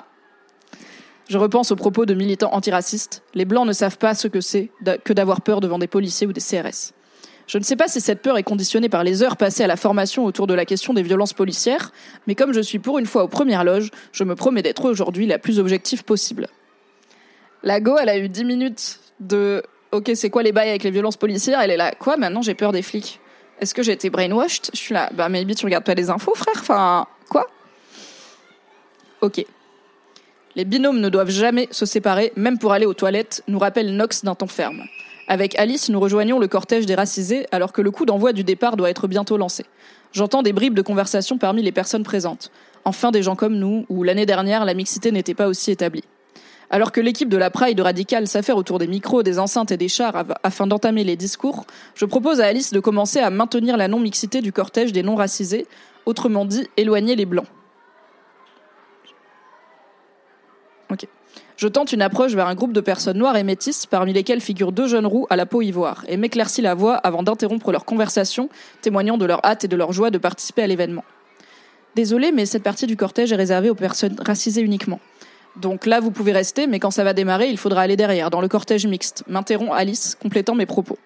Je 1.34 1.40
repense 1.40 1.72
aux 1.72 1.76
propos 1.76 2.06
de 2.06 2.14
militants 2.14 2.54
antiracistes. 2.54 3.24
Les 3.34 3.46
blancs 3.46 3.66
ne 3.66 3.74
savent 3.74 3.98
pas 3.98 4.14
ce 4.14 4.28
que 4.28 4.40
c'est 4.40 4.70
que 5.04 5.14
d'avoir 5.14 5.42
peur 5.42 5.62
devant 5.62 5.80
des 5.80 5.88
policiers 5.88 6.28
ou 6.28 6.32
des 6.32 6.40
CRS. 6.40 6.94
Je 7.48 7.58
ne 7.58 7.64
sais 7.64 7.76
pas 7.76 7.88
si 7.88 8.02
cette 8.02 8.22
peur 8.22 8.38
est 8.38 8.44
conditionnée 8.44 8.88
par 8.88 9.04
les 9.04 9.24
heures 9.24 9.36
passées 9.36 9.64
à 9.64 9.68
la 9.68 9.76
formation 9.76 10.26
autour 10.26 10.46
de 10.46 10.54
la 10.54 10.66
question 10.66 10.94
des 10.94 11.02
violences 11.02 11.34
policières, 11.34 11.92
mais 12.28 12.36
comme 12.36 12.54
je 12.54 12.62
suis 12.62 12.78
pour 12.78 13.00
une 13.00 13.08
fois 13.08 13.24
aux 13.24 13.28
premières 13.28 13.64
loges, 13.64 13.90
je 14.12 14.24
me 14.24 14.36
promets 14.36 14.62
d'être 14.62 14.86
aujourd'hui 14.86 15.26
la 15.26 15.40
plus 15.40 15.58
objective 15.58 16.04
possible. 16.04 16.50
La 17.64 17.80
Go, 17.80 17.98
elle 18.00 18.10
a 18.10 18.18
eu 18.20 18.30
10 18.30 18.46
minutes 18.46 19.00
de 19.20 19.64
OK, 19.92 20.12
c'est 20.14 20.30
quoi 20.30 20.44
les 20.44 20.52
bails 20.52 20.70
avec 20.70 20.84
les 20.84 20.92
violences 20.92 21.18
policières? 21.18 21.62
Elle 21.62 21.72
est 21.72 21.78
là, 21.78 21.96
quoi 21.98 22.16
Maintenant 22.16 22.44
j'ai 22.44 22.54
peur 22.54 22.74
des 22.74 22.84
flics. 22.84 23.20
Est-ce 23.60 23.74
que 23.74 23.82
j'ai 23.82 23.94
été 23.94 24.12
brainwashed? 24.12 24.70
Je 24.72 24.78
suis 24.78 24.94
là, 24.94 25.10
bah 25.16 25.30
maybe 25.30 25.56
tu 25.56 25.66
regardes 25.66 25.84
pas 25.84 25.96
les 25.96 26.12
infos, 26.12 26.36
frère 26.36 26.58
Enfin, 26.60 27.08
quoi? 27.28 27.48
Ok. 29.22 29.44
Les 30.56 30.66
binômes 30.66 31.00
ne 31.00 31.10
doivent 31.10 31.32
jamais 31.32 31.68
se 31.72 31.86
séparer, 31.86 32.32
même 32.36 32.60
pour 32.60 32.74
aller 32.74 32.86
aux 32.86 32.94
toilettes, 32.94 33.44
nous 33.48 33.58
rappelle 33.58 33.96
Nox 33.96 34.24
d'un 34.24 34.36
temps 34.36 34.46
ferme. 34.46 34.84
Avec 35.28 35.58
Alice, 35.58 35.90
nous 35.90 36.00
rejoignons 36.00 36.38
le 36.38 36.48
cortège 36.48 36.86
des 36.86 36.94
racisés 36.94 37.48
alors 37.52 37.74
que 37.74 37.82
le 37.82 37.90
coup 37.90 38.06
d'envoi 38.06 38.34
du 38.34 38.44
départ 38.44 38.78
doit 38.78 38.92
être 38.92 39.08
bientôt 39.08 39.38
lancé. 39.38 39.66
J'entends 40.12 40.44
des 40.44 40.54
bribes 40.54 40.76
de 40.76 40.84
conversation 40.84 41.40
parmi 41.40 41.64
les 41.64 41.72
personnes 41.72 42.04
présentes. 42.04 42.52
Enfin 42.86 43.10
des 43.10 43.24
gens 43.24 43.36
comme 43.36 43.56
nous, 43.56 43.86
où 43.90 44.04
l'année 44.04 44.28
dernière 44.28 44.64
la 44.64 44.76
mixité 44.76 45.12
n'était 45.12 45.34
pas 45.34 45.48
aussi 45.48 45.72
établie. 45.72 46.04
Alors 46.70 46.92
que 46.92 47.02
l'équipe 47.02 47.30
de 47.30 47.38
la 47.38 47.50
Pride 47.50 47.80
radicale 47.80 48.28
s'affaire 48.28 48.58
autour 48.58 48.78
des 48.78 48.88
micros, 48.88 49.24
des 49.24 49.40
enceintes 49.40 49.72
et 49.72 49.78
des 49.78 49.88
chars 49.88 50.26
afin 50.44 50.68
d'entamer 50.68 51.04
les 51.04 51.16
discours, 51.16 51.66
je 51.96 52.06
propose 52.06 52.42
à 52.42 52.46
Alice 52.46 52.74
de 52.74 52.80
commencer 52.80 53.20
à 53.20 53.30
maintenir 53.30 53.78
la 53.78 53.88
non-mixité 53.88 54.42
du 54.42 54.52
cortège 54.52 54.92
des 54.92 55.04
non-racisés, 55.04 55.66
autrement 56.06 56.46
dit 56.46 56.68
éloigner 56.78 57.16
les 57.16 57.26
blancs. 57.26 57.48
Ok. 60.92 61.08
Je 61.56 61.68
tente 61.68 61.94
une 61.94 62.02
approche 62.02 62.34
vers 62.34 62.48
un 62.48 62.56
groupe 62.56 62.74
de 62.74 62.82
personnes 62.82 63.18
noires 63.18 63.38
et 63.38 63.44
métisses, 63.44 63.86
parmi 63.86 64.12
lesquelles 64.12 64.42
figurent 64.42 64.72
deux 64.72 64.88
jeunes 64.88 65.06
roux 65.06 65.28
à 65.30 65.36
la 65.36 65.46
peau 65.46 65.62
ivoire, 65.62 66.04
et 66.08 66.18
m'éclaircis 66.18 66.62
la 66.62 66.74
voix 66.74 66.96
avant 66.96 67.24
d'interrompre 67.24 67.72
leur 67.72 67.86
conversation, 67.86 68.50
témoignant 68.82 69.18
de 69.18 69.26
leur 69.26 69.46
hâte 69.46 69.64
et 69.64 69.68
de 69.68 69.76
leur 69.76 69.94
joie 69.94 70.10
de 70.10 70.18
participer 70.18 70.64
à 70.64 70.68
l'événement. 70.68 71.04
Désolé, 71.96 72.32
mais 72.32 72.48
cette 72.48 72.64
partie 72.64 72.88
du 72.88 72.98
cortège 72.98 73.32
est 73.32 73.38
réservée 73.38 73.70
aux 73.70 73.76
personnes 73.76 74.16
racisées 74.20 74.62
uniquement. 74.62 75.00
Donc 75.56 75.86
là, 75.86 76.00
vous 76.00 76.10
pouvez 76.10 76.32
rester, 76.32 76.66
mais 76.66 76.80
quand 76.80 76.90
ça 76.90 77.04
va 77.04 77.14
démarrer, 77.14 77.50
il 77.50 77.58
faudra 77.58 77.82
aller 77.82 77.96
derrière, 77.96 78.32
dans 78.32 78.42
le 78.42 78.48
cortège 78.48 78.88
mixte, 78.88 79.24
m'interrompt 79.28 79.72
Alice, 79.74 80.18
complétant 80.20 80.56
mes 80.56 80.66
propos. 80.66 80.98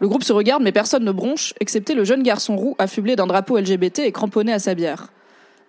Le 0.00 0.08
groupe 0.08 0.24
se 0.24 0.32
regarde, 0.32 0.62
mais 0.62 0.72
personne 0.72 1.04
ne 1.04 1.12
bronche, 1.12 1.52
excepté 1.60 1.94
le 1.94 2.04
jeune 2.04 2.22
garçon 2.22 2.56
roux 2.56 2.74
affublé 2.78 3.16
d'un 3.16 3.26
drapeau 3.26 3.58
LGBT 3.58 4.00
et 4.00 4.12
cramponné 4.12 4.52
à 4.52 4.58
sa 4.58 4.74
bière. 4.74 5.12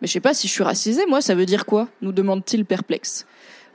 Mais 0.01 0.08
je 0.08 0.13
sais 0.13 0.21
pas 0.21 0.34
si 0.34 0.47
je 0.47 0.54
suis 0.54 0.63
racisé, 0.63 1.06
moi, 1.08 1.21
ça 1.21 1.36
veut 1.36 1.45
dire 1.45 1.65
quoi? 1.65 1.89
nous 2.01 2.13
demande-t-il 2.13 2.65
perplexe. 2.65 3.25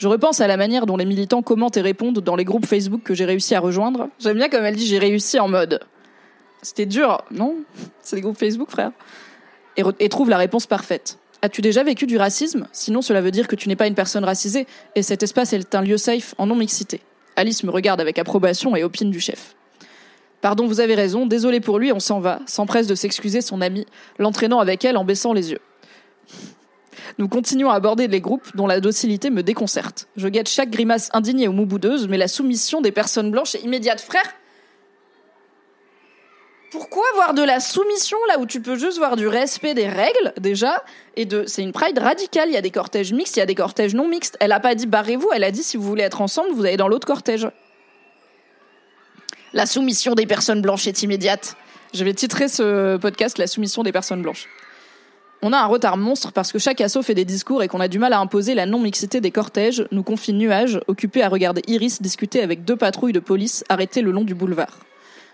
Je 0.00 0.08
repense 0.08 0.40
à 0.40 0.46
la 0.46 0.56
manière 0.56 0.86
dont 0.86 0.96
les 0.96 1.04
militants 1.04 1.42
commentent 1.42 1.76
et 1.76 1.82
répondent 1.82 2.20
dans 2.20 2.34
les 2.34 2.44
groupes 2.44 2.64
Facebook 2.64 3.02
que 3.04 3.12
j'ai 3.12 3.26
réussi 3.26 3.54
à 3.54 3.60
rejoindre. 3.60 4.08
J'aime 4.18 4.38
bien 4.38 4.48
comme 4.48 4.64
elle 4.64 4.74
dit 4.74 4.86
j'ai 4.86 4.98
réussi 4.98 5.38
en 5.38 5.46
mode. 5.46 5.80
C'était 6.62 6.86
dur, 6.86 7.22
non? 7.30 7.56
C'est 8.02 8.16
des 8.16 8.22
groupes 8.22 8.38
Facebook, 8.38 8.70
frère. 8.70 8.92
Et, 9.76 10.08
trouve 10.08 10.30
la 10.30 10.38
réponse 10.38 10.66
parfaite. 10.66 11.18
As-tu 11.42 11.60
déjà 11.60 11.82
vécu 11.82 12.06
du 12.06 12.16
racisme? 12.16 12.66
Sinon, 12.72 13.02
cela 13.02 13.20
veut 13.20 13.30
dire 13.30 13.46
que 13.46 13.56
tu 13.56 13.68
n'es 13.68 13.76
pas 13.76 13.86
une 13.86 13.94
personne 13.94 14.24
racisée, 14.24 14.66
et 14.94 15.02
cet 15.02 15.22
espace 15.22 15.52
est 15.52 15.74
un 15.74 15.82
lieu 15.82 15.98
safe 15.98 16.34
en 16.38 16.46
non-mixité. 16.46 17.02
Alice 17.36 17.62
me 17.62 17.70
regarde 17.70 18.00
avec 18.00 18.18
approbation 18.18 18.76
et 18.76 18.84
opine 18.84 19.10
du 19.10 19.20
chef. 19.20 19.54
Pardon, 20.40 20.66
vous 20.66 20.80
avez 20.80 20.94
raison, 20.94 21.26
désolé 21.26 21.60
pour 21.60 21.78
lui, 21.78 21.92
on 21.92 22.00
s'en 22.00 22.20
va, 22.20 22.40
s'empresse 22.46 22.86
de 22.86 22.94
s'excuser 22.94 23.42
son 23.42 23.60
ami, 23.60 23.86
l'entraînant 24.18 24.60
avec 24.60 24.84
elle 24.84 24.96
en 24.96 25.04
baissant 25.04 25.34
les 25.34 25.52
yeux. 25.52 25.60
Nous 27.18 27.28
continuons 27.28 27.70
à 27.70 27.74
aborder 27.74 28.08
les 28.08 28.20
groupes 28.20 28.54
dont 28.54 28.66
la 28.66 28.80
docilité 28.80 29.30
me 29.30 29.42
déconcerte. 29.42 30.08
Je 30.16 30.28
guette 30.28 30.48
chaque 30.48 30.70
grimace 30.70 31.10
indignée 31.12 31.48
ou 31.48 31.52
mouboudeuse, 31.52 32.08
mais 32.08 32.18
la 32.18 32.28
soumission 32.28 32.80
des 32.80 32.92
personnes 32.92 33.30
blanches 33.30 33.54
est 33.54 33.62
immédiate. 33.62 34.00
Frère, 34.00 34.34
pourquoi 36.70 37.02
avoir 37.12 37.34
de 37.34 37.42
la 37.42 37.58
soumission 37.58 38.16
là 38.28 38.38
où 38.38 38.46
tu 38.46 38.60
peux 38.60 38.76
juste 38.76 38.98
voir 38.98 39.16
du 39.16 39.26
respect 39.26 39.74
des 39.74 39.88
règles 39.88 40.32
déjà 40.38 40.84
et 41.16 41.24
de 41.24 41.44
c'est 41.46 41.62
une 41.62 41.72
pride 41.72 41.98
radicale, 41.98 42.48
il 42.48 42.54
y 42.54 42.56
a 42.56 42.62
des 42.62 42.70
cortèges 42.70 43.12
mixtes, 43.12 43.36
il 43.36 43.40
y 43.40 43.42
a 43.42 43.46
des 43.46 43.56
cortèges 43.56 43.94
non 43.94 44.06
mixtes. 44.06 44.36
Elle 44.38 44.52
a 44.52 44.60
pas 44.60 44.76
dit 44.76 44.86
barrez-vous, 44.86 45.28
elle 45.34 45.42
a 45.42 45.50
dit 45.50 45.64
si 45.64 45.76
vous 45.76 45.82
voulez 45.82 46.04
être 46.04 46.20
ensemble, 46.20 46.50
vous 46.52 46.64
allez 46.64 46.76
dans 46.76 46.86
l'autre 46.86 47.06
cortège. 47.06 47.48
La 49.52 49.66
soumission 49.66 50.14
des 50.14 50.26
personnes 50.26 50.62
blanches 50.62 50.86
est 50.86 51.02
immédiate. 51.02 51.56
Je 51.92 52.04
vais 52.04 52.14
titrer 52.14 52.46
ce 52.46 52.96
podcast 52.98 53.38
La 53.38 53.48
soumission 53.48 53.82
des 53.82 53.90
personnes 53.90 54.22
blanches. 54.22 54.46
On 55.42 55.54
a 55.54 55.58
un 55.58 55.66
retard 55.66 55.96
monstre 55.96 56.32
parce 56.32 56.52
que 56.52 56.58
chaque 56.58 56.82
assaut 56.82 57.00
fait 57.00 57.14
des 57.14 57.24
discours 57.24 57.62
et 57.62 57.68
qu'on 57.68 57.80
a 57.80 57.88
du 57.88 57.98
mal 57.98 58.12
à 58.12 58.20
imposer 58.20 58.54
la 58.54 58.66
non-mixité 58.66 59.22
des 59.22 59.30
cortèges, 59.30 59.86
nous 59.90 60.02
confie 60.02 60.34
Nuage, 60.34 60.78
occupé 60.86 61.22
à 61.22 61.30
regarder 61.30 61.62
Iris 61.66 62.02
discuter 62.02 62.42
avec 62.42 62.66
deux 62.66 62.76
patrouilles 62.76 63.14
de 63.14 63.20
police 63.20 63.64
arrêtées 63.70 64.02
le 64.02 64.10
long 64.10 64.24
du 64.24 64.34
boulevard. 64.34 64.80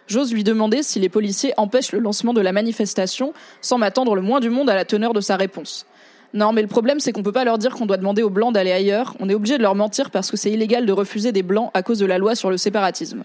J'ose 0.06 0.32
lui 0.32 0.44
demander 0.44 0.84
si 0.84 1.00
les 1.00 1.08
policiers 1.08 1.54
empêchent 1.56 1.90
le 1.90 1.98
lancement 1.98 2.32
de 2.32 2.40
la 2.40 2.52
manifestation 2.52 3.32
sans 3.60 3.78
m'attendre 3.78 4.14
le 4.14 4.22
moins 4.22 4.38
du 4.38 4.48
monde 4.48 4.70
à 4.70 4.76
la 4.76 4.84
teneur 4.84 5.12
de 5.12 5.20
sa 5.20 5.34
réponse. 5.34 5.86
Non, 6.34 6.52
mais 6.52 6.62
le 6.62 6.68
problème, 6.68 7.00
c'est 7.00 7.10
qu'on 7.10 7.24
peut 7.24 7.32
pas 7.32 7.44
leur 7.44 7.58
dire 7.58 7.74
qu'on 7.74 7.86
doit 7.86 7.96
demander 7.96 8.22
aux 8.22 8.30
blancs 8.30 8.54
d'aller 8.54 8.70
ailleurs. 8.70 9.16
On 9.18 9.28
est 9.28 9.34
obligé 9.34 9.58
de 9.58 9.62
leur 9.62 9.74
mentir 9.74 10.12
parce 10.12 10.30
que 10.30 10.36
c'est 10.36 10.52
illégal 10.52 10.86
de 10.86 10.92
refuser 10.92 11.32
des 11.32 11.42
blancs 11.42 11.72
à 11.74 11.82
cause 11.82 11.98
de 11.98 12.06
la 12.06 12.18
loi 12.18 12.36
sur 12.36 12.50
le 12.50 12.58
séparatisme. 12.58 13.24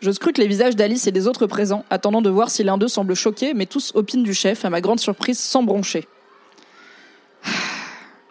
Je 0.00 0.12
scrute 0.12 0.38
les 0.38 0.46
visages 0.46 0.76
d'Alice 0.76 1.08
et 1.08 1.12
des 1.12 1.26
autres 1.26 1.46
présents, 1.46 1.84
attendant 1.90 2.22
de 2.22 2.30
voir 2.30 2.50
si 2.50 2.62
l'un 2.62 2.78
d'eux 2.78 2.86
semble 2.86 3.14
choqué, 3.14 3.52
mais 3.52 3.66
tous 3.66 3.90
opinent 3.96 4.22
du 4.22 4.32
chef, 4.32 4.64
à 4.64 4.70
ma 4.70 4.80
grande 4.80 5.00
surprise, 5.00 5.40
sans 5.40 5.64
broncher. 5.64 6.06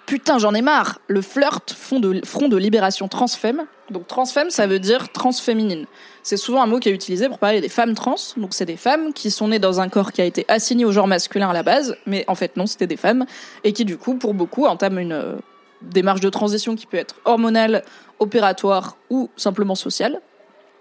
Putain, 0.05 0.37
j'en 0.37 0.53
ai 0.53 0.61
marre 0.61 0.99
Le 1.09 1.21
flirt, 1.21 1.73
front 1.73 1.99
de, 1.99 2.55
libération 2.55 3.09
transfemme. 3.09 3.65
Donc 3.91 4.07
transfemme, 4.07 4.49
ça 4.49 4.65
veut 4.65 4.79
dire 4.79 5.11
transféminine. 5.11 5.85
C'est 6.23 6.37
souvent 6.37 6.61
un 6.61 6.67
mot 6.67 6.79
qui 6.79 6.87
est 6.87 6.93
utilisé 6.93 7.27
pour 7.27 7.39
parler 7.39 7.59
des 7.59 7.67
femmes 7.67 7.93
trans. 7.93 8.15
Donc 8.37 8.53
c'est 8.53 8.65
des 8.65 8.77
femmes 8.77 9.11
qui 9.11 9.29
sont 9.29 9.49
nées 9.49 9.59
dans 9.59 9.81
un 9.81 9.89
corps 9.89 10.13
qui 10.13 10.21
a 10.21 10.25
été 10.25 10.45
assigné 10.47 10.85
au 10.85 10.93
genre 10.93 11.07
masculin 11.07 11.49
à 11.49 11.53
la 11.53 11.63
base, 11.63 11.97
mais 12.05 12.23
en 12.29 12.35
fait 12.35 12.55
non, 12.55 12.65
c'était 12.65 12.87
des 12.87 12.95
femmes, 12.95 13.25
et 13.65 13.73
qui 13.73 13.83
du 13.83 13.97
coup, 13.97 14.15
pour 14.15 14.33
beaucoup, 14.33 14.65
entament 14.65 14.99
une 14.99 15.11
euh, 15.11 15.35
démarche 15.81 16.21
de 16.21 16.29
transition 16.29 16.77
qui 16.77 16.85
peut 16.85 16.95
être 16.95 17.15
hormonale, 17.25 17.83
opératoire 18.19 18.95
ou 19.09 19.29
simplement 19.35 19.75
sociale 19.75 20.21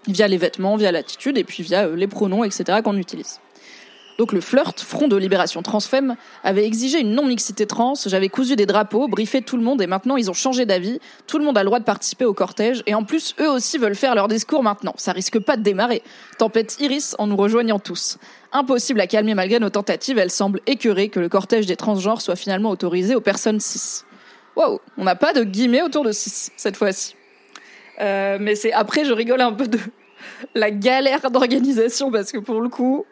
via 0.07 0.27
les 0.27 0.37
vêtements, 0.37 0.75
via 0.75 0.91
l'attitude 0.91 1.37
et 1.37 1.43
puis 1.43 1.63
via 1.63 1.85
euh, 1.87 1.95
les 1.95 2.07
pronoms, 2.07 2.43
etc. 2.43 2.79
qu'on 2.83 2.97
utilise. 2.97 3.39
Donc 4.17 4.33
le 4.33 4.41
flirt, 4.41 4.79
Front 4.79 5.07
de 5.07 5.15
libération 5.15 5.61
transfemme, 5.61 6.15
avait 6.43 6.65
exigé 6.65 6.99
une 6.99 7.13
non-mixité 7.13 7.67
trans, 7.67 7.93
j'avais 8.05 8.29
cousu 8.29 8.55
des 8.55 8.65
drapeaux, 8.65 9.07
briefé 9.07 9.43
tout 9.43 9.57
le 9.57 9.63
monde 9.63 9.81
et 9.81 9.87
maintenant 9.87 10.17
ils 10.17 10.31
ont 10.31 10.33
changé 10.33 10.65
d'avis, 10.65 10.99
tout 11.27 11.37
le 11.37 11.45
monde 11.45 11.57
a 11.57 11.61
le 11.61 11.67
droit 11.67 11.79
de 11.79 11.83
participer 11.83 12.25
au 12.25 12.33
cortège 12.33 12.81
et 12.87 12.95
en 12.95 13.03
plus 13.03 13.35
eux 13.39 13.49
aussi 13.49 13.77
veulent 13.77 13.95
faire 13.95 14.15
leur 14.15 14.27
discours 14.27 14.63
maintenant, 14.63 14.93
ça 14.97 15.11
risque 15.11 15.39
pas 15.39 15.55
de 15.55 15.61
démarrer. 15.61 16.01
Tempête 16.39 16.77
Iris 16.79 17.15
en 17.19 17.27
nous 17.27 17.37
rejoignant 17.37 17.77
tous. 17.77 18.17
Impossible 18.53 19.01
à 19.01 19.07
calmer 19.07 19.35
malgré 19.35 19.59
nos 19.59 19.69
tentatives, 19.69 20.17
elle 20.17 20.31
semble 20.31 20.61
écœurée 20.65 21.09
que 21.09 21.19
le 21.19 21.29
cortège 21.29 21.67
des 21.67 21.75
transgenres 21.75 22.21
soit 22.21 22.35
finalement 22.35 22.71
autorisé 22.71 23.13
aux 23.13 23.21
personnes 23.21 23.59
cis. 23.59 24.03
Wow, 24.55 24.81
on 24.97 25.03
n'a 25.03 25.15
pas 25.15 25.33
de 25.33 25.43
guillemets 25.43 25.83
autour 25.83 26.03
de 26.03 26.11
cis 26.11 26.51
cette 26.57 26.75
fois-ci. 26.75 27.15
Euh, 27.99 28.37
mais 28.39 28.55
c'est 28.55 28.73
après, 28.73 29.05
je 29.05 29.13
rigole 29.13 29.41
un 29.41 29.51
peu 29.51 29.67
de 29.67 29.79
la 30.55 30.71
galère 30.71 31.29
d'organisation 31.31 32.11
parce 32.11 32.31
que 32.31 32.37
pour 32.37 32.61
le 32.61 32.69
coup, 32.69 33.05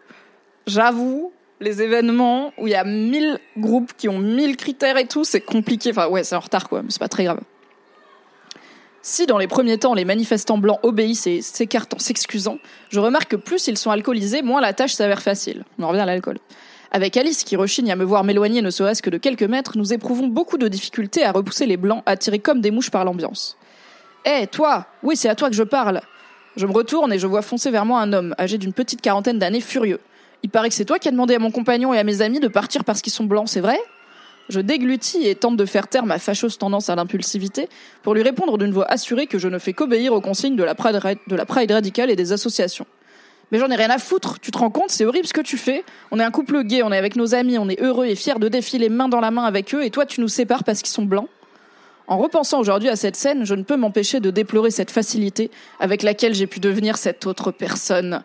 j'avoue, 0.68 1.32
les 1.60 1.82
événements 1.82 2.52
où 2.58 2.68
il 2.68 2.72
y 2.72 2.76
a 2.76 2.84
1000 2.84 3.40
groupes 3.58 3.94
qui 3.98 4.10
ont 4.10 4.20
1000 4.20 4.58
critères 4.58 4.98
et 4.98 5.08
tout, 5.08 5.24
c'est 5.24 5.42
compliqué. 5.42 5.92
Enfin, 5.92 6.08
ouais, 6.08 6.24
c'est 6.24 6.36
en 6.36 6.40
retard 6.40 6.68
quoi, 6.70 6.82
mais 6.82 6.90
c'est 6.90 7.00
pas 7.00 7.08
très 7.08 7.24
grave. 7.24 7.40
Si 9.02 9.28
dans 9.28 9.38
les 9.38 9.48
premiers 9.48 9.78
temps 9.78 9.94
les 9.94 10.04
manifestants 10.04 10.58
blancs 10.58 10.80
obéissent 10.82 11.28
et 11.28 11.42
s'écartent 11.42 11.94
en 11.94 12.00
s'excusant, 12.00 12.58
je 12.90 13.00
remarque 13.00 13.32
que 13.32 13.36
plus 13.36 13.68
ils 13.68 13.78
sont 13.78 13.92
alcoolisés, 13.92 14.42
moins 14.42 14.62
la 14.62 14.74
tâche 14.74 14.94
s'avère 14.94 15.22
facile. 15.22 15.64
On 15.78 15.84
en 15.84 15.90
revient 15.90 16.02
à 16.02 16.06
l'alcool. 16.06 16.40
Avec 16.92 17.16
Alice 17.18 17.44
qui 17.44 17.56
rechigne 17.56 17.92
à 17.92 17.96
me 17.96 18.04
voir 18.04 18.24
m'éloigner 18.24 18.62
ne 18.62 18.70
serait-ce 18.70 19.04
que 19.04 19.10
de 19.10 19.18
quelques 19.18 19.44
mètres, 19.44 19.78
nous 19.78 19.94
éprouvons 19.94 20.28
beaucoup 20.28 20.58
de 20.58 20.68
difficultés 20.68 21.24
à 21.24 21.32
repousser 21.32 21.66
les 21.66 21.78
blancs 21.78 22.02
attirés 22.06 22.40
comme 22.40 22.62
des 22.62 22.72
mouches 22.72 22.90
par 22.90 23.06
l'ambiance. 23.06 23.58
Hé, 24.26 24.40
eh, 24.42 24.48
toi 24.48 24.88
Oui, 25.04 25.16
c'est 25.16 25.30
à 25.30 25.36
toi 25.36 25.50
que 25.50 25.56
je 25.56 25.64
parle 25.64 26.02
Je 26.58 26.66
me 26.66 26.72
retourne 26.72 27.12
et 27.12 27.20
je 27.20 27.28
vois 27.28 27.42
foncer 27.42 27.70
vers 27.70 27.86
moi 27.86 28.00
un 28.00 28.14
homme, 28.14 28.34
âgé 28.40 28.58
d'une 28.58 28.72
petite 28.72 29.02
quarantaine 29.02 29.40
d'années, 29.40 29.60
furieux. 29.60 30.00
Il 30.42 30.50
paraît 30.50 30.70
que 30.70 30.76
c'est 30.76 30.86
toi 30.86 31.00
qui 31.00 31.08
as 31.10 31.12
demandé 31.12 31.36
à 31.36 31.40
mon 31.40 31.52
compagnon 31.52 31.94
et 31.94 32.00
à 32.00 32.04
mes 32.04 32.22
amis 32.22 32.40
de 32.40 32.48
partir 32.48 32.86
parce 32.86 33.02
qu'ils 33.02 33.12
sont 33.12 33.26
blancs, 33.26 33.50
c'est 33.50 33.60
vrai? 33.60 33.78
Je 34.48 34.62
déglutis 34.62 35.28
et 35.28 35.36
tente 35.36 35.58
de 35.58 35.66
faire 35.66 35.88
taire 35.88 36.06
ma 36.06 36.20
fâcheuse 36.20 36.58
tendance 36.58 36.90
à 36.90 36.96
l'impulsivité 36.96 37.68
pour 38.04 38.14
lui 38.14 38.22
répondre 38.22 38.58
d'une 38.58 38.72
voix 38.72 38.90
assurée 38.90 39.28
que 39.28 39.40
je 39.40 39.48
ne 39.48 39.58
fais 39.58 39.74
qu'obéir 39.74 40.14
aux 40.14 40.22
consignes 40.22 40.56
de 40.56 40.64
la 40.64 40.76
Pride, 40.76 41.72
radicale 41.72 42.10
et 42.10 42.16
des 42.16 42.32
associations. 42.32 42.86
Mais 43.52 43.60
j'en 43.60 43.70
ai 43.70 43.76
rien 43.76 43.90
à 43.90 43.98
foutre, 43.98 44.40
tu 44.40 44.52
te 44.52 44.58
rends 44.58 44.70
compte, 44.70 44.92
c'est 44.92 45.06
horrible 45.06 45.28
ce 45.28 45.34
que 45.34 45.42
tu 45.42 45.58
fais. 45.58 45.84
On 46.12 46.20
est 46.20 46.24
un 46.24 46.32
couple 46.32 46.64
gay, 46.64 46.84
on 46.84 46.92
est 46.92 46.98
avec 46.98 47.16
nos 47.16 47.36
amis, 47.36 47.58
on 47.58 47.68
est 47.68 47.82
heureux 47.82 48.06
et 48.06 48.16
fiers 48.16 48.40
de 48.40 48.48
défiler 48.48 48.90
main 48.90 49.10
dans 49.10 49.20
la 49.20 49.32
main 49.32 49.44
avec 49.44 49.74
eux, 49.76 49.84
et 49.84 49.90
toi 49.90 50.06
tu 50.06 50.22
nous 50.22 50.28
sépares 50.28 50.64
parce 50.64 50.82
qu'ils 50.82 50.94
sont 50.94 51.06
blancs. 51.06 51.28
En 52.08 52.18
repensant 52.18 52.60
aujourd'hui 52.60 52.90
à 52.90 52.96
cette 52.96 53.16
scène, 53.16 53.46
je 53.46 53.56
ne 53.56 53.64
peux 53.64 53.78
m'empêcher 53.78 54.20
de 54.20 54.30
déplorer 54.30 54.70
cette 54.70 54.92
facilité 54.92 55.50
avec 55.80 56.04
laquelle 56.04 56.36
j'ai 56.36 56.48
pu 56.48 56.60
devenir 56.60 56.98
cette 56.98 57.26
autre 57.26 57.52
personne. 57.52 58.24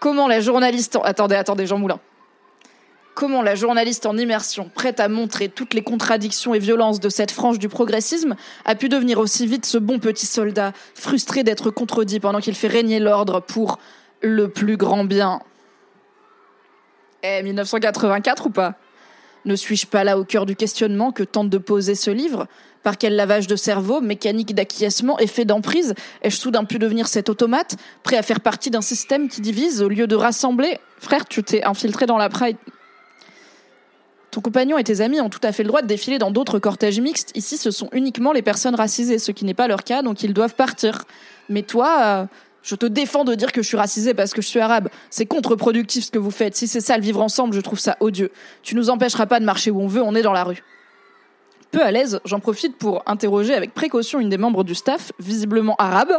Comment 0.00 0.28
la 0.28 0.40
journaliste 0.40 0.96
en... 0.96 1.02
Attendez, 1.02 1.34
attendez, 1.34 1.66
Jean 1.66 1.78
Moulin. 1.78 2.00
Comment 3.14 3.42
la 3.42 3.54
journaliste 3.54 4.04
en 4.04 4.16
immersion, 4.18 4.70
prête 4.74 5.00
à 5.00 5.08
montrer 5.08 5.48
toutes 5.48 5.72
les 5.72 5.82
contradictions 5.82 6.52
et 6.52 6.58
violences 6.58 7.00
de 7.00 7.08
cette 7.08 7.30
frange 7.30 7.58
du 7.58 7.68
progressisme, 7.68 8.36
a 8.66 8.74
pu 8.74 8.90
devenir 8.90 9.18
aussi 9.18 9.46
vite 9.46 9.64
ce 9.64 9.78
bon 9.78 9.98
petit 9.98 10.26
soldat, 10.26 10.72
frustré 10.94 11.42
d'être 11.42 11.70
contredit 11.70 12.20
pendant 12.20 12.40
qu'il 12.40 12.54
fait 12.54 12.68
régner 12.68 12.98
l'ordre 12.98 13.40
pour 13.40 13.78
le 14.20 14.48
plus 14.48 14.76
grand 14.76 15.04
bien? 15.04 15.40
Eh, 17.22 17.42
1984 17.42 18.46
ou 18.46 18.50
pas? 18.50 18.74
Ne 19.46 19.54
suis-je 19.54 19.86
pas 19.86 20.02
là 20.02 20.18
au 20.18 20.24
cœur 20.24 20.44
du 20.44 20.56
questionnement 20.56 21.12
que 21.12 21.22
tente 21.22 21.48
de 21.48 21.58
poser 21.58 21.94
ce 21.94 22.10
livre? 22.10 22.48
Par 22.82 22.98
quel 22.98 23.14
lavage 23.14 23.46
de 23.46 23.54
cerveau, 23.54 24.00
mécanique 24.00 24.56
d'acquiescement, 24.56 25.20
effet 25.20 25.44
d'emprise 25.44 25.94
Ai-je 26.22 26.36
soudain 26.36 26.64
pu 26.64 26.80
devenir 26.80 27.06
cet 27.06 27.28
automate, 27.28 27.76
prêt 28.02 28.16
à 28.16 28.22
faire 28.22 28.40
partie 28.40 28.70
d'un 28.70 28.80
système 28.80 29.28
qui 29.28 29.40
divise 29.40 29.82
au 29.82 29.88
lieu 29.88 30.08
de 30.08 30.16
rassembler? 30.16 30.78
Frère, 30.98 31.26
tu 31.26 31.44
t'es 31.44 31.62
infiltré 31.62 32.06
dans 32.06 32.18
la 32.18 32.28
Pride. 32.28 32.56
Ton 34.32 34.40
compagnon 34.40 34.78
et 34.78 34.84
tes 34.84 35.00
amis 35.00 35.20
ont 35.20 35.30
tout 35.30 35.40
à 35.44 35.52
fait 35.52 35.62
le 35.62 35.68
droit 35.68 35.80
de 35.80 35.86
défiler 35.86 36.18
dans 36.18 36.32
d'autres 36.32 36.58
cortèges 36.58 37.00
mixtes. 37.00 37.30
Ici, 37.36 37.56
ce 37.56 37.70
sont 37.70 37.88
uniquement 37.92 38.32
les 38.32 38.42
personnes 38.42 38.74
racisées, 38.74 39.20
ce 39.20 39.30
qui 39.30 39.44
n'est 39.44 39.54
pas 39.54 39.68
leur 39.68 39.84
cas, 39.84 40.02
donc 40.02 40.24
ils 40.24 40.34
doivent 40.34 40.56
partir. 40.56 41.04
Mais 41.48 41.62
toi, 41.62 41.98
euh, 42.02 42.24
je 42.66 42.74
te 42.74 42.84
défends 42.84 43.22
de 43.22 43.36
dire 43.36 43.52
que 43.52 43.62
je 43.62 43.68
suis 43.68 43.76
racisé 43.76 44.12
parce 44.12 44.34
que 44.34 44.42
je 44.42 44.48
suis 44.48 44.58
arabe. 44.58 44.88
C'est 45.08 45.24
contre-productif 45.24 46.06
ce 46.06 46.10
que 46.10 46.18
vous 46.18 46.32
faites. 46.32 46.56
Si 46.56 46.66
c'est 46.66 46.80
ça 46.80 46.96
le 46.96 47.02
vivre 47.02 47.22
ensemble, 47.22 47.54
je 47.54 47.60
trouve 47.60 47.78
ça 47.78 47.96
odieux. 48.00 48.32
Tu 48.64 48.74
nous 48.74 48.90
empêcheras 48.90 49.26
pas 49.26 49.38
de 49.38 49.44
marcher 49.44 49.70
où 49.70 49.80
on 49.80 49.86
veut, 49.86 50.02
on 50.02 50.16
est 50.16 50.22
dans 50.22 50.32
la 50.32 50.42
rue. 50.42 50.64
Peu 51.70 51.80
à 51.80 51.92
l'aise, 51.92 52.18
j'en 52.24 52.40
profite 52.40 52.76
pour 52.76 53.04
interroger 53.06 53.54
avec 53.54 53.72
précaution 53.72 54.18
une 54.18 54.30
des 54.30 54.36
membres 54.36 54.64
du 54.64 54.74
staff, 54.74 55.12
visiblement 55.20 55.76
arabe, 55.78 56.12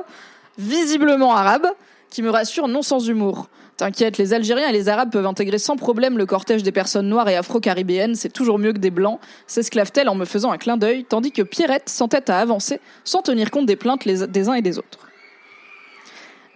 visiblement 0.58 1.36
arabe, 1.36 1.68
qui 2.10 2.22
me 2.22 2.30
rassure 2.30 2.70
non 2.70 2.82
sans 2.82 3.06
humour. 3.10 3.50
T'inquiète, 3.76 4.18
les 4.18 4.34
Algériens 4.34 4.70
et 4.70 4.74
les 4.74 4.88
Arabes 4.88 5.12
peuvent 5.12 5.26
intégrer 5.26 5.58
sans 5.58 5.76
problème 5.76 6.18
le 6.18 6.26
cortège 6.26 6.64
des 6.64 6.72
personnes 6.72 7.10
noires 7.10 7.28
et 7.28 7.36
afro-caribéennes, 7.36 8.16
c'est 8.16 8.32
toujours 8.32 8.58
mieux 8.58 8.72
que 8.72 8.80
des 8.80 8.90
blancs, 8.90 9.20
s'esclave-t-elle 9.48 10.08
en 10.08 10.16
me 10.16 10.24
faisant 10.24 10.52
un 10.52 10.58
clin 10.58 10.78
d'œil, 10.78 11.04
tandis 11.04 11.34
que 11.34 11.42
Pierrette 11.42 11.90
s'entête 11.90 12.30
à 12.30 12.40
avancer 12.40 12.80
sans 13.04 13.22
tenir 13.22 13.52
compte 13.52 13.66
des 13.66 13.76
plaintes 13.76 14.08
des 14.08 14.50
uns 14.50 14.54
et 14.54 14.62
des 14.62 14.80
autres. 14.80 15.07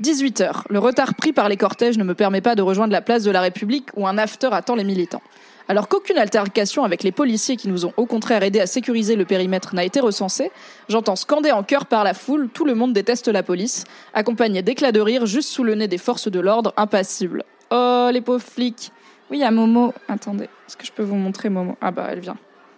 18h. 0.02 0.64
Le 0.70 0.80
retard 0.80 1.14
pris 1.14 1.32
par 1.32 1.48
les 1.48 1.58
cortèges 1.58 1.98
ne 1.98 2.04
me 2.04 2.16
permet 2.16 2.42
pas 2.42 2.56
de 2.56 2.62
rejoindre 2.62 2.92
la 2.92 3.02
place 3.02 3.24
de 3.24 3.32
la 3.32 3.40
République 3.40 3.90
où 3.96 4.08
un 4.08 4.18
after 4.18 4.50
attend 4.52 4.76
les 4.76 4.84
militants. 4.84 5.22
Alors 5.68 5.88
qu'aucune 5.88 6.18
altercation 6.18 6.84
avec 6.84 7.04
les 7.04 7.12
policiers 7.12 7.56
qui 7.56 7.70
nous 7.70 7.86
ont 7.86 7.94
au 7.96 8.06
contraire 8.06 8.44
aidé 8.44 8.60
à 8.60 8.66
sécuriser 8.66 9.16
le 9.16 9.26
périmètre 9.26 9.76
n'a 9.76 9.84
été 9.84 10.00
recensée, 10.00 10.52
j'entends 10.90 11.16
scander 11.16 11.52
en 11.52 11.64
chœur 11.64 11.86
par 11.86 12.04
la 12.04 12.14
foule 12.14 12.50
Tout 12.50 12.66
le 12.66 12.74
monde 12.74 12.94
déteste 12.94 13.28
la 13.28 13.44
police, 13.44 13.84
accompagné 14.14 14.64
d'éclats 14.64 14.92
de 14.92 15.00
rire 15.00 15.26
juste 15.28 15.50
sous 15.50 15.64
le 15.64 15.76
nez 15.76 15.88
des 15.88 16.00
forces 16.00 16.30
de 16.30 16.40
l'ordre 16.40 16.74
impassibles. 16.78 17.44
Oh, 17.70 18.10
les 18.12 18.22
pauvres 18.22 18.44
flics 18.44 18.92
Oui, 19.30 19.44
a 19.44 19.52
Momo. 19.52 19.94
Attendez, 20.10 20.46
est-ce 20.46 20.76
que 20.76 20.86
je 20.86 20.92
peux 20.92 21.04
vous 21.04 21.16
montrer 21.16 21.50
Momo? 21.50 21.78
Ah 21.80 21.92
bah, 21.92 22.08
elle 22.10 22.20
vient. 22.20 22.38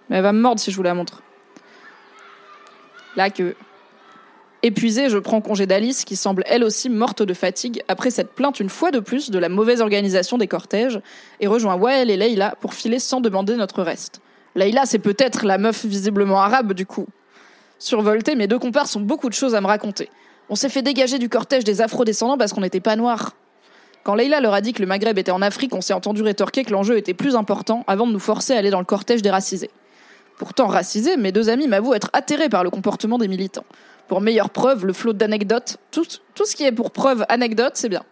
Mais 0.09 0.17
elle 0.17 0.23
va 0.23 0.33
me 0.33 0.41
mordre 0.41 0.59
si 0.59 0.71
je 0.71 0.75
vous 0.75 0.83
la 0.83 0.93
montre. 0.93 1.23
Là 3.15 3.29
que 3.29 3.55
Épuisée, 4.65 5.09
je 5.09 5.17
prends 5.17 5.41
congé 5.41 5.65
d'Alice, 5.65 6.05
qui 6.05 6.15
semble 6.15 6.45
elle 6.47 6.63
aussi 6.63 6.89
morte 6.89 7.21
de 7.21 7.33
fatigue 7.33 7.83
après 7.89 8.11
cette 8.11 8.31
plainte 8.31 8.61
une 8.61 8.69
fois 8.69 8.91
de 8.91 9.01
plus 9.01 9.29
de 9.29 9.37
la 9.37 9.49
mauvaise 9.49 9.81
organisation 9.81 10.37
des 10.37 10.47
cortèges, 10.47 11.01
et 11.41 11.47
rejoins 11.47 11.75
Wael 11.75 12.09
et 12.09 12.15
Leila 12.15 12.55
pour 12.61 12.73
filer 12.73 12.99
sans 12.99 13.19
demander 13.19 13.57
notre 13.57 13.83
reste. 13.83 14.21
Leila, 14.55 14.85
c'est 14.85 14.99
peut-être 14.99 15.45
la 15.45 15.57
meuf 15.57 15.83
visiblement 15.85 16.39
arabe 16.39 16.71
du 16.71 16.85
coup. 16.85 17.07
Survolté, 17.77 18.35
mes 18.35 18.47
deux 18.47 18.57
compères 18.57 18.85
ont 18.95 19.01
beaucoup 19.01 19.27
de 19.27 19.33
choses 19.33 19.53
à 19.53 19.59
me 19.59 19.67
raconter. 19.67 20.09
On 20.47 20.55
s'est 20.55 20.69
fait 20.69 20.81
dégager 20.81 21.19
du 21.19 21.27
cortège 21.27 21.65
des 21.65 21.81
afro-descendants 21.81 22.37
parce 22.37 22.53
qu'on 22.53 22.61
n'était 22.61 22.79
pas 22.79 22.95
noirs. 22.95 23.35
Quand 24.05 24.15
Leila 24.15 24.39
leur 24.39 24.53
a 24.53 24.61
dit 24.61 24.71
que 24.71 24.81
le 24.81 24.87
Maghreb 24.87 25.17
était 25.17 25.31
en 25.31 25.41
Afrique, 25.41 25.75
on 25.75 25.81
s'est 25.81 25.93
entendu 25.93 26.21
rétorquer 26.21 26.63
que 26.63 26.71
l'enjeu 26.71 26.97
était 26.97 27.13
plus 27.13 27.35
important 27.35 27.83
avant 27.87 28.07
de 28.07 28.13
nous 28.13 28.19
forcer 28.19 28.53
à 28.53 28.59
aller 28.59 28.69
dans 28.69 28.79
le 28.79 28.85
cortège 28.85 29.21
des 29.21 29.29
racisés. 29.29 29.71
Pourtant 30.37 30.67
racisés, 30.67 31.17
mes 31.17 31.33
deux 31.33 31.49
amis 31.49 31.67
m'avouent 31.67 31.93
être 31.93 32.09
atterrés 32.13 32.49
par 32.49 32.63
le 32.63 32.69
comportement 32.69 33.17
des 33.17 33.27
militants. 33.27 33.65
Pour 34.07 34.21
meilleure 34.21 34.49
preuve, 34.49 34.85
le 34.85 34.93
flot 34.93 35.13
d'anecdotes, 35.13 35.77
tout, 35.91 36.05
ce 36.05 36.55
qui 36.55 36.63
est 36.63 36.71
pour 36.71 36.91
preuve 36.91 37.25
anecdote, 37.29 37.73
c'est 37.75 37.89
bien. 37.89 38.03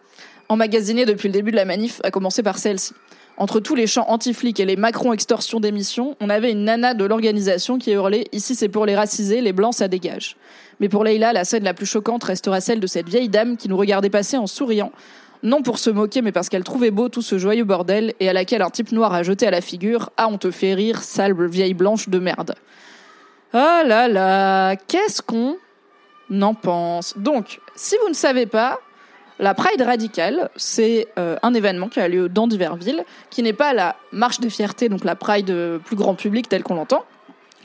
Emmagasiné 0.48 1.04
depuis 1.04 1.28
le 1.28 1.32
début 1.32 1.50
de 1.50 1.56
la 1.56 1.64
manif, 1.64 2.00
à 2.04 2.10
commencer 2.10 2.42
par 2.42 2.58
celle-ci. 2.58 2.94
Entre 3.38 3.60
tous 3.60 3.74
les 3.74 3.86
chants 3.86 4.04
anti-flics 4.08 4.60
et 4.60 4.64
les 4.64 4.76
Macron-extorsions 4.76 5.60
d'émissions, 5.60 6.16
on 6.20 6.28
avait 6.28 6.52
une 6.52 6.64
nana 6.64 6.94
de 6.94 7.04
l'organisation 7.04 7.78
qui 7.78 7.92
hurlait 7.92 8.26
«Ici 8.32 8.54
c'est 8.54 8.68
pour 8.68 8.84
les 8.84 8.94
racisés, 8.94 9.40
les 9.40 9.52
blancs 9.52 9.74
ça 9.74 9.88
dégage». 9.88 10.36
Mais 10.80 10.88
pour 10.88 11.04
Leïla, 11.04 11.32
la 11.32 11.44
scène 11.44 11.64
la 11.64 11.74
plus 11.74 11.86
choquante 11.86 12.24
restera 12.24 12.60
celle 12.60 12.80
de 12.80 12.86
cette 12.86 13.08
vieille 13.08 13.28
dame 13.28 13.56
qui 13.56 13.68
nous 13.68 13.76
regardait 13.76 14.10
passer 14.10 14.36
en 14.36 14.46
souriant, 14.46 14.92
non 15.42 15.62
pour 15.62 15.78
se 15.78 15.90
moquer, 15.90 16.22
mais 16.22 16.32
parce 16.32 16.48
qu'elle 16.48 16.64
trouvait 16.64 16.90
beau 16.90 17.08
tout 17.08 17.22
ce 17.22 17.38
joyeux 17.38 17.64
bordel, 17.64 18.14
et 18.20 18.28
à 18.28 18.32
laquelle 18.32 18.62
un 18.62 18.70
type 18.70 18.92
noir 18.92 19.12
a 19.14 19.22
jeté 19.22 19.46
à 19.46 19.50
la 19.50 19.60
figure 19.60 20.10
«Ah, 20.16 20.28
on 20.28 20.38
te 20.38 20.50
fait 20.50 20.74
rire, 20.74 21.02
sale 21.02 21.34
vieille 21.46 21.74
blanche 21.74 22.08
de 22.08 22.18
merde». 22.18 22.54
Oh 23.54 23.80
là 23.86 24.08
là, 24.08 24.76
qu'est-ce 24.76 25.22
qu'on 25.22 25.56
n'en 26.32 26.54
pense. 26.54 27.16
Donc, 27.16 27.60
si 27.76 27.96
vous 28.02 28.08
ne 28.08 28.14
savez 28.14 28.46
pas, 28.46 28.80
la 29.38 29.54
Pride 29.54 29.82
radicale, 29.82 30.50
c'est 30.56 31.08
euh, 31.18 31.36
un 31.42 31.54
événement 31.54 31.88
qui 31.88 32.00
a 32.00 32.08
lieu 32.08 32.28
dans 32.28 32.46
diverses 32.46 32.84
villes, 32.84 33.04
qui 33.30 33.42
n'est 33.42 33.52
pas 33.52 33.72
la 33.72 33.96
marche 34.12 34.40
des 34.40 34.50
fiertés, 34.50 34.88
donc 34.88 35.04
la 35.04 35.16
Pride 35.16 35.50
euh, 35.50 35.78
plus 35.78 35.96
grand 35.96 36.14
public 36.14 36.48
telle 36.48 36.62
qu'on 36.62 36.74
l'entend. 36.74 37.04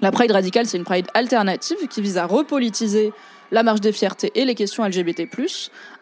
La 0.01 0.11
Pride 0.11 0.32
radicale, 0.32 0.65
c'est 0.65 0.78
une 0.78 0.84
Pride 0.84 1.07
alternative 1.13 1.78
qui 1.89 2.01
vise 2.01 2.18
à 2.18 2.26
repolitiser 2.26 3.13
la 3.51 3.63
marche 3.63 3.82
des 3.82 3.91
fiertés 3.91 4.32
et 4.36 4.45
les 4.45 4.55
questions 4.55 4.84
LGBT+, 4.86 5.28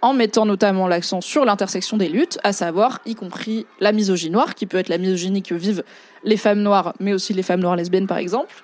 en 0.02 0.14
mettant 0.14 0.46
notamment 0.46 0.88
l'accent 0.88 1.22
sur 1.22 1.46
l'intersection 1.46 1.98
des 1.98 2.10
luttes, 2.10 2.40
à 2.44 2.54
savoir 2.54 3.00
y 3.06 3.16
compris 3.16 3.66
la 3.80 3.92
misogynie 3.92 4.34
noire, 4.34 4.56
qui 4.56 4.66
peut 4.66 4.78
être 4.78 4.90
la 4.90 4.98
misogynie 4.98 5.44
que 5.44 5.54
vivent 5.54 5.84
les 6.24 6.38
femmes 6.38 6.62
noires, 6.62 6.94
mais 7.00 7.14
aussi 7.14 7.34
les 7.34 7.44
femmes 7.44 7.60
noires 7.60 7.76
lesbiennes 7.76 8.08
par 8.08 8.18
exemple, 8.18 8.56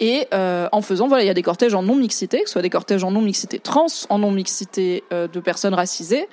et 0.00 0.26
euh, 0.32 0.68
en 0.72 0.80
faisant, 0.80 1.06
voilà, 1.08 1.22
il 1.22 1.26
y 1.26 1.30
a 1.30 1.34
des 1.34 1.42
cortèges 1.42 1.74
en 1.74 1.82
non-mixité, 1.82 2.40
que 2.40 2.46
ce 2.46 2.52
soit 2.54 2.62
des 2.62 2.70
cortèges 2.70 3.04
en 3.04 3.10
non-mixité 3.10 3.58
trans, 3.58 3.86
en 4.08 4.18
non-mixité 4.18 5.04
euh, 5.12 5.28
de 5.28 5.40
personnes 5.40 5.74
racisées, 5.74 6.26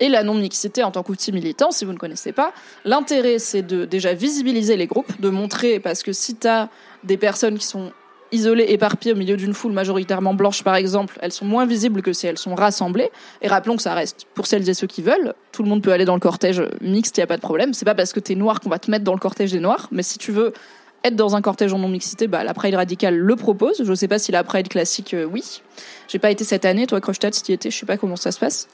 et 0.00 0.08
la 0.08 0.22
non-mixité 0.22 0.82
en 0.82 0.90
tant 0.90 1.02
qu'outil 1.02 1.30
militant, 1.30 1.70
si 1.70 1.84
vous 1.84 1.92
ne 1.92 1.98
connaissez 1.98 2.32
pas. 2.32 2.54
L'intérêt, 2.86 3.38
c'est 3.38 3.60
de 3.60 3.84
déjà 3.84 4.14
visibiliser 4.14 4.78
les 4.78 4.86
groupes, 4.86 5.20
de 5.20 5.28
montrer, 5.28 5.78
parce 5.78 6.02
que 6.02 6.14
si 6.14 6.34
tu 6.34 6.48
as 6.48 6.70
des 7.04 7.18
personnes 7.18 7.58
qui 7.58 7.66
sont 7.66 7.92
isolées, 8.32 8.66
éparpillées 8.68 9.12
au 9.12 9.16
milieu 9.16 9.36
d'une 9.36 9.52
foule 9.52 9.72
majoritairement 9.72 10.32
blanche, 10.32 10.62
par 10.62 10.76
exemple, 10.76 11.18
elles 11.20 11.32
sont 11.32 11.44
moins 11.44 11.66
visibles 11.66 12.00
que 12.00 12.12
si 12.12 12.26
elles 12.26 12.38
sont 12.38 12.54
rassemblées. 12.54 13.10
Et 13.42 13.48
rappelons 13.48 13.76
que 13.76 13.82
ça 13.82 13.92
reste 13.92 14.26
pour 14.34 14.46
celles 14.46 14.68
et 14.68 14.74
ceux 14.74 14.86
qui 14.86 15.02
veulent. 15.02 15.34
Tout 15.52 15.62
le 15.62 15.68
monde 15.68 15.82
peut 15.82 15.92
aller 15.92 16.04
dans 16.04 16.14
le 16.14 16.20
cortège 16.20 16.62
mixte, 16.80 17.16
il 17.18 17.20
n'y 17.20 17.24
a 17.24 17.26
pas 17.26 17.36
de 17.36 17.42
problème. 17.42 17.74
C'est 17.74 17.84
pas 17.84 17.94
parce 17.94 18.12
que 18.12 18.20
tu 18.20 18.32
es 18.32 18.34
noir 18.36 18.60
qu'on 18.60 18.70
va 18.70 18.78
te 18.78 18.90
mettre 18.90 19.04
dans 19.04 19.14
le 19.14 19.18
cortège 19.18 19.52
des 19.52 19.60
noirs, 19.60 19.88
mais 19.90 20.02
si 20.02 20.16
tu 20.16 20.32
veux 20.32 20.52
être 21.04 21.16
dans 21.16 21.36
un 21.36 21.42
cortège 21.42 21.72
en 21.72 21.78
non-mixité, 21.78 22.26
bah, 22.26 22.44
la 22.44 22.54
Pride 22.54 22.74
radicale 22.74 23.16
le 23.16 23.36
propose. 23.36 23.82
Je 23.82 23.90
ne 23.90 23.94
sais 23.94 24.08
pas 24.08 24.18
si 24.18 24.32
la 24.32 24.44
Pride 24.44 24.68
classique, 24.68 25.14
euh, 25.14 25.24
oui. 25.24 25.62
J'ai 26.08 26.18
pas 26.18 26.30
été 26.30 26.44
cette 26.44 26.64
année. 26.64 26.86
Toi, 26.86 27.00
Crochet, 27.00 27.32
si 27.32 27.42
tu 27.42 27.52
y 27.52 27.54
étais, 27.54 27.70
je 27.70 27.78
sais 27.78 27.86
pas 27.86 27.96
comment 27.96 28.16
ça 28.16 28.32
se 28.32 28.38
passe. 28.38 28.68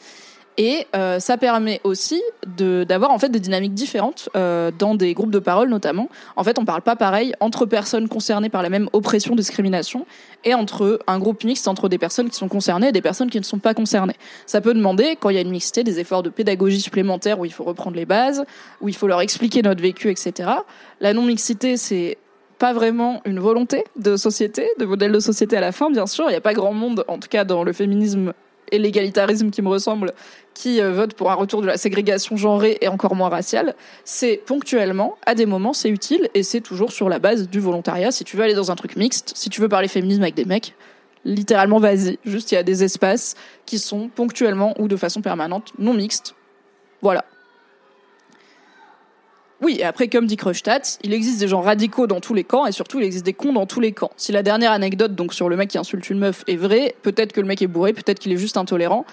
Et 0.59 0.87
euh, 0.95 1.21
ça 1.21 1.37
permet 1.37 1.81
aussi 1.85 2.23
d'avoir 2.47 3.11
en 3.11 3.19
fait 3.19 3.29
des 3.29 3.41
dynamiques 3.41 3.75
différentes 3.75 4.31
euh, 4.37 4.71
dans 4.77 4.95
des 4.95 5.13
groupes 5.13 5.31
de 5.31 5.39
parole 5.39 5.69
notamment. 5.69 6.09
En 6.35 6.45
fait, 6.45 6.59
on 6.59 6.65
parle 6.65 6.81
pas 6.81 6.97
pareil 6.97 7.35
entre 7.41 7.67
personnes 7.67 8.09
concernées 8.09 8.49
par 8.49 8.63
la 8.63 8.71
même 8.71 8.89
oppression, 8.95 9.35
discrimination, 9.35 10.07
et 10.45 10.55
entre 10.55 11.01
un 11.07 11.19
groupe 11.19 11.45
mixte 11.45 11.69
entre 11.69 11.89
des 11.89 11.99
personnes 11.99 12.31
qui 12.31 12.37
sont 12.37 12.49
concernées 12.49 12.89
et 12.89 12.93
des 12.93 13.03
personnes 13.03 13.29
qui 13.29 13.39
ne 13.39 13.45
sont 13.45 13.59
pas 13.59 13.75
concernées. 13.75 14.17
Ça 14.47 14.63
peut 14.63 14.73
demander, 14.73 15.17
quand 15.21 15.29
il 15.29 15.35
y 15.35 15.39
a 15.39 15.43
une 15.43 15.51
mixité, 15.51 15.85
des 15.85 16.01
efforts 16.01 16.23
de 16.23 16.31
pédagogie 16.31 16.81
supplémentaires 16.81 17.39
où 17.39 17.45
il 17.45 17.53
faut 17.53 17.65
reprendre 17.65 17.97
les 17.97 18.07
bases, 18.07 18.45
où 18.81 18.89
il 18.89 18.97
faut 18.97 19.09
leur 19.09 19.21
expliquer 19.21 19.61
notre 19.61 19.83
vécu, 19.83 20.11
etc. 20.11 20.51
La 21.01 21.13
non 21.13 21.23
mixité, 21.23 21.77
c'est 21.77 22.17
pas 22.59 22.73
vraiment 22.73 23.21
une 23.27 23.39
volonté 23.39 23.85
de 23.97 24.17
société, 24.17 24.67
de 24.79 24.87
modèle 24.87 25.13
de 25.13 25.21
société 25.21 25.59
à 25.59 25.61
la 25.61 25.73
fin, 25.73 25.91
bien 25.91 26.07
sûr. 26.07 26.25
Il 26.29 26.31
n'y 26.31 26.37
a 26.37 26.41
pas 26.41 26.55
grand 26.55 26.73
monde, 26.73 27.05
en 27.09 27.19
tout 27.19 27.29
cas 27.29 27.45
dans 27.45 27.65
le 27.65 27.75
féminisme 27.75 28.33
et 28.73 28.79
l'égalitarisme 28.79 29.51
qui 29.51 29.63
me 29.63 29.69
ressemble, 29.69 30.13
qui 30.57 30.81
euh, 30.81 30.91
vote 30.91 31.13
pour 31.13 31.31
un 31.31 31.35
retour 31.35 31.61
de 31.61 31.67
la 31.67 31.77
ségrégation 31.77 32.39
genrée 32.39 32.79
et 32.81 32.89
encore 32.89 33.15
moins 33.15 33.29
raciale, 33.29 33.75
c'est 34.07 34.41
ponctuellement, 34.47 35.19
à 35.27 35.35
des 35.35 35.45
moments, 35.45 35.75
c'est 35.75 35.91
utile 35.91 36.31
et 36.33 36.43
c'est 36.43 36.63
toujours 36.63 36.93
sur 36.93 37.11
la 37.11 37.19
base 37.19 37.51
du 37.51 37.61
volontariat. 37.61 38.11
Si 38.11 38.25
tu 38.25 38.39
veux 38.39 38.43
aller 38.43 38.55
dans 38.55 38.71
un 38.71 38.75
truc 38.75 38.97
mixte, 38.97 39.33
si 39.37 39.51
tu 39.51 39.61
veux 39.61 39.69
parler 39.69 39.87
féminisme 39.87 40.23
avec 40.23 40.35
des 40.35 40.47
mecs, 40.47 40.75
littéralement 41.27 41.79
vas-y. 41.79 42.19
Juste, 42.25 42.53
il 42.53 42.55
y 42.55 42.59
a 42.59 42.63
des 42.63 42.85
espaces 42.85 43.35
qui 43.67 43.79
sont 43.79 44.09
ponctuellement 44.09 44.75
ou 44.81 44.89
de 44.89 44.97
façon 44.97 45.21
permanente 45.21 45.75
non 45.79 45.93
mixtes. 45.93 46.35
Voilà. 47.03 47.27
Oui, 49.61 49.77
et 49.79 49.85
après, 49.85 50.09
comme 50.09 50.27
dit 50.27 50.37
Kreustadt, 50.37 50.99
il 51.03 51.13
existe 51.13 51.41
des 51.41 51.49
gens 51.49 51.61
radicaux 51.61 52.07
dans 52.07 52.21
tous 52.21 52.35
les 52.35 52.45
camps 52.45 52.67
et 52.67 52.73
surtout, 52.73 52.99
il 52.99 53.05
existe 53.05 53.27
des 53.27 53.33
cons 53.35 53.53
dans 53.53 53.67
tous 53.67 53.81
les 53.81 53.93
camps. 53.93 54.11
Si 54.17 54.33
la 54.33 54.43
dernière 54.43 54.73
anecdote, 54.73 55.15
donc 55.15 55.35
sur 55.35 55.49
le 55.49 55.57
mec 55.57 55.71
qui 55.71 55.79
insulte 55.79 56.09
une 56.09 56.19
meuf, 56.19 56.45
est 56.47 56.57
vraie, 56.57 56.95
peut-être 57.03 57.33
que 57.33 57.41
le 57.41 57.47
mec 57.47 57.61
est 57.61 57.67
bourré, 57.67 57.93
peut-être 57.93 58.19
qu'il 58.19 58.33
est 58.33 58.37
juste 58.39 58.57
intolérant. 58.57 59.05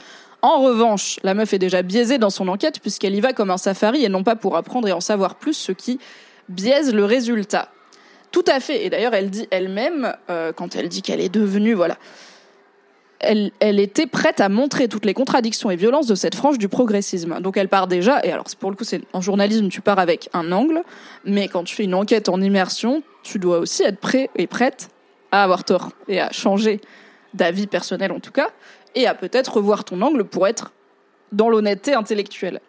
En 0.43 0.61
revanche, 0.61 1.19
la 1.23 1.33
meuf 1.33 1.53
est 1.53 1.59
déjà 1.59 1.81
biaisée 1.83 2.17
dans 2.17 2.29
son 2.29 2.49
enquête 2.49 2.81
puisqu'elle 2.81 3.15
y 3.15 3.21
va 3.21 3.31
comme 3.31 3.49
un 3.49 3.57
safari 3.57 4.03
et 4.03 4.09
non 4.09 4.23
pas 4.23 4.35
pour 4.35 4.57
apprendre 4.57 4.89
et 4.89 4.91
en 4.91 4.99
savoir 4.99 5.35
plus, 5.35 5.53
ce 5.53 5.71
qui 5.71 5.99
biaise 6.49 6.93
le 6.93 7.05
résultat. 7.05 7.69
Tout 8.29 8.43
à 8.47 8.59
fait. 8.59 8.85
Et 8.85 8.89
d'ailleurs, 8.89 9.13
elle 9.13 9.29
dit 9.29 9.47
elle-même, 9.51 10.13
euh, 10.29 10.51
quand 10.51 10.75
elle 10.75 10.89
dit 10.89 11.01
qu'elle 11.01 11.21
est 11.21 11.33
devenue, 11.33 11.73
voilà, 11.73 11.97
elle, 13.21 13.79
était 13.79 14.05
prête 14.05 14.41
à 14.41 14.49
montrer 14.49 14.89
toutes 14.89 15.05
les 15.05 15.13
contradictions 15.13 15.71
et 15.71 15.77
violences 15.77 16.07
de 16.07 16.15
cette 16.15 16.35
frange 16.35 16.57
du 16.57 16.67
progressisme. 16.67 17.39
Donc 17.39 17.55
elle 17.55 17.69
part 17.69 17.87
déjà, 17.87 18.19
et 18.25 18.31
alors 18.33 18.45
pour 18.59 18.69
le 18.69 18.75
coup, 18.75 18.83
c'est 18.83 19.01
en 19.13 19.21
journalisme, 19.21 19.69
tu 19.69 19.79
pars 19.79 19.97
avec 19.97 20.29
un 20.33 20.51
angle, 20.51 20.83
mais 21.23 21.47
quand 21.47 21.63
tu 21.63 21.73
fais 21.73 21.85
une 21.85 21.95
enquête 21.95 22.27
en 22.27 22.41
immersion, 22.41 23.01
tu 23.23 23.39
dois 23.39 23.59
aussi 23.59 23.83
être 23.83 23.99
prêt 23.99 24.29
et 24.35 24.47
prête 24.47 24.89
à 25.31 25.43
avoir 25.43 25.63
tort 25.63 25.91
et 26.09 26.19
à 26.19 26.33
changer 26.33 26.81
d'avis 27.33 27.65
personnel 27.65 28.11
en 28.11 28.19
tout 28.19 28.31
cas, 28.31 28.49
et 28.95 29.07
à 29.07 29.15
peut-être 29.15 29.55
revoir 29.55 29.83
ton 29.83 30.01
angle 30.01 30.23
pour 30.23 30.47
être 30.47 30.71
dans 31.31 31.49
l'honnêteté 31.49 31.93
intellectuelle. 31.93 32.61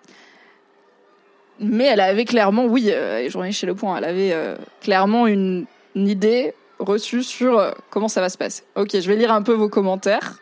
Mais 1.61 1.85
elle 1.85 2.01
avait 2.01 2.25
clairement, 2.25 2.65
oui, 2.65 2.89
euh, 2.89 3.21
et 3.21 3.31
j'en 3.31 3.45
ai 3.45 3.53
chez 3.53 3.67
Le 3.67 3.75
Point, 3.75 3.97
elle 3.99 4.05
avait 4.05 4.33
euh, 4.33 4.57
clairement 4.81 5.27
une, 5.27 5.67
une, 5.95 6.09
idée 6.09 6.53
reçue 6.81 7.23
sur 7.23 7.59
euh, 7.59 7.71
comment 7.91 8.09
ça 8.09 8.21
va 8.21 8.29
se 8.29 8.37
passer. 8.37 8.65
Ok, 8.75 8.91
je 8.93 9.07
vais 9.07 9.17
lire 9.17 9.33
un 9.33 9.43
peu 9.43 9.53
vos 9.53 9.69
commentaires. 9.69 10.39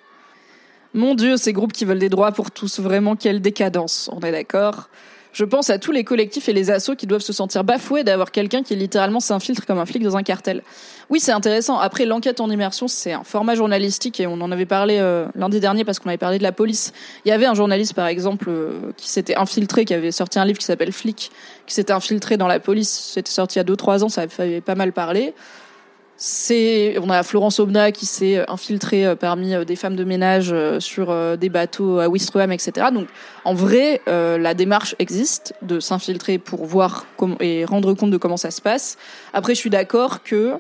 Mon 0.95 1.15
Dieu, 1.15 1.37
ces 1.37 1.53
groupes 1.53 1.73
qui 1.73 1.85
veulent 1.85 1.99
des 1.99 2.09
droits 2.09 2.33
pour 2.33 2.51
tous, 2.51 2.81
vraiment 2.81 3.17
quelle 3.17 3.41
décadence, 3.41 4.09
on 4.13 4.21
est 4.21 4.33
d'accord? 4.33 4.89
Je 5.33 5.45
pense 5.45 5.71
à 5.71 5.79
tous 5.79 5.93
les 5.93 6.05
collectifs 6.05 6.49
et 6.49 6.53
les 6.53 6.71
assos 6.71 6.95
qui 6.95 7.07
doivent 7.07 7.23
se 7.23 7.33
sentir 7.33 7.65
bafoués 7.65 8.05
d'avoir 8.05 8.31
quelqu'un 8.31 8.63
qui 8.63 8.77
littéralement 8.77 9.21
s'infiltre 9.21 9.65
comme 9.67 9.79
un 9.79 9.87
flic 9.87 10.03
dans 10.03 10.17
un 10.17 10.23
cartel. 10.23 10.63
Oui, 11.09 11.21
c'est 11.21 11.33
intéressant. 11.33 11.79
Après, 11.79 12.05
l'enquête 12.05 12.41
en 12.41 12.51
immersion, 12.51 12.89
c'est 12.89 13.13
un 13.13 13.25
format 13.25 13.55
journalistique 13.55 14.21
et 14.21 14.27
on 14.27 14.41
en 14.41 14.53
avait 14.53 14.67
parlé 14.67 14.99
euh, 14.99 15.27
lundi 15.35 15.61
dernier 15.61 15.85
parce 15.85 15.99
qu'on 15.99 16.09
avait 16.09 16.19
parlé 16.19 16.39
de 16.39 16.43
la 16.43 16.53
police. 16.53 16.93
Il 17.25 17.29
y 17.29 17.33
avait 17.33 17.47
un 17.47 17.55
journaliste, 17.55 17.95
par 17.95 18.07
exemple, 18.07 18.47
euh, 18.49 18.93
qui 18.97 19.09
s'était 19.09 19.37
infiltré, 19.37 19.85
qui 19.85 19.95
avait 19.95 20.13
sorti 20.13 20.39
un 20.39 20.45
livre 20.45 20.59
qui 20.59 20.67
s'appelle 20.67 20.93
Flic, 20.93 21.31
qui 21.67 21.75
s'était 21.75 21.93
infiltré 21.93 22.37
dans 22.37 22.47
la 22.47 22.61
police. 22.61 23.13
C'était 23.15 23.31
sorti 23.31 23.57
il 23.57 23.59
y 23.59 23.63
a 23.63 23.65
deux, 23.65 23.77
trois 23.77 24.05
ans, 24.05 24.09
ça 24.09 24.27
avait 24.39 24.61
pas 24.61 24.75
mal 24.75 24.93
parlé 24.93 25.35
c'est 26.25 26.97
on 27.03 27.11
a 27.11 27.25
Florence 27.25 27.59
Obna 27.59 27.91
qui 27.91 28.07
s'est 28.07 28.39
euh, 28.39 28.45
infiltrée 28.47 29.05
euh, 29.05 29.17
parmi 29.17 29.57
euh, 29.57 29.65
des 29.65 29.75
femmes 29.75 29.97
de 29.97 30.05
ménage 30.05 30.55
sur 30.79 31.37
des 31.37 31.49
bateaux 31.49 31.99
à 31.99 32.09
Ouistreham, 32.09 32.53
etc. 32.53 32.87
Donc 32.95 33.09
en 33.45 33.55
vrai, 33.55 34.01
la 34.07 34.55
démarche 34.55 34.95
existe 35.01 35.55
de 35.63 35.81
s'infiltrer 35.81 36.39
pour 36.39 36.65
voir 36.65 37.07
et 37.41 37.65
rendre 37.65 37.93
compte 37.95 38.11
de 38.11 38.17
comment 38.17 38.37
ça 38.37 38.51
se 38.51 38.61
passe. 38.61 38.97
Après, 39.33 39.55
je 39.55 39.59
suis 39.59 39.71
d'accord 39.71 40.23
que 40.23 40.55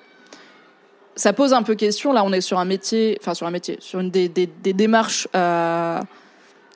ça 1.14 1.32
pose 1.32 1.52
un 1.52 1.62
peu 1.62 1.74
question. 1.74 2.12
Là, 2.12 2.24
on 2.24 2.32
est 2.32 2.40
sur 2.40 2.58
un 2.58 2.64
métier, 2.64 3.16
enfin 3.20 3.34
sur 3.34 3.46
un 3.46 3.50
métier, 3.50 3.76
sur 3.80 4.00
une 4.00 4.10
des, 4.10 4.28
des, 4.28 4.72
démarches 4.72 5.28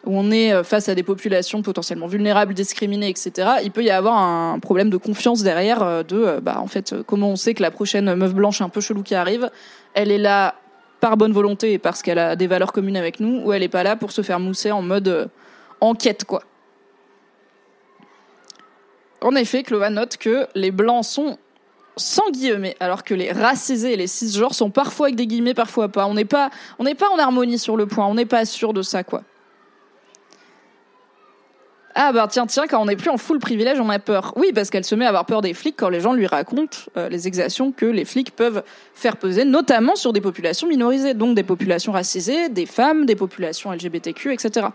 où 0.07 0.17
on 0.17 0.31
est 0.31 0.53
euh, 0.53 0.65
face 0.65 0.89
à 0.89 0.95
des 0.95 1.03
populations 1.03 1.63
potentiellement 1.63 2.07
vulnérables, 2.07 2.55
discriminées, 2.55 3.09
etc., 3.09 3.49
il 3.63 3.71
peut 3.71 3.83
y 3.83 3.91
avoir 3.91 4.17
un 4.17 4.59
problème 4.59 4.89
de 4.91 4.97
confiance 4.97 5.43
derrière 5.43 5.83
euh, 5.83 6.03
de, 6.03 6.17
euh, 6.17 6.41
bah, 6.41 6.61
en 6.61 6.67
fait, 6.67 6.95
comment 7.07 7.31
on 7.31 7.37
sait 7.37 7.55
que 7.55 7.63
la 7.63 7.71
prochaine 7.71 8.15
meuf 8.15 8.35
blanche 8.35 8.61
un 8.61 8.69
peu 8.69 8.81
chelou 8.81 9.03
qui 9.03 9.15
arrive, 9.15 9.51
elle 9.95 10.11
est 10.11 10.19
là 10.19 10.55
par 11.01 11.17
bonne 11.17 11.33
volonté 11.33 11.73
et 11.73 11.79
parce 11.79 12.03
qu'elle 12.03 12.19
a 12.19 12.37
des 12.37 12.47
valeurs 12.47 12.73
communes 12.73 12.97
avec 12.97 13.21
nous, 13.21 13.43
ou 13.45 13.53
elle 13.53 13.63
est 13.63 13.69
pas 13.69 13.83
là 13.83 13.97
pour 13.97 14.13
se 14.13 14.23
faire 14.23 14.41
mousser 14.41 14.71
en 14.71 14.83
mode 14.83 15.29
enquête, 15.81 16.25
quoi. 16.25 16.43
En 19.21 19.35
effet, 19.35 19.63
Clova 19.63 19.91
note 19.91 20.17
que 20.17 20.47
les 20.55 20.71
blancs 20.71 21.05
sont 21.05 21.39
sans 21.97 22.31
guillemets, 22.31 22.77
alors 22.81 23.05
que 23.05 23.15
les 23.15 23.33
racisés 23.33 23.95
et 23.95 23.97
les 23.97 24.07
cisgenres 24.07 24.55
sont 24.55 24.71
parfois 24.71 25.07
avec 25.07 25.17
des 25.17 25.27
guillemets, 25.27 25.55
parfois 25.55 25.89
pas. 25.89 26.07
On 26.07 26.15
n'est 26.15 26.27
pas, 26.27 26.51
on 26.79 26.85
n'est 26.85 26.95
pas 26.95 27.09
en 27.09 27.19
harmonie 27.19 27.59
sur 27.59 27.77
le 27.77 27.87
point. 27.87 28.07
On 28.07 28.15
n'est 28.15 28.27
pas 28.27 28.45
sûr 28.45 28.73
de 28.73 28.83
ça, 28.83 29.03
quoi. 29.03 29.23
Ah 31.99 32.13
bah 32.13 32.29
tiens, 32.31 32.47
tiens, 32.47 32.67
quand 32.67 32.79
on 32.79 32.85
n'est 32.85 32.95
plus 32.95 33.09
en 33.09 33.17
full 33.17 33.39
privilège, 33.39 33.81
on 33.81 33.89
a 33.89 33.99
peur. 33.99 34.35
Oui, 34.37 34.53
parce 34.55 34.69
qu'elle 34.69 34.85
se 34.85 34.95
met 34.95 35.07
à 35.07 35.09
avoir 35.09 35.25
peur 35.25 35.41
des 35.41 35.55
flics 35.55 35.77
quand 35.79 35.89
les 35.89 36.03
gens 36.03 36.13
lui 36.13 36.27
racontent 36.27 36.77
euh, 36.99 37.09
les 37.09 37.27
exactions 37.27 37.73
que 37.73 37.87
les 37.87 38.05
flics 38.05 38.37
peuvent 38.37 38.63
faire 38.93 39.17
peser, 39.17 39.47
notamment 39.47 39.97
sur 39.97 40.13
des 40.13 40.21
populations 40.21 40.69
minorisées, 40.69 41.15
donc 41.15 41.35
des 41.35 41.43
populations 41.43 41.93
racisées, 41.93 42.51
des 42.51 42.67
femmes, 42.67 43.07
des 43.07 43.17
populations 43.17 43.73
LGBTQ, 43.73 44.35
etc. 44.35 44.67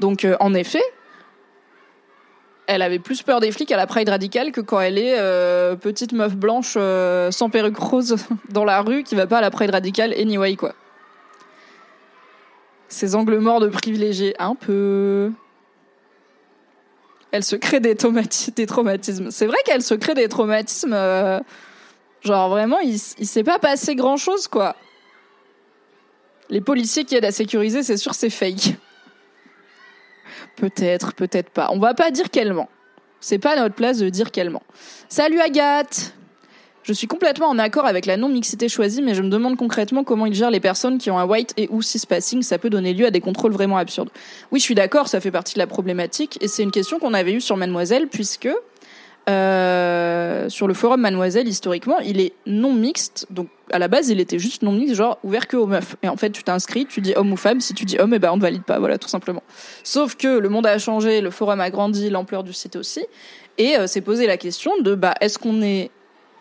Donc 0.00 0.24
euh, 0.24 0.34
en 0.40 0.54
effet, 0.54 0.82
elle 2.66 2.82
avait 2.82 2.98
plus 2.98 3.22
peur 3.22 3.38
des 3.38 3.52
flics 3.52 3.70
à 3.70 3.76
la 3.76 3.86
Pride 3.86 4.08
radicale 4.08 4.50
que 4.50 4.60
quand 4.60 4.80
elle 4.80 4.98
est 4.98 5.14
euh, 5.20 5.76
petite 5.76 6.12
meuf 6.12 6.34
blanche 6.34 6.76
sans 7.30 7.48
perruque 7.48 7.78
rose 7.78 8.16
dans 8.48 8.64
la 8.64 8.80
rue 8.80 9.04
qui 9.04 9.14
va 9.14 9.28
pas 9.28 9.38
à 9.38 9.40
la 9.40 9.52
Pride 9.52 9.70
radicale 9.70 10.12
anyway 10.14 10.56
quoi. 10.56 10.74
Ces 12.88 13.14
angles 13.14 13.38
morts 13.38 13.60
de 13.60 13.68
privilégiés, 13.68 14.34
un 14.40 14.56
peu 14.56 15.30
elle 17.32 17.44
se 17.44 17.56
crée 17.56 17.80
des, 17.80 17.96
traumatismes. 17.96 19.30
C'est 19.30 19.46
vrai 19.46 19.58
qu'elle 19.64 19.82
se 19.82 19.94
crée 19.94 20.14
des 20.14 20.28
traumatismes. 20.28 20.92
Euh, 20.92 21.40
genre 22.22 22.48
vraiment, 22.48 22.78
il, 22.80 22.98
il 23.18 23.26
s'est 23.26 23.44
pas 23.44 23.58
passé 23.58 23.94
grand 23.94 24.16
chose, 24.16 24.48
quoi. 24.48 24.76
Les 26.48 26.60
policiers 26.60 27.04
qui 27.04 27.16
aident 27.16 27.24
à 27.24 27.32
sécuriser, 27.32 27.82
c'est 27.82 27.96
sûr, 27.96 28.14
c'est 28.14 28.30
fake. 28.30 28.76
Peut-être, 30.56 31.14
peut-être 31.14 31.50
pas. 31.50 31.68
On 31.72 31.78
va 31.78 31.94
pas 31.94 32.10
dire 32.10 32.30
qu'elle 32.30 32.52
ment. 32.52 32.68
C'est 33.20 33.38
pas 33.38 33.56
notre 33.56 33.74
place 33.74 33.98
de 33.98 34.08
dire 34.08 34.30
qu'elle 34.30 34.50
ment. 34.50 34.62
Salut 35.08 35.40
Agathe 35.40 36.14
je 36.86 36.92
suis 36.92 37.08
complètement 37.08 37.48
en 37.48 37.58
accord 37.58 37.84
avec 37.84 38.06
la 38.06 38.16
non-mixité 38.16 38.68
choisie, 38.68 39.02
mais 39.02 39.14
je 39.14 39.22
me 39.22 39.28
demande 39.28 39.56
concrètement 39.56 40.04
comment 40.04 40.24
il 40.24 40.34
gère 40.34 40.52
les 40.52 40.60
personnes 40.60 40.98
qui 40.98 41.10
ont 41.10 41.18
un 41.18 41.24
white 41.24 41.52
et 41.56 41.68
ou 41.72 41.82
cis-passing. 41.82 42.42
Ça 42.42 42.58
peut 42.58 42.70
donner 42.70 42.94
lieu 42.94 43.06
à 43.06 43.10
des 43.10 43.20
contrôles 43.20 43.50
vraiment 43.50 43.76
absurdes. 43.76 44.10
Oui, 44.52 44.60
je 44.60 44.64
suis 44.64 44.76
d'accord, 44.76 45.08
ça 45.08 45.20
fait 45.20 45.32
partie 45.32 45.54
de 45.54 45.58
la 45.58 45.66
problématique. 45.66 46.38
Et 46.40 46.46
c'est 46.46 46.62
une 46.62 46.70
question 46.70 47.00
qu'on 47.00 47.12
avait 47.12 47.32
eue 47.32 47.40
sur 47.40 47.56
Mademoiselle, 47.56 48.06
puisque 48.06 48.48
euh, 49.28 50.48
sur 50.48 50.68
le 50.68 50.74
forum 50.74 51.00
Mademoiselle, 51.00 51.48
historiquement, 51.48 51.98
il 51.98 52.20
est 52.20 52.34
non 52.46 52.72
mixte. 52.72 53.26
Donc, 53.30 53.48
à 53.72 53.80
la 53.80 53.88
base, 53.88 54.08
il 54.08 54.20
était 54.20 54.38
juste 54.38 54.62
non 54.62 54.70
mixte, 54.70 54.94
genre 54.94 55.18
ouvert 55.24 55.48
que 55.48 55.56
aux 55.56 55.66
meufs. 55.66 55.96
Et 56.04 56.08
en 56.08 56.16
fait, 56.16 56.30
tu 56.30 56.44
t'inscris, 56.44 56.86
tu 56.86 57.00
dis 57.00 57.14
homme 57.16 57.32
ou 57.32 57.36
femme. 57.36 57.60
Si 57.60 57.74
tu 57.74 57.84
dis 57.84 57.98
homme, 57.98 58.14
eh 58.14 58.20
ben, 58.20 58.30
on 58.30 58.36
ne 58.36 58.42
valide 58.42 58.62
pas. 58.62 58.78
Voilà, 58.78 58.96
tout 58.96 59.08
simplement. 59.08 59.42
Sauf 59.82 60.14
que 60.14 60.38
le 60.38 60.48
monde 60.48 60.68
a 60.68 60.78
changé, 60.78 61.20
le 61.20 61.32
forum 61.32 61.60
a 61.60 61.68
grandi, 61.70 62.10
l'ampleur 62.10 62.44
du 62.44 62.52
site 62.52 62.76
aussi. 62.76 63.04
Et 63.58 63.76
euh, 63.76 63.88
s'est 63.88 64.02
posé 64.02 64.28
la 64.28 64.36
question 64.36 64.70
de, 64.80 64.94
bah, 64.94 65.14
est-ce 65.20 65.40
qu'on 65.40 65.60
est 65.62 65.90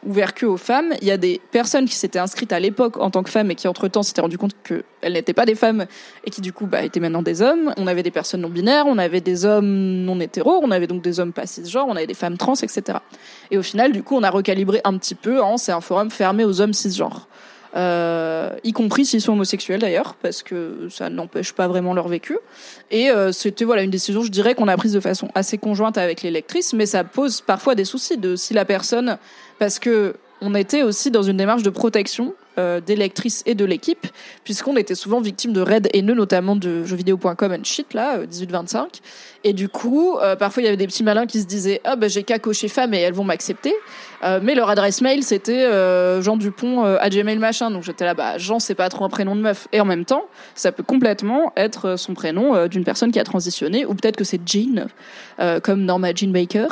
ouvert 0.05 0.33
que 0.33 0.45
aux 0.45 0.57
femmes. 0.57 0.93
Il 1.01 1.07
y 1.07 1.11
a 1.11 1.17
des 1.17 1.41
personnes 1.51 1.85
qui 1.85 1.95
s'étaient 1.95 2.19
inscrites 2.19 2.53
à 2.53 2.59
l'époque 2.59 2.97
en 2.97 3.09
tant 3.09 3.23
que 3.23 3.29
femmes 3.29 3.51
et 3.51 3.55
qui 3.55 3.67
entre-temps 3.67 4.03
s'étaient 4.03 4.21
rendu 4.21 4.37
compte 4.37 4.55
qu'elles 4.63 5.13
n'étaient 5.13 5.33
pas 5.33 5.45
des 5.45 5.55
femmes 5.55 5.85
et 6.23 6.29
qui 6.29 6.41
du 6.41 6.53
coup 6.53 6.67
bah, 6.67 6.83
étaient 6.83 6.99
maintenant 6.99 7.21
des 7.21 7.41
hommes. 7.41 7.73
On 7.77 7.87
avait 7.87 8.03
des 8.03 8.11
personnes 8.11 8.41
non 8.41 8.49
binaires, 8.49 8.85
on 8.87 8.97
avait 8.97 9.21
des 9.21 9.45
hommes 9.45 9.65
non 10.05 10.19
hétéros, 10.19 10.59
on 10.63 10.71
avait 10.71 10.87
donc 10.87 11.01
des 11.01 11.19
hommes 11.19 11.33
pas 11.33 11.45
cisgenres, 11.45 11.87
on 11.87 11.95
avait 11.95 12.07
des 12.07 12.13
femmes 12.13 12.37
trans, 12.37 12.55
etc. 12.55 12.99
Et 13.51 13.57
au 13.57 13.63
final, 13.63 13.91
du 13.91 14.03
coup, 14.03 14.15
on 14.15 14.23
a 14.23 14.29
recalibré 14.29 14.81
un 14.83 14.97
petit 14.97 15.15
peu 15.15 15.41
c'est 15.57 15.71
un 15.71 15.81
forum 15.81 16.09
fermé 16.09 16.45
aux 16.45 16.61
hommes 16.61 16.73
cisgenres. 16.73 17.27
Euh, 17.75 18.55
y 18.63 18.71
compris 18.71 19.05
s'ils 19.05 19.21
sont 19.21 19.33
homosexuels 19.33 19.81
d'ailleurs, 19.81 20.15
parce 20.21 20.43
que 20.43 20.87
ça 20.89 21.09
n'empêche 21.09 21.51
pas 21.51 21.67
vraiment 21.67 21.93
leur 21.93 22.07
vécu. 22.07 22.37
Et 22.89 23.09
euh, 23.09 23.31
c'était 23.31 23.65
voilà 23.65 23.83
une 23.83 23.91
décision, 23.91 24.23
je 24.23 24.31
dirais, 24.31 24.55
qu'on 24.55 24.67
a 24.67 24.77
prise 24.77 24.93
de 24.93 24.99
façon 24.99 25.29
assez 25.35 25.57
conjointe 25.57 25.97
avec 25.97 26.21
les 26.21 26.31
lectrices, 26.31 26.73
mais 26.73 26.85
ça 26.85 27.03
pose 27.03 27.41
parfois 27.41 27.75
des 27.75 27.85
soucis 27.85 28.17
de 28.17 28.35
si 28.35 28.53
la 28.53 28.63
personne, 28.63 29.17
parce 29.59 29.79
que 29.79 30.15
on 30.41 30.55
était 30.55 30.83
aussi 30.83 31.11
dans 31.11 31.23
une 31.23 31.37
démarche 31.37 31.63
de 31.63 31.69
protection 31.69 32.33
euh, 32.57 32.79
des 32.79 32.95
et 33.45 33.55
de 33.55 33.65
l'équipe, 33.65 34.07
puisqu'on 34.45 34.77
était 34.77 34.95
souvent 34.95 35.19
victime 35.19 35.51
de 35.51 35.59
raids 35.59 35.81
haineux, 35.93 36.13
notamment 36.13 36.55
de 36.55 36.85
jeuxvideo.com 36.85 37.51
and 37.51 37.63
shit, 37.63 37.93
là, 37.93 38.19
18-25. 38.25 38.77
Euh, 38.77 38.85
et 39.43 39.51
du 39.51 39.67
coup, 39.67 40.17
euh, 40.17 40.37
parfois, 40.37 40.63
il 40.63 40.65
y 40.65 40.67
avait 40.69 40.77
des 40.77 40.87
petits 40.87 41.03
malins 41.03 41.25
qui 41.25 41.41
se 41.41 41.45
disaient 41.45 41.81
Ah, 41.83 41.97
ben, 41.97 42.09
j'ai 42.09 42.23
qu'à 42.23 42.39
cocher 42.39 42.69
femme 42.69 42.93
et 42.93 42.99
elles 42.99 43.13
vont 43.13 43.25
m'accepter. 43.25 43.73
mais 44.41 44.55
leur 44.55 44.69
adresse 44.69 45.01
mail, 45.01 45.23
c'était 45.23 45.69
Jean 46.21 46.37
Dupont 46.37 46.83
à 46.83 47.09
Gmail 47.09 47.37
machin. 47.37 47.69
Donc 47.69 47.83
j'étais 47.83 48.05
là, 48.05 48.13
bah, 48.13 48.37
Jean, 48.37 48.59
c'est 48.59 48.73
pas 48.73 48.89
trop 48.89 49.05
un 49.05 49.09
prénom 49.09 49.35
de 49.35 49.41
meuf. 49.41 49.67
Et 49.71 49.81
en 49.81 49.85
même 49.85 50.05
temps, 50.05 50.25
ça 50.55 50.71
peut 50.71 50.83
complètement 50.83 51.51
être 51.57 51.97
son 51.97 52.13
prénom 52.13 52.67
d'une 52.67 52.83
personne 52.83 53.11
qui 53.11 53.19
a 53.19 53.23
transitionné, 53.23 53.85
ou 53.85 53.93
peut-être 53.93 54.15
que 54.15 54.23
c'est 54.23 54.41
Jean, 54.45 54.87
comme 55.61 55.83
Norma 55.83 56.13
Jean 56.15 56.31
Baker. 56.31 56.67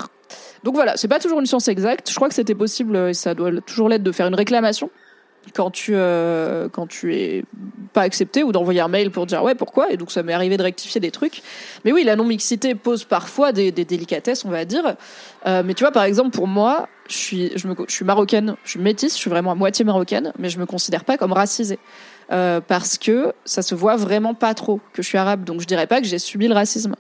Donc 0.63 0.75
voilà, 0.75 0.95
c'est 0.95 1.09
pas 1.09 1.19
toujours 1.19 1.41
une 1.41 1.45
science 1.45 1.67
exacte. 1.67 2.09
Je 2.09 2.15
crois 2.15 2.29
que 2.29 2.35
c'était 2.35 2.55
possible, 2.55 2.95
et 2.95 3.13
ça 3.13 3.35
doit 3.35 3.51
toujours 3.61 3.89
l'être, 3.89 4.03
de 4.03 4.11
faire 4.11 4.27
une 4.27 4.35
réclamation 4.35 4.89
quand 5.53 5.71
tu 5.71 5.93
euh, 5.95 6.69
quand 6.69 6.87
tu 6.87 7.15
es 7.15 7.43
pas 7.93 8.01
accepté 8.01 8.43
ou 8.43 8.51
d'envoyer 8.51 8.81
un 8.81 8.87
mail 8.87 9.11
pour 9.11 9.25
dire 9.25 9.43
ouais 9.43 9.55
pourquoi? 9.55 9.91
Et 9.91 9.97
donc 9.97 10.11
ça 10.11 10.23
m'est 10.23 10.33
arrivé 10.33 10.57
de 10.57 10.63
rectifier 10.63 11.01
des 11.01 11.11
trucs 11.11 11.41
mais 11.85 11.91
oui 11.91 12.03
la 12.03 12.15
non 12.15 12.23
mixité 12.23 12.75
pose 12.75 13.03
parfois 13.03 13.51
des, 13.51 13.71
délicatesses 13.71 14.45
on 14.45 14.49
va 14.49 14.65
dire 14.65 14.95
euh, 15.45 15.63
mais 15.65 15.73
tu 15.73 15.83
vois 15.83 15.91
par 15.91 16.03
exemple 16.03 16.31
pour 16.31 16.47
moi 16.47 16.87
je 17.09 17.15
suis 17.15 17.51
je 17.55 17.67
suis 17.87 18.05
marocaine 18.05 18.55
je 18.63 18.71
suis 18.71 18.79
métisse 18.79 19.13
je 19.13 19.19
suis 19.19 19.29
vraiment 19.29 19.51
à 19.51 19.55
moitié 19.55 19.83
marocaine 19.85 20.33
mais 20.39 20.49
je 20.49 20.59
me 20.59 20.65
considère 20.65 21.03
pas 21.03 21.17
comme 21.17 21.33
racisée 21.33 21.79
euh, 22.31 22.61
parce 22.61 22.97
que 22.97 23.33
ça 23.45 23.61
se 23.61 23.75
voit 23.75 23.95
vraiment 23.95 24.33
pas 24.33 24.53
trop 24.53 24.79
que 24.93 25.01
je 25.01 25.07
suis 25.07 25.17
arabe. 25.17 25.43
Donc 25.43 25.61
je 25.61 25.67
dirais 25.67 25.87
pas 25.87 26.01
que 26.01 26.07
j'ai 26.07 26.19
subi 26.19 26.47
le 26.47 26.53
racisme. 26.53 26.95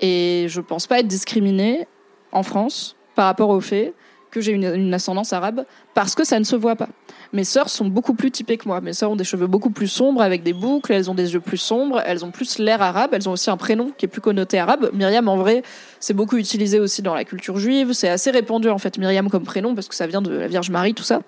Et 0.00 0.46
je 0.48 0.60
pense 0.60 0.86
pas 0.86 1.00
être 1.00 1.06
discriminée 1.06 1.86
en 2.32 2.42
France 2.42 2.96
par 3.14 3.26
rapport 3.26 3.50
au 3.50 3.60
fait 3.60 3.94
que 4.30 4.40
j'ai 4.40 4.52
une 4.52 4.94
ascendance 4.94 5.34
arabe 5.34 5.66
parce 5.94 6.14
que 6.14 6.24
ça 6.24 6.38
ne 6.38 6.44
se 6.44 6.56
voit 6.56 6.76
pas. 6.76 6.88
Mes 7.34 7.44
sœurs 7.44 7.70
sont 7.70 7.86
beaucoup 7.86 8.12
plus 8.12 8.30
typées 8.30 8.58
que 8.58 8.68
moi. 8.68 8.82
Mes 8.82 8.92
sœurs 8.92 9.10
ont 9.10 9.16
des 9.16 9.24
cheveux 9.24 9.46
beaucoup 9.46 9.70
plus 9.70 9.86
sombres 9.86 10.20
avec 10.20 10.42
des 10.42 10.52
boucles, 10.52 10.92
elles 10.92 11.10
ont 11.10 11.14
des 11.14 11.32
yeux 11.32 11.40
plus 11.40 11.56
sombres, 11.56 12.02
elles 12.04 12.26
ont 12.26 12.30
plus 12.30 12.58
l'air 12.58 12.82
arabe, 12.82 13.10
elles 13.14 13.26
ont 13.26 13.32
aussi 13.32 13.48
un 13.48 13.56
prénom 13.56 13.90
qui 13.96 14.04
est 14.04 14.08
plus 14.08 14.20
connoté 14.20 14.58
arabe. 14.58 14.90
Myriam, 14.92 15.26
en 15.28 15.38
vrai, 15.38 15.62
c'est 15.98 16.12
beaucoup 16.12 16.36
utilisé 16.36 16.78
aussi 16.78 17.00
dans 17.00 17.14
la 17.14 17.24
culture 17.24 17.56
juive. 17.56 17.94
C'est 17.94 18.10
assez 18.10 18.30
répandu 18.30 18.68
en 18.68 18.76
fait, 18.76 18.98
Myriam 18.98 19.30
comme 19.30 19.44
prénom 19.44 19.74
parce 19.74 19.88
que 19.88 19.94
ça 19.94 20.06
vient 20.06 20.20
de 20.20 20.30
la 20.30 20.46
Vierge 20.46 20.68
Marie, 20.68 20.92
tout 20.92 21.04
ça. 21.04 21.22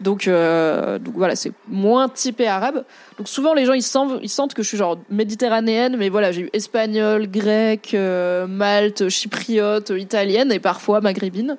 Donc, 0.00 0.26
euh, 0.26 0.98
donc 0.98 1.14
voilà, 1.14 1.36
c'est 1.36 1.52
moins 1.68 2.08
typé 2.08 2.48
arabe. 2.48 2.84
Donc 3.16 3.28
souvent 3.28 3.54
les 3.54 3.64
gens 3.64 3.74
ils 3.74 3.82
sentent, 3.82 4.54
que 4.54 4.62
je 4.64 4.68
suis 4.68 4.76
genre 4.76 4.98
méditerranéenne, 5.08 5.96
mais 5.96 6.08
voilà, 6.08 6.32
j'ai 6.32 6.42
eu 6.42 6.50
espagnol, 6.52 7.28
grec, 7.28 7.92
euh, 7.94 8.48
malte, 8.48 9.08
chypriote, 9.08 9.90
italienne 9.90 10.50
et 10.50 10.58
parfois 10.58 11.00
maghrébine. 11.00 11.56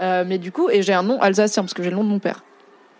Euh, 0.00 0.24
mais 0.26 0.38
du 0.38 0.50
coup, 0.50 0.70
et 0.70 0.80
j'ai 0.80 0.94
un 0.94 1.02
nom 1.02 1.20
alsacien 1.20 1.62
parce 1.62 1.74
que 1.74 1.82
j'ai 1.82 1.90
le 1.90 1.96
nom 1.96 2.04
de 2.04 2.08
mon 2.08 2.18
père. 2.18 2.42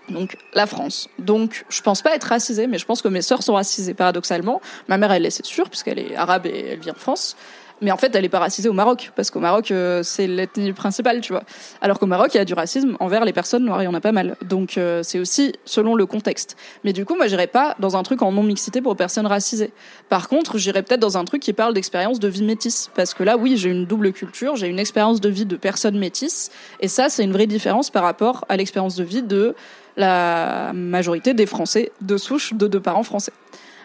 Donc 0.09 0.37
la 0.53 0.67
France. 0.67 1.09
Donc 1.19 1.65
je 1.69 1.81
pense 1.81 2.03
pas 2.03 2.15
être 2.15 2.25
racisée, 2.25 2.67
mais 2.67 2.79
je 2.79 2.85
pense 2.85 3.03
que 3.03 3.09
mes 3.09 3.23
sœurs 3.23 3.43
sont 3.43 3.55
racisées 3.55 3.95
paradoxalement. 3.95 4.61
Ma 4.89 4.99
mère 4.99 5.13
elle 5.13 5.25
est 5.27 5.31
c'est 5.31 5.47
sûr 5.47 5.71
puisqu'elle 5.71 5.99
est 5.99 6.15
arabe 6.15 6.47
et 6.47 6.69
elle 6.73 6.81
vit 6.81 6.91
en 6.91 6.95
France. 6.95 7.37
Mais 7.81 7.91
en 7.91 7.97
fait, 7.97 8.15
elle 8.15 8.25
est 8.25 8.31
pas 8.31 8.39
racisée 8.39 8.69
au 8.69 8.73
Maroc 8.73 9.11
parce 9.17 9.31
qu'au 9.31 9.41
Maroc 9.41 9.71
euh, 9.71 10.03
c'est 10.03 10.27
l'ethnie 10.27 10.73
principale, 10.73 11.21
tu 11.21 11.33
vois. 11.33 11.43
Alors 11.81 11.99
qu'au 11.99 12.07
Maroc 12.07 12.31
il 12.33 12.39
y 12.39 12.41
a 12.41 12.45
du 12.45 12.55
racisme 12.55 12.97
envers 13.01 13.25
les 13.25 13.33
personnes 13.33 13.65
noires, 13.65 13.83
il 13.83 13.87
y 13.87 13.89
en 13.89 13.95
a 13.95 14.01
pas 14.01 14.13
mal. 14.13 14.37
Donc 14.43 14.79
euh, 14.79 15.03
c'est 15.03 15.19
aussi 15.19 15.53
selon 15.65 15.95
le 15.95 16.07
contexte. 16.07 16.57
Mais 16.85 16.93
du 16.93 17.05
coup, 17.05 17.17
moi 17.17 17.27
j'irais 17.27 17.47
pas 17.47 17.75
dans 17.81 17.97
un 17.97 18.03
truc 18.03 18.23
en 18.23 18.33
non 18.33 18.43
mixité 18.43 18.81
pour 18.81 18.97
personnes 18.97 19.27
racisées. 19.27 19.73
Par 20.09 20.29
contre, 20.29 20.57
j'irais 20.57 20.83
peut-être 20.83 21.01
dans 21.01 21.19
un 21.19 21.25
truc 21.25 21.43
qui 21.43 21.53
parle 21.53 21.75
d'expérience 21.75 22.21
de 22.21 22.29
vie 22.29 22.45
métisse 22.45 22.91
parce 22.95 23.13
que 23.13 23.23
là, 23.23 23.37
oui, 23.37 23.57
j'ai 23.57 23.71
une 23.71 23.87
double 23.87 24.13
culture, 24.13 24.57
j'ai 24.57 24.69
une 24.69 24.79
expérience 24.79 25.21
de 25.21 25.29
vie 25.29 25.47
de 25.47 25.57
personne 25.57 25.99
métisse 25.99 26.51
et 26.81 26.89
ça 26.89 27.09
c'est 27.09 27.25
une 27.25 27.33
vraie 27.33 27.47
différence 27.47 27.91
par 27.91 28.05
rapport 28.05 28.45
à 28.49 28.57
l'expérience 28.57 28.97
de 28.97 29.05
vie 29.05 29.23
de 29.23 29.55
la 29.97 30.73
majorité 30.75 31.35
des 31.35 31.47
Français 31.47 31.93
de 32.01 32.17
souche 32.17 32.55
de 32.55 32.67
deux 32.67 32.81
parents 32.81 33.03
français. 33.03 33.33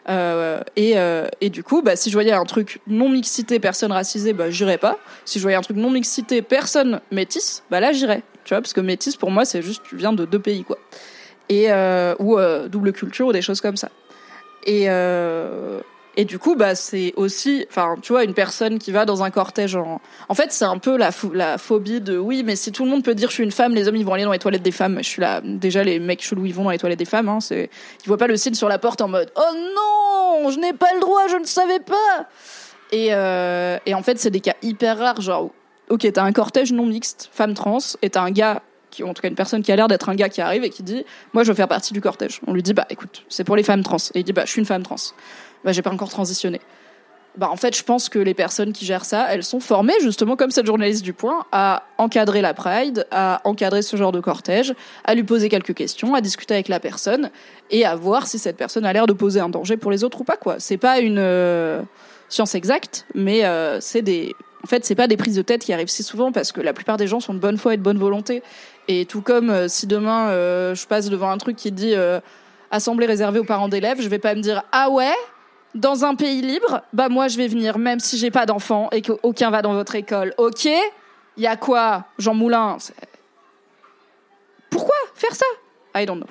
Euh, 0.09 0.61
et, 0.75 0.93
euh, 0.97 1.27
et, 1.39 1.49
du 1.49 1.63
coup, 1.63 1.81
bah, 1.81 1.95
si 1.95 2.09
je 2.09 2.15
voyais 2.15 2.31
un 2.31 2.45
truc 2.45 2.79
non 2.87 3.09
mixité, 3.09 3.59
personne 3.59 3.91
racisée, 3.91 4.33
bah, 4.33 4.49
j'irais 4.49 4.77
pas. 4.77 4.97
Si 5.25 5.39
je 5.39 5.43
voyais 5.43 5.57
un 5.57 5.61
truc 5.61 5.77
non 5.77 5.91
mixité, 5.91 6.41
personne 6.41 7.01
métisse, 7.11 7.63
bah 7.69 7.79
là, 7.79 7.91
j'irais. 7.91 8.23
Tu 8.43 8.53
vois, 8.53 8.61
parce 8.61 8.73
que 8.73 8.81
métisse, 8.81 9.15
pour 9.15 9.29
moi, 9.29 9.45
c'est 9.45 9.61
juste, 9.61 9.83
tu 9.87 9.95
viens 9.97 10.13
de 10.13 10.25
deux 10.25 10.39
pays, 10.39 10.63
quoi. 10.63 10.79
Et, 11.49 11.71
euh, 11.71 12.15
ou 12.19 12.37
double 12.69 12.91
culture, 12.93 13.27
ou 13.27 13.33
des 13.33 13.41
choses 13.41 13.61
comme 13.61 13.77
ça. 13.77 13.89
Et, 14.65 14.87
et 16.19 16.25
du 16.25 16.37
coup, 16.37 16.55
bah, 16.55 16.75
c'est 16.75 17.13
aussi, 17.15 17.65
enfin, 17.69 17.95
tu 18.01 18.11
vois, 18.11 18.25
une 18.25 18.33
personne 18.33 18.77
qui 18.77 18.91
va 18.91 19.05
dans 19.05 19.23
un 19.23 19.29
cortège 19.29 19.77
en. 19.77 20.01
En 20.27 20.33
fait, 20.33 20.51
c'est 20.51 20.65
un 20.65 20.77
peu 20.77 20.97
la, 20.97 21.11
phobie 21.57 22.01
de 22.01 22.17
oui, 22.17 22.43
mais 22.45 22.57
si 22.57 22.73
tout 22.73 22.83
le 22.83 22.89
monde 22.89 23.05
peut 23.05 23.15
dire 23.15 23.29
je 23.29 23.35
suis 23.35 23.43
une 23.45 23.53
femme, 23.53 23.73
les 23.73 23.87
hommes 23.87 23.95
ils 23.95 24.05
vont 24.05 24.15
aller 24.15 24.25
dans 24.25 24.33
les 24.33 24.39
toilettes 24.39 24.61
des 24.61 24.73
femmes. 24.73 24.97
Je 24.97 25.07
suis 25.07 25.21
là, 25.21 25.39
déjà 25.41 25.81
les 25.81 25.97
mecs 25.97 26.21
chelous 26.21 26.45
ils 26.45 26.53
vont 26.53 26.65
dans 26.65 26.71
les 26.71 26.77
toilettes 26.77 26.99
des 26.99 27.05
femmes. 27.05 27.29
Hein, 27.29 27.39
c'est, 27.39 27.69
ils 28.03 28.07
voient 28.07 28.17
pas 28.17 28.27
le 28.27 28.35
signe 28.35 28.53
sur 28.53 28.67
la 28.67 28.79
porte 28.79 28.99
en 28.99 29.07
mode 29.07 29.31
oh 29.37 29.55
non, 29.55 30.51
je 30.51 30.59
n'ai 30.59 30.73
pas 30.73 30.93
le 30.93 30.99
droit, 30.99 31.21
je 31.29 31.37
ne 31.37 31.45
savais 31.45 31.79
pas. 31.79 32.27
Et, 32.91 33.13
euh, 33.13 33.77
et 33.85 33.93
en 33.93 34.03
fait, 34.03 34.19
c'est 34.19 34.29
des 34.29 34.41
cas 34.41 34.55
hyper 34.61 34.97
rares, 34.97 35.21
genre 35.21 35.51
ok, 35.87 36.05
t'as 36.11 36.23
un 36.23 36.33
cortège 36.33 36.73
non 36.73 36.85
mixte, 36.85 37.29
femme 37.31 37.53
trans, 37.53 37.77
et 38.01 38.09
t'as 38.09 38.23
un 38.23 38.31
gars 38.31 38.61
qui, 38.91 39.03
en 39.03 39.13
tout 39.13 39.21
cas 39.21 39.29
une 39.29 39.35
personne 39.35 39.61
qui 39.61 39.71
a 39.71 39.75
l'air 39.77 39.87
d'être 39.87 40.09
un 40.09 40.15
gars 40.15 40.29
qui 40.29 40.41
arrive 40.41 40.63
et 40.65 40.69
qui 40.69 40.83
dit 40.83 41.05
moi 41.31 41.43
je 41.43 41.49
veux 41.49 41.55
faire 41.55 41.69
partie 41.69 41.93
du 41.93 42.01
cortège. 42.01 42.41
On 42.45 42.51
lui 42.51 42.61
dit 42.61 42.73
bah 42.73 42.87
écoute, 42.89 43.23
c'est 43.29 43.45
pour 43.45 43.55
les 43.55 43.63
femmes 43.63 43.83
trans. 43.83 43.97
Et 44.15 44.19
il 44.19 44.23
dit 44.25 44.33
bah 44.33 44.43
je 44.45 44.51
suis 44.51 44.59
une 44.59 44.65
femme 44.65 44.83
trans 44.83 44.97
bah, 45.63 45.71
j'ai 45.71 45.81
pas 45.81 45.91
encore 45.91 46.09
transitionné. 46.09 46.59
Bah, 47.37 47.49
en 47.49 47.55
fait, 47.55 47.73
je 47.77 47.83
pense 47.83 48.09
que 48.09 48.19
les 48.19 48.33
personnes 48.33 48.73
qui 48.73 48.85
gèrent 48.85 49.05
ça, 49.05 49.27
elles 49.29 49.43
sont 49.43 49.59
formées, 49.59 49.93
justement, 50.01 50.35
comme 50.35 50.51
cette 50.51 50.65
journaliste 50.65 51.03
du 51.03 51.13
Point, 51.13 51.45
à 51.51 51.83
encadrer 51.97 52.41
la 52.41 52.53
Pride, 52.53 53.05
à 53.11 53.39
encadrer 53.45 53.81
ce 53.81 53.95
genre 53.95 54.11
de 54.11 54.19
cortège, 54.19 54.73
à 55.05 55.15
lui 55.15 55.23
poser 55.23 55.47
quelques 55.47 55.73
questions, 55.73 56.15
à 56.15 56.21
discuter 56.21 56.55
avec 56.55 56.67
la 56.67 56.79
personne 56.79 57.29
et 57.69 57.85
à 57.85 57.95
voir 57.95 58.27
si 58.27 58.39
cette 58.39 58.57
personne 58.57 58.85
a 58.85 58.91
l'air 58.91 59.05
de 59.05 59.13
poser 59.13 59.39
un 59.39 59.49
danger 59.49 59.77
pour 59.77 59.91
les 59.91 60.03
autres 60.03 60.21
ou 60.21 60.23
pas, 60.23 60.37
quoi. 60.37 60.55
C'est 60.59 60.77
pas 60.77 60.99
une 60.99 61.19
euh, 61.19 61.81
science 62.29 62.55
exacte, 62.55 63.05
mais 63.13 63.45
euh, 63.45 63.79
c'est 63.79 64.01
des. 64.01 64.35
En 64.63 64.67
fait, 64.67 64.83
c'est 64.83 64.95
pas 64.95 65.07
des 65.07 65.15
prises 65.15 65.37
de 65.37 65.41
tête 65.41 65.63
qui 65.63 65.71
arrivent 65.71 65.87
si 65.87 66.03
souvent 66.03 66.33
parce 66.33 66.51
que 66.51 66.59
la 66.59 66.73
plupart 66.73 66.97
des 66.97 67.07
gens 67.07 67.21
sont 67.21 67.33
de 67.33 67.39
bonne 67.39 67.57
foi 67.57 67.75
et 67.75 67.77
de 67.77 67.81
bonne 67.81 67.97
volonté. 67.97 68.43
Et 68.89 69.05
tout 69.05 69.21
comme 69.21 69.49
euh, 69.49 69.67
si 69.69 69.87
demain 69.87 70.29
je 70.73 70.85
passe 70.87 71.09
devant 71.09 71.29
un 71.29 71.37
truc 71.37 71.55
qui 71.55 71.71
dit 71.71 71.93
assemblée 72.69 73.05
réservée 73.05 73.39
aux 73.39 73.45
parents 73.45 73.69
d'élèves, 73.69 74.01
je 74.01 74.09
vais 74.09 74.19
pas 74.19 74.35
me 74.35 74.41
dire 74.41 74.63
ah 74.73 74.89
ouais 74.89 75.13
dans 75.75 76.05
un 76.05 76.15
pays 76.15 76.41
libre, 76.41 76.81
bah 76.93 77.09
moi 77.09 77.27
je 77.27 77.37
vais 77.37 77.47
venir 77.47 77.77
même 77.77 77.99
si 77.99 78.17
j'ai 78.17 78.31
pas 78.31 78.45
d'enfant 78.45 78.89
et 78.91 79.01
qu'aucun 79.01 79.49
va 79.49 79.61
dans 79.61 79.73
votre 79.73 79.95
école. 79.95 80.33
Ok? 80.37 80.65
Il 80.65 81.43
y 81.43 81.47
a 81.47 81.55
quoi 81.55 82.05
Jean 82.17 82.33
Moulin? 82.33 82.77
Pourquoi 84.69 84.95
faire 85.15 85.35
ça? 85.35 85.45
I 85.95 86.05
don't 86.05 86.17
know. 86.17 86.27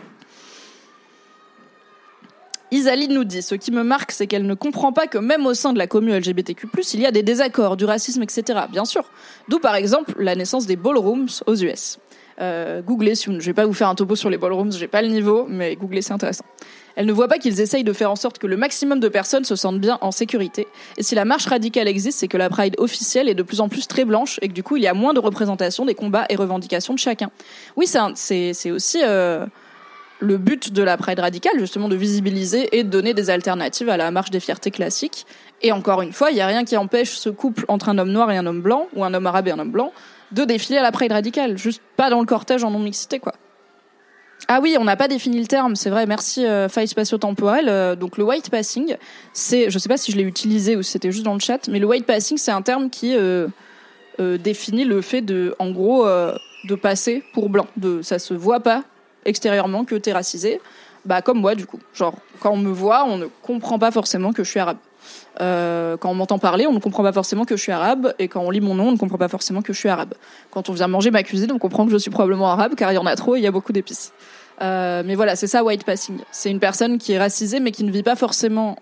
Isaline 2.70 3.14
nous 3.14 3.24
dit, 3.24 3.40
ce 3.40 3.54
qui 3.54 3.70
me 3.70 3.82
marque, 3.82 4.12
c'est 4.12 4.26
qu'elle 4.26 4.46
ne 4.46 4.54
comprend 4.54 4.92
pas 4.92 5.06
que 5.06 5.16
même 5.16 5.46
au 5.46 5.54
sein 5.54 5.72
de 5.72 5.78
la 5.78 5.86
commune 5.86 6.18
LGBTQ+, 6.18 6.68
il 6.92 7.00
y 7.00 7.06
a 7.06 7.10
des 7.10 7.22
désaccords, 7.22 7.78
du 7.78 7.86
racisme, 7.86 8.22
etc. 8.22 8.60
Bien 8.70 8.84
sûr. 8.84 9.04
D'où 9.48 9.58
par 9.58 9.74
exemple 9.74 10.14
la 10.18 10.34
naissance 10.34 10.66
des 10.66 10.76
ballrooms 10.76 11.28
aux 11.46 11.54
US. 11.56 11.98
Euh, 12.40 12.82
googlez, 12.82 13.14
si 13.14 13.30
vous, 13.30 13.40
je 13.40 13.46
vais 13.46 13.54
pas 13.54 13.64
vous 13.66 13.72
faire 13.72 13.88
un 13.88 13.94
topo 13.94 14.14
sur 14.16 14.28
les 14.30 14.36
ballrooms, 14.36 14.72
j'ai 14.72 14.86
pas 14.86 15.02
le 15.02 15.08
niveau, 15.08 15.46
mais 15.48 15.76
googlez, 15.76 16.02
c'est 16.02 16.12
intéressant. 16.12 16.44
Elle 16.98 17.06
ne 17.06 17.12
voit 17.12 17.28
pas 17.28 17.38
qu'ils 17.38 17.60
essayent 17.60 17.84
de 17.84 17.92
faire 17.92 18.10
en 18.10 18.16
sorte 18.16 18.38
que 18.38 18.48
le 18.48 18.56
maximum 18.56 18.98
de 18.98 19.08
personnes 19.08 19.44
se 19.44 19.54
sentent 19.54 19.80
bien 19.80 19.98
en 20.00 20.10
sécurité. 20.10 20.66
Et 20.96 21.04
si 21.04 21.14
la 21.14 21.24
marche 21.24 21.46
radicale 21.46 21.86
existe, 21.86 22.18
c'est 22.18 22.26
que 22.26 22.36
la 22.36 22.50
Pride 22.50 22.74
officielle 22.78 23.28
est 23.28 23.36
de 23.36 23.44
plus 23.44 23.60
en 23.60 23.68
plus 23.68 23.86
très 23.86 24.04
blanche 24.04 24.40
et 24.42 24.48
que 24.48 24.52
du 24.52 24.64
coup, 24.64 24.76
il 24.76 24.82
y 24.82 24.88
a 24.88 24.94
moins 24.94 25.14
de 25.14 25.20
représentation 25.20 25.84
des 25.84 25.94
combats 25.94 26.26
et 26.28 26.34
revendications 26.34 26.94
de 26.94 26.98
chacun. 26.98 27.30
Oui, 27.76 27.86
c'est 27.86 28.70
aussi 28.72 28.98
euh, 29.04 29.46
le 30.18 30.38
but 30.38 30.72
de 30.72 30.82
la 30.82 30.96
Pride 30.96 31.20
radicale, 31.20 31.56
justement, 31.60 31.88
de 31.88 31.94
visibiliser 31.94 32.76
et 32.76 32.82
de 32.82 32.90
donner 32.90 33.14
des 33.14 33.30
alternatives 33.30 33.88
à 33.88 33.96
la 33.96 34.10
marche 34.10 34.30
des 34.30 34.40
fiertés 34.40 34.72
classiques. 34.72 35.24
Et 35.62 35.70
encore 35.70 36.02
une 36.02 36.12
fois, 36.12 36.32
il 36.32 36.34
n'y 36.34 36.40
a 36.40 36.48
rien 36.48 36.64
qui 36.64 36.76
empêche 36.76 37.12
ce 37.12 37.30
couple 37.30 37.64
entre 37.68 37.90
un 37.90 37.98
homme 37.98 38.10
noir 38.10 38.28
et 38.32 38.36
un 38.36 38.46
homme 38.46 38.60
blanc, 38.60 38.88
ou 38.96 39.04
un 39.04 39.14
homme 39.14 39.28
arabe 39.28 39.46
et 39.46 39.52
un 39.52 39.60
homme 39.60 39.70
blanc, 39.70 39.92
de 40.32 40.42
défiler 40.42 40.78
à 40.78 40.82
la 40.82 40.90
Pride 40.90 41.12
radicale. 41.12 41.58
Juste 41.58 41.80
pas 41.96 42.10
dans 42.10 42.18
le 42.18 42.26
cortège 42.26 42.64
en 42.64 42.72
non-mixité, 42.72 43.20
quoi. 43.20 43.34
Ah 44.50 44.60
oui, 44.62 44.76
on 44.80 44.84
n'a 44.84 44.96
pas 44.96 45.08
défini 45.08 45.38
le 45.38 45.46
terme, 45.46 45.76
c'est 45.76 45.90
vrai, 45.90 46.06
merci 46.06 46.46
euh, 46.46 46.70
faille 46.70 46.88
spatio-temporelle. 46.88 47.68
Euh, 47.68 47.94
donc 47.94 48.16
le 48.16 48.24
white 48.24 48.48
passing, 48.48 48.96
c'est, 49.34 49.68
je 49.68 49.78
sais 49.78 49.90
pas 49.90 49.98
si 49.98 50.10
je 50.10 50.16
l'ai 50.16 50.22
utilisé 50.22 50.74
ou 50.74 50.82
si 50.82 50.92
c'était 50.92 51.12
juste 51.12 51.26
dans 51.26 51.34
le 51.34 51.40
chat, 51.40 51.68
mais 51.68 51.78
le 51.78 51.86
white 51.86 52.06
passing, 52.06 52.38
c'est 52.38 52.50
un 52.50 52.62
terme 52.62 52.88
qui 52.88 53.14
euh, 53.14 53.48
euh, 54.20 54.38
définit 54.38 54.84
le 54.84 55.02
fait 55.02 55.20
de, 55.20 55.54
en 55.58 55.70
gros, 55.70 56.06
de 56.06 56.74
passer 56.74 57.22
pour 57.34 57.50
blanc. 57.50 57.66
De, 57.76 58.00
ça 58.00 58.18
se 58.18 58.32
voit 58.32 58.60
pas 58.60 58.84
extérieurement 59.26 59.84
que 59.84 59.96
t'es 59.96 60.12
racisé. 60.12 60.62
Bah 61.04 61.22
comme 61.22 61.40
moi 61.40 61.54
du 61.54 61.66
coup. 61.66 61.78
Genre, 61.94 62.14
quand 62.40 62.50
on 62.52 62.56
me 62.56 62.72
voit, 62.72 63.04
on 63.04 63.18
ne 63.18 63.26
comprend 63.42 63.78
pas 63.78 63.90
forcément 63.90 64.32
que 64.32 64.44
je 64.44 64.50
suis 64.50 64.60
arabe. 64.60 64.78
Euh, 65.40 65.96
quand 65.96 66.10
on 66.10 66.14
m'entend 66.14 66.38
parler, 66.38 66.66
on 66.66 66.72
ne 66.72 66.80
comprend 66.80 67.02
pas 67.02 67.12
forcément 67.12 67.44
que 67.44 67.56
je 67.56 67.62
suis 67.62 67.72
arabe, 67.72 68.14
et 68.18 68.28
quand 68.28 68.40
on 68.40 68.50
lit 68.50 68.60
mon 68.60 68.74
nom, 68.74 68.88
on 68.88 68.92
ne 68.92 68.96
comprend 68.96 69.18
pas 69.18 69.28
forcément 69.28 69.62
que 69.62 69.72
je 69.72 69.78
suis 69.78 69.88
arabe. 69.88 70.14
Quand 70.50 70.68
on 70.68 70.72
vient 70.72 70.88
manger 70.88 71.10
ma 71.10 71.22
cuisine, 71.22 71.52
on 71.52 71.58
comprend 71.58 71.84
que 71.86 71.92
je 71.92 71.98
suis 71.98 72.10
probablement 72.10 72.50
arabe, 72.50 72.74
car 72.74 72.92
il 72.92 72.96
y 72.96 72.98
en 72.98 73.06
a 73.06 73.14
trop 73.14 73.36
et 73.36 73.38
il 73.38 73.42
y 73.42 73.46
a 73.46 73.50
beaucoup 73.50 73.72
d'épices. 73.72 74.12
Euh, 74.60 75.02
mais 75.04 75.14
voilà, 75.14 75.36
c'est 75.36 75.46
ça 75.46 75.62
white 75.62 75.84
passing. 75.84 76.18
C'est 76.30 76.50
une 76.50 76.60
personne 76.60 76.98
qui 76.98 77.12
est 77.12 77.18
racisée 77.18 77.60
mais 77.60 77.70
qui 77.70 77.84
ne 77.84 77.90
vit 77.90 78.02
pas 78.02 78.16
forcément 78.16 78.76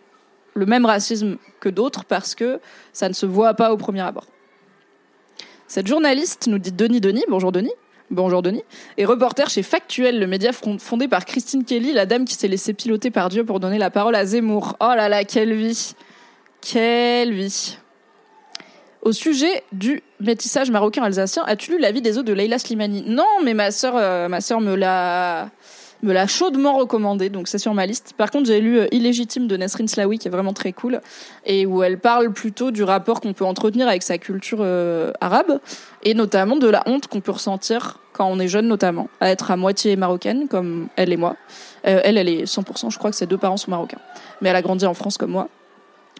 le 0.54 0.66
même 0.66 0.86
racisme 0.86 1.36
que 1.60 1.68
d'autres 1.68 2.04
parce 2.04 2.34
que 2.34 2.60
ça 2.92 3.08
ne 3.08 3.14
se 3.14 3.26
voit 3.26 3.54
pas 3.54 3.72
au 3.72 3.76
premier 3.76 4.00
abord. 4.00 4.26
Cette 5.68 5.86
journaliste 5.86 6.46
nous 6.46 6.58
dit 6.58 6.72
Denis 6.72 7.00
Denis, 7.00 7.24
bonjour 7.28 7.52
Denis, 7.52 7.72
bonjour 8.10 8.40
Denis, 8.40 8.62
est 8.96 9.04
reporter 9.04 9.50
chez 9.50 9.62
Factuel, 9.62 10.18
le 10.18 10.26
média 10.26 10.52
fondé 10.52 11.08
par 11.08 11.24
Christine 11.24 11.64
Kelly, 11.64 11.92
la 11.92 12.06
dame 12.06 12.24
qui 12.24 12.34
s'est 12.34 12.48
laissée 12.48 12.72
piloter 12.72 13.10
par 13.10 13.28
Dieu 13.28 13.44
pour 13.44 13.60
donner 13.60 13.78
la 13.78 13.90
parole 13.90 14.14
à 14.14 14.24
Zemmour. 14.24 14.76
Oh 14.80 14.92
là 14.96 15.08
là, 15.08 15.24
quelle 15.24 15.54
vie 15.54 15.94
Quelle 16.60 17.32
vie 17.32 17.78
au 19.06 19.12
sujet 19.12 19.62
du 19.70 20.02
métissage 20.18 20.68
marocain 20.72 21.04
alsacien, 21.04 21.44
as-tu 21.46 21.70
lu 21.70 21.78
La 21.78 21.92
vie 21.92 22.02
des 22.02 22.18
eaux 22.18 22.24
de 22.24 22.32
Leila 22.32 22.58
Slimani? 22.58 23.04
Non, 23.06 23.22
mais 23.44 23.54
ma 23.54 23.70
sœur, 23.70 23.94
euh, 23.96 24.26
ma 24.26 24.40
sœur 24.40 24.60
me 24.60 24.74
l'a 24.74 25.48
me 26.02 26.12
l'a 26.12 26.26
chaudement 26.26 26.76
recommandé, 26.76 27.30
donc 27.30 27.46
c'est 27.46 27.58
sur 27.58 27.72
ma 27.72 27.86
liste. 27.86 28.14
Par 28.18 28.30
contre, 28.32 28.46
j'ai 28.46 28.60
lu 28.60 28.80
euh, 28.80 28.86
Illégitime 28.90 29.46
de 29.46 29.56
Nesrin 29.56 29.86
Slawi, 29.86 30.18
qui 30.18 30.26
est 30.26 30.30
vraiment 30.30 30.52
très 30.52 30.72
cool, 30.72 31.00
et 31.46 31.66
où 31.66 31.84
elle 31.84 31.98
parle 31.98 32.32
plutôt 32.32 32.72
du 32.72 32.82
rapport 32.82 33.20
qu'on 33.20 33.32
peut 33.32 33.44
entretenir 33.44 33.86
avec 33.86 34.02
sa 34.02 34.18
culture 34.18 34.58
euh, 34.60 35.12
arabe, 35.20 35.60
et 36.02 36.12
notamment 36.12 36.56
de 36.56 36.68
la 36.68 36.82
honte 36.86 37.06
qu'on 37.06 37.20
peut 37.20 37.32
ressentir 37.32 38.00
quand 38.12 38.26
on 38.26 38.40
est 38.40 38.48
jeune, 38.48 38.66
notamment, 38.66 39.08
à 39.20 39.30
être 39.30 39.52
à 39.52 39.56
moitié 39.56 39.94
marocaine, 39.94 40.48
comme 40.48 40.88
elle 40.96 41.12
et 41.12 41.16
moi. 41.16 41.36
elle, 41.84 42.18
elle 42.18 42.28
est 42.28 42.44
100%, 42.44 42.90
je 42.90 42.98
crois 42.98 43.10
que 43.10 43.16
ses 43.16 43.26
deux 43.26 43.38
parents 43.38 43.56
sont 43.56 43.70
marocains, 43.70 44.00
mais 44.40 44.48
elle 44.48 44.56
a 44.56 44.62
grandi 44.62 44.84
en 44.84 44.94
France 44.94 45.16
comme 45.16 45.30
moi. 45.30 45.48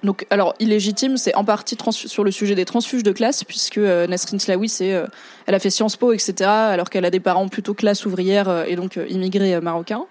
Donc, 0.03 0.26
alors, 0.30 0.55
illégitime, 0.61 1.16
c'est 1.16 1.34
en 1.34 1.44
partie 1.44 1.76
sur 1.90 2.22
le 2.22 2.30
sujet 2.30 2.55
des 2.55 2.64
transfuges 2.64 3.03
de 3.03 3.12
classe, 3.12 3.44
puisque 3.44 3.78
euh, 3.78 4.07
Nasrin 4.07 4.38
Slaoui, 4.38 4.68
c'est, 4.68 4.92
euh, 4.92 5.07
elle 5.47 5.55
a 5.55 5.59
fait 5.59 5.70
Sciences 5.70 5.97
Po, 5.97 6.12
etc., 6.12 6.34
alors 6.49 6.90
qu'elle 6.90 7.05
a 7.05 7.11
des 7.11 7.20
parents 7.20 7.49
plutôt 7.49 7.72
classe 7.72 8.05
ouvrière 8.05 8.49
euh, 8.49 8.64
et 8.66 8.76
donc 8.76 8.99
immigrés 9.09 9.59
marocains. 9.61 10.05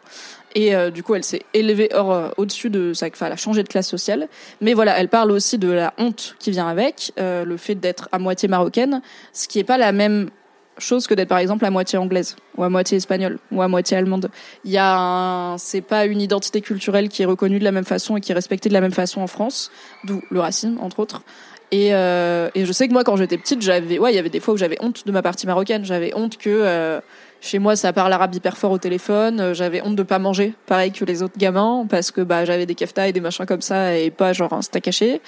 Et 0.58 0.74
du 0.90 1.04
coup, 1.04 1.16
elle 1.16 1.24
s'est 1.26 1.42
élevée 1.54 1.90
hors, 1.94 2.32
au-dessus 2.38 2.70
de 2.70 2.94
ça, 2.94 3.08
enfin, 3.12 3.26
elle 3.26 3.34
a 3.34 3.36
changé 3.36 3.62
de 3.62 3.68
classe 3.68 3.90
sociale. 3.90 4.30
Mais 4.62 4.74
voilà, 4.74 4.98
elle 4.98 5.10
parle 5.10 5.32
aussi 5.32 5.58
de 5.58 5.70
la 5.70 5.94
honte 5.98 6.38
qui 6.40 6.50
vient 6.50 6.70
avec, 6.70 7.12
le 7.18 7.58
fait 7.58 7.76
d'être 7.76 8.08
à 8.14 8.20
moitié 8.20 8.48
marocaine, 8.48 9.02
ce 9.34 9.50
qui 9.50 9.60
est 9.60 9.66
pas 9.66 9.78
la 9.78 9.92
même 9.92 10.30
chose 10.78 11.08
que 11.08 11.14
d'être 11.14 11.30
par 11.30 11.38
exemple 11.38 11.66
à 11.66 11.70
moitié 11.70 11.98
anglaise 11.98 12.36
ou 12.58 12.64
à 12.64 12.70
moitié 12.70 12.98
espagnole 12.98 13.40
ou 13.52 13.62
à 13.62 13.68
moitié 13.68 13.98
allemande. 13.98 14.30
Il 14.64 14.72
y 14.72 14.78
a 14.78 14.98
un, 14.98 15.58
c'est 15.58 15.82
pas 15.82 16.06
une 16.06 16.22
identité 16.22 16.62
culturelle 16.62 17.10
qui 17.10 17.22
est 17.22 17.26
reconnue 17.26 17.60
de 17.60 17.64
la 17.64 17.72
même 17.72 17.86
façon 17.86 18.18
et 18.18 18.22
qui 18.22 18.32
est 18.32 18.36
respectée 18.36 18.70
de 18.70 18.74
la 18.74 18.82
même 18.82 18.92
façon 18.92 19.22
en 19.22 19.28
France, 19.28 19.72
d'où 20.04 20.22
le 20.30 20.40
racisme 20.40 20.78
entre 20.82 21.00
autres. 21.00 21.22
Et, 21.72 21.94
euh, 21.94 22.50
et 22.56 22.66
je 22.66 22.72
sais 22.72 22.88
que 22.88 22.94
moi 22.94 23.04
quand 23.04 23.16
j'étais 23.16 23.38
petite, 23.38 23.62
j'avais, 23.62 24.00
ouais, 24.00 24.14
il 24.14 24.16
y 24.16 24.20
avait 24.20 24.30
des 24.30 24.40
fois 24.40 24.54
où 24.54 24.58
j'avais 24.58 24.78
honte 24.82 25.06
de 25.06 25.12
ma 25.12 25.22
partie 25.22 25.48
marocaine. 25.48 25.84
J'avais 25.84 26.14
honte 26.16 26.38
que 26.38 26.50
euh, 26.50 27.00
chez 27.46 27.60
moi 27.60 27.76
ça 27.76 27.94
parle 27.94 28.12
arabe 28.12 28.34
hyper 28.34 28.58
fort 28.58 28.72
au 28.72 28.78
téléphone. 28.78 29.40
Euh, 29.40 29.54
j'avais 29.54 29.82
honte 29.84 29.96
de 29.96 30.04
pas 30.04 30.20
manger 30.20 30.54
pareil 30.66 30.92
que 30.92 31.06
les 31.06 31.22
autres 31.22 31.38
gamins 31.38 31.86
parce 31.88 32.12
que 32.12 32.22
bah 32.22 32.44
j'avais 32.44 32.66
des 32.66 32.76
keftas 32.76 33.08
et 33.08 33.14
des 33.14 33.22
machins 33.22 33.46
comme 33.46 33.62
ça 33.62 33.96
et 33.96 34.10
pas 34.10 34.34
genre 34.34 34.54
un 34.54 34.62
steak 34.62 34.88
haché. 34.88 35.22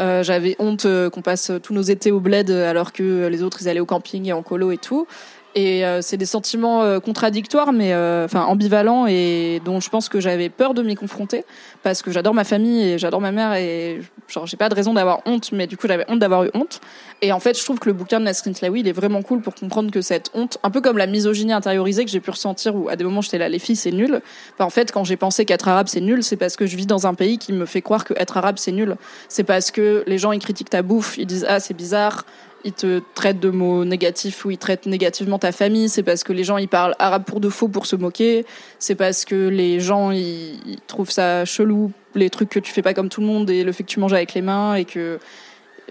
Euh, 0.00 0.22
j'avais 0.22 0.56
honte 0.58 0.86
euh, 0.86 1.10
qu'on 1.10 1.22
passe 1.22 1.52
tous 1.62 1.74
nos 1.74 1.82
étés 1.82 2.10
au 2.10 2.20
bled 2.20 2.50
alors 2.50 2.92
que 2.92 3.26
les 3.26 3.42
autres 3.42 3.58
ils 3.60 3.68
allaient 3.68 3.80
au 3.80 3.86
camping 3.86 4.26
et 4.26 4.32
en 4.32 4.42
colo 4.42 4.72
et 4.72 4.78
tout. 4.78 5.06
Et 5.54 5.84
euh, 5.84 6.02
c'est 6.02 6.16
des 6.16 6.26
sentiments 6.26 6.82
euh, 6.82 7.00
contradictoires, 7.00 7.72
mais 7.72 7.92
euh, 7.92 8.26
enfin 8.26 8.44
ambivalents, 8.44 9.06
et 9.08 9.60
dont 9.64 9.80
je 9.80 9.88
pense 9.88 10.08
que 10.08 10.20
j'avais 10.20 10.50
peur 10.50 10.74
de 10.74 10.82
m'y 10.82 10.94
confronter, 10.94 11.44
parce 11.82 12.02
que 12.02 12.10
j'adore 12.10 12.34
ma 12.34 12.44
famille 12.44 12.82
et 12.82 12.98
j'adore 12.98 13.20
ma 13.20 13.32
mère, 13.32 13.54
et 13.54 14.00
genre 14.28 14.46
j'ai 14.46 14.56
pas 14.56 14.68
de 14.68 14.74
raison 14.74 14.94
d'avoir 14.94 15.20
honte, 15.26 15.50
mais 15.52 15.66
du 15.66 15.76
coup 15.76 15.88
j'avais 15.88 16.04
honte 16.08 16.18
d'avoir 16.18 16.44
eu 16.44 16.50
honte. 16.54 16.80
Et 17.20 17.32
en 17.32 17.40
fait, 17.40 17.58
je 17.58 17.64
trouve 17.64 17.80
que 17.80 17.88
le 17.88 17.94
bouquin 17.94 18.20
de 18.20 18.24
Nasrin 18.26 18.52
Tlaoui, 18.52 18.80
il 18.80 18.88
est 18.88 18.92
vraiment 18.92 19.22
cool 19.22 19.40
pour 19.40 19.54
comprendre 19.54 19.90
que 19.90 20.00
cette 20.00 20.30
honte, 20.34 20.58
un 20.62 20.70
peu 20.70 20.80
comme 20.80 20.98
la 20.98 21.06
misogynie 21.06 21.52
intériorisée 21.52 22.04
que 22.04 22.10
j'ai 22.10 22.20
pu 22.20 22.30
ressentir, 22.30 22.76
où 22.76 22.88
à 22.88 22.96
des 22.96 23.02
moments 23.02 23.22
j'étais 23.22 23.38
là, 23.38 23.48
les 23.48 23.58
filles 23.58 23.76
c'est 23.76 23.90
nul. 23.90 24.20
Bah, 24.58 24.64
en 24.64 24.70
fait, 24.70 24.92
quand 24.92 25.02
j'ai 25.02 25.16
pensé 25.16 25.44
qu'être 25.44 25.66
arabe 25.66 25.88
c'est 25.88 26.00
nul, 26.00 26.22
c'est 26.22 26.36
parce 26.36 26.56
que 26.56 26.66
je 26.66 26.76
vis 26.76 26.86
dans 26.86 27.08
un 27.08 27.14
pays 27.14 27.38
qui 27.38 27.52
me 27.52 27.66
fait 27.66 27.82
croire 27.82 28.04
que 28.04 28.14
être 28.16 28.36
arabe 28.36 28.56
c'est 28.58 28.72
nul. 28.72 28.96
C'est 29.28 29.42
parce 29.42 29.72
que 29.72 30.04
les 30.06 30.18
gens 30.18 30.30
ils 30.30 30.38
critiquent 30.38 30.70
ta 30.70 30.82
bouffe, 30.82 31.18
ils 31.18 31.26
disent 31.26 31.46
ah 31.48 31.58
c'est 31.58 31.74
bizarre, 31.74 32.24
ils 32.64 32.72
te 32.72 33.00
traitent 33.14 33.40
de 33.40 33.50
mots 33.50 33.84
négatifs 33.84 34.44
ou 34.44 34.50
ils 34.50 34.58
traitent 34.58 34.86
négativement 34.86 35.38
ta 35.38 35.50
famille, 35.52 35.88
c'est 35.88 36.02
parce 36.02 36.22
que 36.22 36.32
les 36.32 36.44
gens 36.44 36.56
ils 36.56 36.68
parlent 36.68 36.94
arabe 36.98 37.24
pour 37.24 37.40
de 37.40 37.48
faux 37.48 37.68
pour 37.68 37.86
se 37.86 37.96
moquer, 37.96 38.46
c'est 38.78 38.94
parce 38.94 39.24
que 39.24 39.48
les 39.48 39.80
gens 39.80 40.10
ils, 40.10 40.78
trouvent 40.86 41.10
ça 41.10 41.44
chelou 41.44 41.92
les 42.14 42.30
trucs 42.30 42.48
que 42.48 42.58
tu 42.58 42.72
fais 42.72 42.82
pas 42.82 42.94
comme 42.94 43.08
tout 43.08 43.20
le 43.20 43.26
monde 43.26 43.50
et 43.50 43.64
le 43.64 43.72
fait 43.72 43.82
que 43.84 43.88
tu 43.88 44.00
manges 44.00 44.12
avec 44.12 44.34
les 44.34 44.42
mains 44.42 44.74
et 44.74 44.84
que 44.84 45.18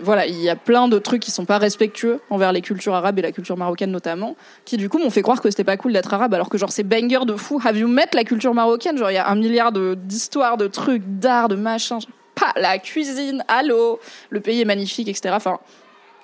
voilà, 0.02 0.26
il 0.26 0.40
y 0.40 0.50
a 0.50 0.56
plein 0.56 0.88
de 0.88 1.00
trucs 1.00 1.22
qui 1.22 1.32
sont 1.32 1.46
pas 1.46 1.58
respectueux 1.58 2.20
envers 2.30 2.52
les 2.52 2.62
cultures 2.62 2.94
arabes 2.94 3.20
et 3.20 3.22
la 3.22 3.32
culture 3.32 3.58
marocaine 3.58 3.92
notamment, 3.92 4.36
qui 4.66 4.78
du 4.78 4.90
coup 4.90 5.00
m'ont 5.00 5.10
fait 5.10 5.22
croire 5.22 5.42
que 5.42 5.50
c'était 5.50 5.64
pas 5.64 5.78
cool 5.78 5.94
d'être 5.94 6.14
arabe, 6.14 6.34
alors 6.34 6.50
que 6.50 6.58
genre 6.58 6.72
c'est 6.72 6.84
banger 6.84 7.26
de 7.26 7.36
fou. 7.36 7.62
Have 7.64 7.78
you 7.78 7.88
met 7.88 8.08
la 8.14 8.24
culture 8.24 8.54
marocaine? 8.54 8.98
Genre 8.98 9.12
il 9.12 9.16
y 9.16 9.18
a 9.18 9.28
un 9.28 9.36
milliard 9.36 9.72
d'histoires, 9.72 10.58
de, 10.58 10.68
trucs, 10.68 11.04
d'art, 11.06 11.48
de 11.48 11.56
machins. 11.56 12.00
Pas 12.36 12.54
la 12.56 12.78
cuisine, 12.78 13.44
allô, 13.48 14.00
le 14.30 14.40
pays 14.40 14.62
est 14.62 14.66
magnifique, 14.66 15.08
etc. 15.08 15.34
Enfin, 15.36 15.60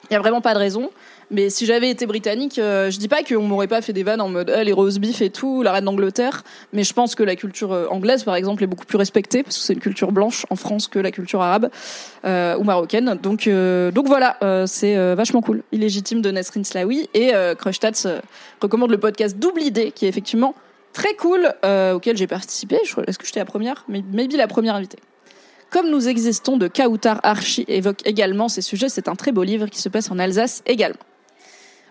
il 0.09 0.13
y 0.13 0.15
a 0.15 0.19
vraiment 0.19 0.41
pas 0.41 0.53
de 0.53 0.59
raison. 0.59 0.89
Mais 1.31 1.49
si 1.49 1.65
j'avais 1.65 1.89
été 1.89 2.05
britannique, 2.05 2.59
euh, 2.59 2.91
je 2.91 2.99
dis 2.99 3.07
pas 3.07 3.23
qu'on 3.23 3.43
m'aurait 3.43 3.67
pas 3.67 3.81
fait 3.81 3.93
des 3.93 4.03
vannes 4.03 4.21
en 4.21 4.29
mode 4.29 4.49
ah, 4.49 4.63
les 4.63 4.73
rose 4.73 4.99
beef 4.99 5.21
et 5.21 5.29
tout, 5.29 5.63
la 5.63 5.71
reine 5.71 5.85
d'Angleterre. 5.85 6.43
Mais 6.73 6.83
je 6.83 6.93
pense 6.93 7.15
que 7.15 7.23
la 7.23 7.35
culture 7.35 7.71
euh, 7.71 7.87
anglaise, 7.89 8.23
par 8.23 8.35
exemple, 8.35 8.63
est 8.63 8.67
beaucoup 8.67 8.85
plus 8.85 8.97
respectée 8.97 9.43
parce 9.43 9.57
que 9.57 9.63
c'est 9.63 9.73
une 9.73 9.79
culture 9.79 10.11
blanche 10.11 10.45
en 10.49 10.55
France 10.55 10.87
que 10.87 10.99
la 10.99 11.11
culture 11.11 11.41
arabe 11.41 11.69
euh, 12.25 12.57
ou 12.57 12.63
marocaine. 12.63 13.17
Donc, 13.21 13.47
donc 13.47 14.07
voilà, 14.07 14.37
c'est 14.67 15.15
vachement 15.15 15.41
cool. 15.41 15.63
Illégitime 15.71 16.21
de 16.21 16.31
Nasrin 16.31 16.63
Slaoui 16.63 17.09
et 17.13 17.31
Crush 17.57 17.79
Tats 17.79 18.21
recommande 18.61 18.91
le 18.91 18.97
podcast 18.97 19.37
Double 19.37 19.61
Idée 19.61 19.91
qui 19.91 20.05
est 20.05 20.09
effectivement 20.09 20.55
très 20.93 21.15
cool 21.15 21.53
auquel 21.93 22.17
j'ai 22.17 22.27
participé. 22.27 22.77
Est-ce 23.07 23.17
que 23.17 23.25
j'étais 23.25 23.39
la 23.39 23.45
première? 23.45 23.85
Maybe 23.87 24.33
la 24.33 24.47
première 24.47 24.75
invitée. 24.75 24.99
Comme 25.73 25.89
nous 25.89 26.07
existons 26.07 26.57
de 26.57 26.67
Kautar 26.67 27.19
Archie 27.23 27.65
évoque 27.67 28.05
également 28.05 28.47
ces 28.47 28.61
sujets, 28.61 28.89
c'est 28.89 29.07
un 29.07 29.15
très 29.15 29.31
beau 29.31 29.41
livre 29.41 29.65
qui 29.65 29.81
se 29.81 29.89
passe 29.89 30.11
en 30.11 30.19
Alsace 30.19 30.61
également. 30.67 30.99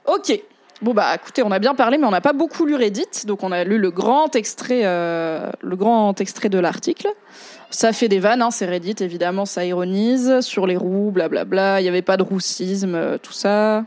Ok. 0.07 0.41
Bon 0.81 0.95
bah 0.95 1.15
écoutez, 1.15 1.45
on 1.45 1.53
a 1.53 1.61
bien 1.61 1.77
parlé, 1.77 1.97
mais 1.97 2.07
on 2.07 2.11
n'a 2.11 2.21
pas 2.21 2.33
beaucoup 2.33 2.67
lu 2.67 2.75
Reddit, 2.75 3.25
donc 3.27 3.45
on 3.45 3.53
a 3.53 3.63
lu 3.63 3.79
le 3.79 3.93
grand 3.93 4.35
extrait, 4.35 4.81
euh, 4.83 5.49
le 5.61 5.77
grand 5.77 6.21
extrait 6.21 6.49
de 6.49 6.59
l'article. 6.59 7.07
Ça 7.71 7.93
fait 7.93 8.09
des 8.09 8.19
vannes, 8.19 8.43
hein, 8.43 8.51
c'est 8.51 8.67
Reddit 8.67 8.97
évidemment, 8.99 9.47
ça 9.47 9.65
ironise 9.65 10.41
sur 10.41 10.67
les 10.67 10.77
roues, 10.77 11.13
blablabla. 11.13 11.81
Il 11.81 11.85
n'y 11.85 11.89
avait 11.89 12.03
pas 12.03 12.17
de 12.17 12.25
roussisme, 12.25 12.97
euh, 12.97 13.17
tout 13.17 13.33
ça. 13.33 13.85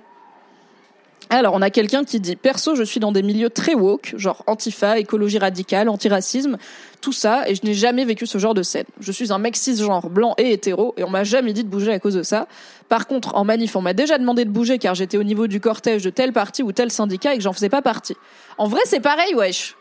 Alors, 1.30 1.54
on 1.54 1.62
a 1.62 1.70
quelqu'un 1.70 2.04
qui 2.04 2.20
dit 2.20 2.36
Perso, 2.36 2.76
je 2.76 2.84
suis 2.84 3.00
dans 3.00 3.12
des 3.12 3.24
milieux 3.24 3.50
très 3.50 3.74
woke, 3.74 4.14
genre 4.16 4.44
antifa, 4.48 5.00
écologie 5.00 5.40
radicale, 5.40 5.90
antiracisme, 5.90 6.58
ça, 7.12 7.48
et 7.50 7.56
je 7.56 7.62
n'ai 7.64 7.74
jamais 7.74 8.06
vécu 8.06 8.26
ce 8.26 8.38
genre 8.38 8.54
de 8.54 8.64
scène. 8.64 8.86
Je 9.00 9.12
suis 9.12 9.32
un 9.32 9.38
mec 9.38 9.56
cisgenre, 9.56 10.10
blanc 10.10 10.34
et 10.38 10.52
hétéro, 10.52 10.94
et 10.98 11.04
on 11.04 11.10
m'a 11.10 11.24
jamais 11.24 11.54
dit 11.54 11.64
de 11.64 11.70
bouger 11.70 11.92
à 11.92 12.00
cause 12.00 12.16
de 12.16 12.24
ça. 12.24 12.48
Par 12.90 13.08
contre, 13.08 13.36
en 13.36 13.44
manif, 13.44 13.76
on 13.76 13.82
m'a 13.82 13.94
déjà 13.94 14.18
demandé 14.18 14.46
de 14.46 14.50
bouger 14.50 14.78
car 14.80 14.96
j'étais 14.96 15.18
au 15.18 15.24
niveau 15.24 15.48
du 15.48 15.60
cortège 15.60 16.04
de 16.04 16.10
tel 16.10 16.34
parti 16.34 16.64
ou 16.64 16.72
tel 16.72 16.92
syndicat 16.92 17.34
et 17.34 17.38
que 17.38 17.44
j'en 17.44 17.54
faisais 17.54 17.70
pas 17.70 17.82
partie. 17.82 18.16
En 18.58 18.68
vrai, 18.68 18.82
c'est 18.86 19.00
pareil, 19.00 19.34
wesh. 19.36 19.76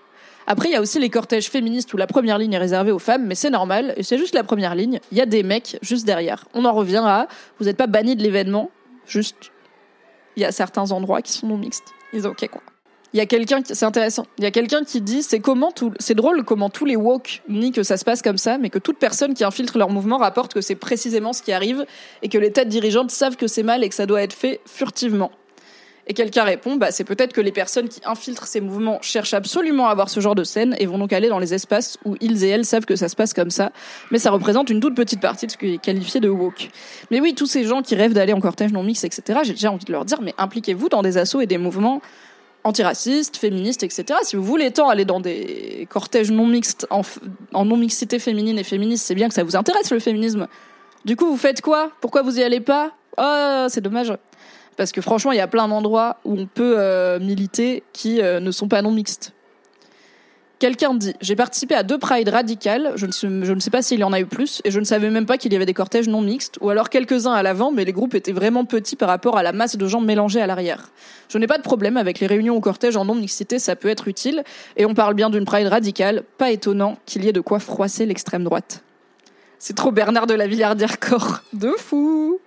Après, 0.47 0.69
il 0.69 0.73
y 0.73 0.77
a 0.77 0.81
aussi 0.81 0.99
les 0.99 1.09
cortèges 1.09 1.49
féministes 1.49 1.93
où 1.95 1.97
la 1.97 2.07
première 2.07 2.39
ligne 2.39 2.53
est 2.53 2.59
réservée 2.59 2.93
aux 2.93 2.99
femmes, 2.99 3.25
mais 3.27 3.35
c'est 3.35 3.51
normal, 3.51 3.95
et 3.97 4.03
c'est 4.03 4.19
juste 4.19 4.35
la 4.35 4.45
première 4.45 4.75
ligne. 4.75 5.01
Il 5.11 5.19
y 5.19 5.21
a 5.21 5.27
des 5.27 5.43
mecs 5.43 5.79
juste 5.81 6.05
derrière. 6.05 6.45
On 6.53 6.65
en 6.65 6.73
revient 6.73 7.03
à, 7.05 7.29
vous 7.59 7.65
n'êtes 7.65 7.79
pas 7.79 7.87
banni 7.87 8.15
de 8.15 8.23
l'événement, 8.23 8.71
juste 9.07 9.51
il 10.37 10.43
y 10.43 10.45
a 10.45 10.53
certains 10.53 10.91
endroits 10.91 11.23
qui 11.23 11.33
sont 11.33 11.47
non 11.47 11.57
mixtes. 11.57 11.93
Ils 12.13 12.17
disent 12.17 12.27
ok 12.27 12.49
quoi. 12.49 12.63
Il 13.15 13.19
y 13.19 13.21
a 13.21 13.27
quelqu'un 13.27 13.63
qui, 13.63 13.77
c'est 13.77 13.85
intéressant. 13.85 14.27
Il 14.39 14.45
y 14.45 14.47
a 14.47 14.51
quelqu'un 14.51 14.83
qui 14.83 15.01
dit, 15.01 15.23
c'est 15.23 15.39
comment 15.39 15.71
tout, 15.71 15.93
c'est 16.01 16.17
drôle 16.17 16.43
comment 16.43 16.69
tous 16.69 16.85
les 16.85 16.97
woke 16.97 17.43
nient 17.49 17.71
que 17.71 17.85
ça 17.85 17.97
se 17.97 18.05
passe 18.05 18.23
comme 18.23 18.39
ça, 18.39 18.59
mais 18.59 18.71
que 18.71 18.81
toute 18.81 18.99
personne 18.99 19.35
qui 19.35 19.45
infiltre 19.45 19.79
leur 19.79 19.89
mouvement 19.89 20.19
rapporte 20.19 20.53
que 20.53 20.61
c'est 20.61 20.75
précisément 20.75 21.33
ce 21.33 21.41
qui 21.41 21.53
arrive 21.53 21.87
et 22.23 22.29
que 22.29 22.39
les 22.39 22.51
têtes 22.51 22.69
dirigeantes 22.69 23.13
savent 23.13 23.37
que 23.37 23.47
c'est 23.47 23.63
mal 23.63 23.85
et 23.85 23.89
que 23.89 23.95
ça 23.95 24.07
doit 24.07 24.21
être 24.21 24.33
fait 24.33 24.61
furtivement. 24.67 25.31
Et 26.09 26.13
quelqu'un 26.13 26.43
répond, 26.43 26.75
bah, 26.75 26.91
c'est 26.91 27.05
peut-être 27.05 27.33
que 27.33 27.41
les 27.41 27.53
personnes 27.53 27.89
qui 27.89 28.01
infiltrent 28.05 28.49
ces 28.49 28.61
mouvements 28.61 28.99
cherchent 29.01 29.33
absolument 29.33 29.87
à 29.87 29.93
avoir 29.93 30.11
ce 30.11 30.19
genre 30.19 30.35
de 30.35 30.45
scène 30.45 30.75
et 30.81 30.87
vont 30.87 30.99
donc 30.99 31.13
aller 31.13 31.29
dans 31.29 31.39
les 31.39 31.55
espaces 31.55 31.99
où 32.05 32.17
ils 32.21 32.45
et 32.45 32.49
elles 32.49 32.65
savent 32.65 32.85
que 32.85 32.97
ça 32.97 33.09
se 33.09 33.15
passe 33.15 33.33
comme 33.33 33.51
ça. 33.51 33.71
Mais 34.11 34.19
ça 34.19 34.33
représente 34.33 34.71
une 34.71 34.81
toute 34.81 34.97
petite 34.97 35.21
partie 35.21 35.47
de 35.47 35.53
ce 35.53 35.57
qui 35.57 35.75
est 35.75 35.79
qualifié 35.79 36.21
de 36.21 36.29
woke. 36.29 36.69
Mais 37.13 37.21
oui, 37.21 37.35
tous 37.35 37.47
ces 37.47 37.65
gens 37.65 37.81
qui 37.81 37.95
rêvent 37.95 38.13
d'aller 38.13 38.33
en 38.33 38.41
cortège 38.41 38.73
non 38.73 38.83
mix, 38.83 39.05
etc., 39.05 39.41
j'ai 39.45 39.53
déjà 39.53 39.71
envie 39.71 39.85
de 39.85 39.93
leur 39.93 40.05
dire, 40.05 40.21
mais 40.21 40.35
impliquez-vous 40.37 40.89
dans 40.89 41.01
des 41.01 41.17
assauts 41.17 41.41
et 41.41 41.47
des 41.47 41.59
mouvements 41.59 42.03
antiracistes, 42.65 43.37
féministes, 43.37 43.83
etc. 43.83 44.19
Si 44.23 44.37
vous 44.37 44.43
voulez 44.43 44.71
tant 44.71 44.89
aller 44.89 45.05
dans 45.05 45.21
des 45.21 45.87
cortèges 45.91 46.31
non 46.31 46.47
mixtes, 46.47 46.87
en, 46.91 47.03
non-mixité 47.65 48.19
féminine 48.19 48.59
et 48.59 48.65
féministe, 48.65 49.07
c'est 49.07 49.15
bien 49.15 49.29
que 49.29 49.35
ça 49.35 49.45
vous 49.45 49.55
intéresse 49.55 49.91
le 49.91 50.01
féminisme. 50.01 50.49
Du 51.05 51.17
coup, 51.17 51.27
vous 51.27 51.37
faites 51.37 51.61
quoi? 51.61 51.93
Pourquoi 52.01 52.23
vous 52.23 52.39
y 52.39 52.43
allez 52.43 52.61
pas? 52.61 52.93
Oh, 53.19 53.67
c'est 53.69 53.83
dommage. 53.83 54.13
Parce 54.77 54.91
que 54.91 55.01
franchement, 55.01 55.33
il 55.33 55.37
y 55.37 55.41
a 55.41 55.47
plein 55.47 55.69
d'endroits 55.69 56.17
où 56.25 56.39
on 56.39 56.47
peut 56.47 56.77
euh, 56.79 57.21
militer 57.21 57.85
qui 57.93 58.21
euh, 58.21 58.41
ne 58.41 58.51
sont 58.51 58.67
pas 58.67 58.83
non 58.83 58.91
mixtes. 58.91 59.33
Quelqu'un 60.59 60.95
dit 60.95 61.15
J'ai 61.21 61.37
participé 61.37 61.75
à 61.75 61.83
deux 61.83 61.99
prides 61.99 62.29
radicales, 62.29 62.93
je 62.97 63.07
ne, 63.07 63.61
sais, 63.61 63.71
pas 63.71 63.83
s'il 63.83 64.01
y 64.01 64.05
en 64.05 64.13
a 64.13 64.21
eu 64.21 64.27
plus, 64.27 64.63
et 64.65 64.71
je 64.71 64.79
ne 64.79 64.85
savais 64.85 65.11
même 65.11 65.27
pas 65.27 65.37
qu'il 65.37 65.53
y 65.53 65.57
avait 65.57 65.67
des 65.67 65.75
cortèges 65.75 66.09
non 66.09 66.21
mixtes, 66.21 66.59
ou 66.61 66.71
alors 66.71 66.91
quelques-uns 66.91 67.33
à 67.33 67.43
l'avant, 67.43 67.73
mais 67.73 67.85
les 67.85 67.93
groupes 67.93 68.15
étaient 68.15 68.33
vraiment 68.33 68.65
petits 68.65 68.97
par 68.97 69.09
rapport 69.09 69.37
à 69.37 69.43
la 69.43 69.53
masse 69.53 69.77
de 69.77 69.87
gens 69.87 70.01
mélangés 70.01 70.41
à 70.41 70.47
l'arrière. 70.47 70.91
Je 71.29 71.39
n'ai 71.39 71.47
pas 71.47 71.59
de 71.59 71.63
problème 71.63 71.97
avec 71.97 72.21
les 72.21 72.27
réunions 72.27 72.57
au 72.57 72.61
cortège 72.61 72.97
en 72.97 73.05
non-mixité, 73.05 73.59
ça 73.59 73.77
peut 73.77 73.89
être 73.89 74.09
utile, 74.09 74.45
et 74.77 74.87
on 74.87 74.95
parle 74.95 75.15
bien 75.15 75.29
d'une 75.29 75.45
pride 75.45 75.67
radicale, 75.67 76.23
pas 76.39 76.51
étonnant 76.51 76.99
qu'il 77.05 77.25
y 77.25 77.29
ait 77.29 77.33
de 77.33 77.41
quoi 77.41 77.59
froisser 77.59 78.07
l'extrême 78.07 78.45
droite. 78.45 78.83
C'est 79.59 79.75
trop 79.75 79.93
Bernard 79.93 80.27
de 80.27 80.35
la 80.35 80.47
Villardière 80.47 81.01
corps. 81.01 81.41
De 81.53 81.73
fou 81.79 82.39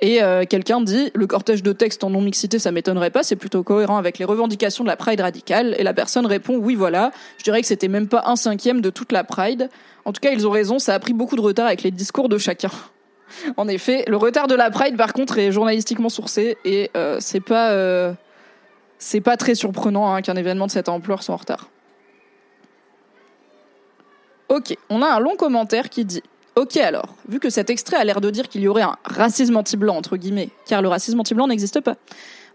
et 0.00 0.22
euh, 0.22 0.44
quelqu'un 0.44 0.80
dit 0.80 1.10
le 1.14 1.26
cortège 1.26 1.62
de 1.62 1.72
texte 1.72 2.04
en 2.04 2.10
non-mixité, 2.10 2.58
ça 2.58 2.70
m'étonnerait 2.70 3.10
pas, 3.10 3.22
c'est 3.22 3.36
plutôt 3.36 3.62
cohérent 3.62 3.96
avec 3.96 4.18
les 4.18 4.24
revendications 4.24 4.84
de 4.84 4.88
la 4.88 4.96
Pride 4.96 5.20
radicale. 5.20 5.74
Et 5.78 5.82
la 5.82 5.92
personne 5.92 6.26
répond 6.26 6.56
oui, 6.56 6.74
voilà. 6.74 7.10
Je 7.38 7.44
dirais 7.44 7.60
que 7.60 7.66
c'était 7.66 7.88
même 7.88 8.08
pas 8.08 8.22
un 8.26 8.36
cinquième 8.36 8.80
de 8.80 8.90
toute 8.90 9.12
la 9.12 9.24
Pride. 9.24 9.68
En 10.04 10.12
tout 10.12 10.20
cas, 10.20 10.30
ils 10.30 10.46
ont 10.46 10.50
raison, 10.50 10.78
ça 10.78 10.94
a 10.94 10.98
pris 10.98 11.12
beaucoup 11.12 11.36
de 11.36 11.40
retard 11.40 11.66
avec 11.66 11.82
les 11.82 11.90
discours 11.90 12.28
de 12.28 12.38
chacun. 12.38 12.70
en 13.56 13.66
effet, 13.68 14.04
le 14.06 14.16
retard 14.16 14.46
de 14.46 14.54
la 14.54 14.70
Pride, 14.70 14.96
par 14.96 15.12
contre, 15.12 15.38
est 15.38 15.50
journalistiquement 15.50 16.08
sourcé 16.08 16.56
et 16.64 16.90
euh, 16.96 17.18
c'est 17.20 17.40
pas 17.40 17.70
euh, 17.70 18.12
c'est 18.98 19.20
pas 19.20 19.36
très 19.36 19.54
surprenant 19.54 20.12
hein, 20.12 20.22
qu'un 20.22 20.34
événement 20.34 20.66
de 20.66 20.72
cette 20.72 20.88
ampleur 20.88 21.22
soit 21.22 21.34
en 21.34 21.38
retard. 21.38 21.68
Ok, 24.48 24.76
on 24.88 25.02
a 25.02 25.06
un 25.06 25.20
long 25.20 25.36
commentaire 25.36 25.90
qui 25.90 26.04
dit 26.04 26.22
Ok 26.58 26.76
alors, 26.78 27.14
vu 27.28 27.38
que 27.38 27.50
cet 27.50 27.70
extrait 27.70 27.98
a 27.98 28.02
l'air 28.02 28.20
de 28.20 28.30
dire 28.30 28.48
qu'il 28.48 28.62
y 28.62 28.66
aurait 28.66 28.82
un 28.82 28.96
racisme 29.04 29.56
anti-blanc, 29.56 29.94
entre 29.94 30.16
guillemets, 30.16 30.48
car 30.66 30.82
le 30.82 30.88
racisme 30.88 31.20
anti-blanc 31.20 31.46
n'existe 31.46 31.78
pas, 31.78 31.94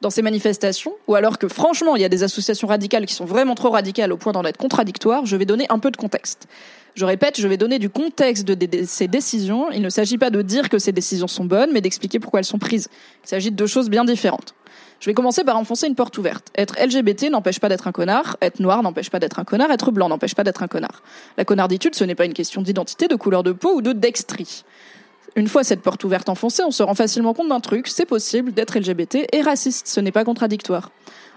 dans 0.02 0.10
ces 0.10 0.22
manifestations, 0.22 0.92
ou 1.08 1.16
alors 1.16 1.38
que 1.38 1.48
franchement 1.48 1.96
il 1.96 2.02
y 2.02 2.06
a 2.06 2.10
des 2.10 2.22
associations 2.22 2.68
radicales 2.68 3.06
qui 3.06 3.14
sont 3.14 3.24
vraiment 3.24 3.56
trop 3.56 3.70
radicales 3.70 4.12
au 4.12 4.18
point 4.18 4.34
d'en 4.34 4.44
être 4.44 4.58
contradictoires, 4.58 5.26
je 5.26 5.38
vais 5.38 5.46
donner 5.46 5.68
un 5.70 5.80
peu 5.80 5.90
de 5.90 5.96
contexte. 5.96 6.50
Je 6.96 7.06
répète, 7.06 7.40
je 7.40 7.48
vais 7.48 7.56
donner 7.56 7.80
du 7.80 7.90
contexte 7.90 8.44
de, 8.44 8.86
ces 8.86 9.08
décisions. 9.08 9.72
Il 9.72 9.82
ne 9.82 9.90
s'agit 9.90 10.18
pas 10.18 10.32
de 10.32 10.42
dire 10.42 10.68
que 10.68 10.80
ces 10.80 10.92
décisions 10.92 11.30
sont 11.30 11.46
bonnes, 11.46 11.72
mais 11.72 11.80
d'expliquer 11.80 12.20
pourquoi 12.20 12.42
elles 12.42 12.46
sont 12.46 12.60
prises. 12.60 12.90
Il 13.24 13.30
s'agit 13.30 13.52
de 13.52 13.56
deux 13.56 13.68
choses 13.68 13.90
bien 13.90 14.04
différentes. 14.04 14.54
Je 15.04 15.10
vais 15.10 15.14
commencer 15.14 15.44
par 15.44 15.58
enfoncer 15.58 15.88
une 15.88 15.96
porte 15.96 16.18
ouverte. 16.18 16.50
Être 16.56 16.78
LGBT 16.82 17.30
n'empêche 17.30 17.60
pas 17.60 17.68
d'être 17.68 17.90
un 17.90 17.92
connard, 17.92 18.38
être 18.42 18.62
noir 18.62 18.82
n'empêche 18.84 19.10
pas 19.10 19.20
d'être 19.20 19.38
un 19.38 19.44
connard, 19.44 19.70
être 19.70 19.92
blanc 19.92 20.08
n'empêche 20.08 20.34
pas 20.34 20.46
d'être 20.46 20.64
un 20.64 20.70
connard. 20.70 21.04
La 21.36 21.44
connarditude, 21.44 21.94
ce 21.94 22.06
n'est 22.06 22.16
pas 22.16 22.24
une 22.24 22.32
question 22.32 22.62
d'identité, 22.62 23.10
de 23.10 23.16
couleur 23.18 23.44
de 23.44 23.52
peau 23.52 23.74
ou 23.76 23.82
de 23.82 23.92
dextrie. 23.92 24.64
Une 25.36 25.50
fois 25.50 25.66
cette 25.66 25.82
porte 25.82 26.06
ouverte 26.06 26.30
enfoncée, 26.30 26.64
on 26.66 26.72
se 26.72 26.84
rend 26.84 26.96
facilement 26.96 27.34
compte 27.34 27.50
d'un 27.50 27.60
truc, 27.60 27.90
c'est 27.90 28.06
possible 28.06 28.54
d'être 28.54 28.80
LGBT 28.80 29.28
et 29.34 29.42
raciste, 29.42 29.88
ce 29.90 30.00
n'est 30.00 30.14
pas 30.14 30.24
contradictoire. 30.24 30.90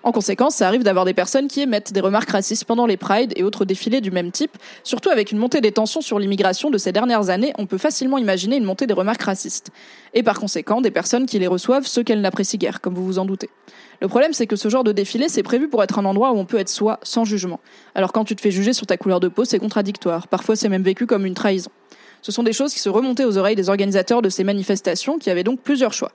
En 0.07 0.12
conséquence, 0.12 0.54
ça 0.54 0.68
arrive 0.68 0.84
d'avoir 0.84 1.04
des 1.04 1.14
personnes 1.14 1.48
qui 1.48 1.62
émettent 1.62 1.92
des 1.92 1.98
remarques 1.98 2.30
racistes 2.30 2.64
pendant 2.64 2.86
les 2.86 2.96
prides 2.96 3.32
et 3.34 3.42
autres 3.42 3.64
défilés 3.64 4.00
du 4.00 4.12
même 4.12 4.30
type. 4.30 4.57
Surtout 4.84 5.11
avec 5.11 5.32
une 5.32 5.38
montée 5.38 5.61
des 5.61 5.72
tensions 5.72 6.00
sur 6.00 6.20
l'immigration 6.20 6.70
de 6.70 6.78
ces 6.78 6.92
dernières 6.92 7.28
années, 7.28 7.52
on 7.59 7.66
peut 7.66 7.76
facilement 7.76 8.16
imaginer 8.16 8.54
une 8.54 8.62
montée 8.62 8.86
des 8.86 8.94
remarques 8.94 9.22
racistes. 9.22 9.72
Et 10.14 10.22
par 10.22 10.38
conséquent, 10.38 10.80
des 10.80 10.92
personnes 10.92 11.26
qui 11.26 11.40
les 11.40 11.48
reçoivent, 11.48 11.88
ceux 11.88 12.04
qu'elles 12.04 12.20
n'apprécient 12.20 12.57
guère, 12.57 12.80
comme 12.80 12.94
vous 12.94 13.04
vous 13.04 13.18
en 13.18 13.24
doutez. 13.24 13.50
Le 14.00 14.07
problème, 14.07 14.32
c'est 14.32 14.46
que 14.46 14.54
ce 14.54 14.68
genre 14.68 14.84
de 14.84 14.92
défilé, 14.92 15.28
c'est 15.28 15.42
prévu 15.42 15.66
pour 15.66 15.82
être 15.82 15.98
un 15.98 16.04
endroit 16.04 16.30
où 16.30 16.36
on 16.36 16.44
peut 16.44 16.61
être 16.61 16.68
soi, 16.68 17.00
sans 17.02 17.24
jugement. 17.24 17.59
Alors 17.96 18.12
quand 18.12 18.22
tu 18.22 18.36
te 18.36 18.40
fais 18.40 18.52
juger 18.52 18.74
sur 18.74 18.86
ta 18.86 18.96
couleur 18.96 19.18
de 19.18 19.26
peau, 19.26 19.44
c'est 19.44 19.59
contradictoire. 19.59 20.28
Parfois, 20.28 20.54
c'est 20.54 20.68
même 20.68 20.84
vécu 20.84 21.07
comme 21.07 21.26
une 21.26 21.34
trahison. 21.34 21.72
Ce 22.22 22.30
sont 22.30 22.44
des 22.44 22.52
choses 22.52 22.72
qui 22.72 22.78
se 22.78 22.88
remontaient 22.88 23.24
aux 23.24 23.38
oreilles 23.38 23.57
des 23.57 23.68
organisateurs 23.70 24.22
de 24.22 24.28
ces 24.28 24.44
manifestations, 24.44 25.18
qui 25.18 25.30
avaient 25.30 25.42
donc 25.42 25.62
plusieurs 25.62 25.92
choix. 25.92 26.12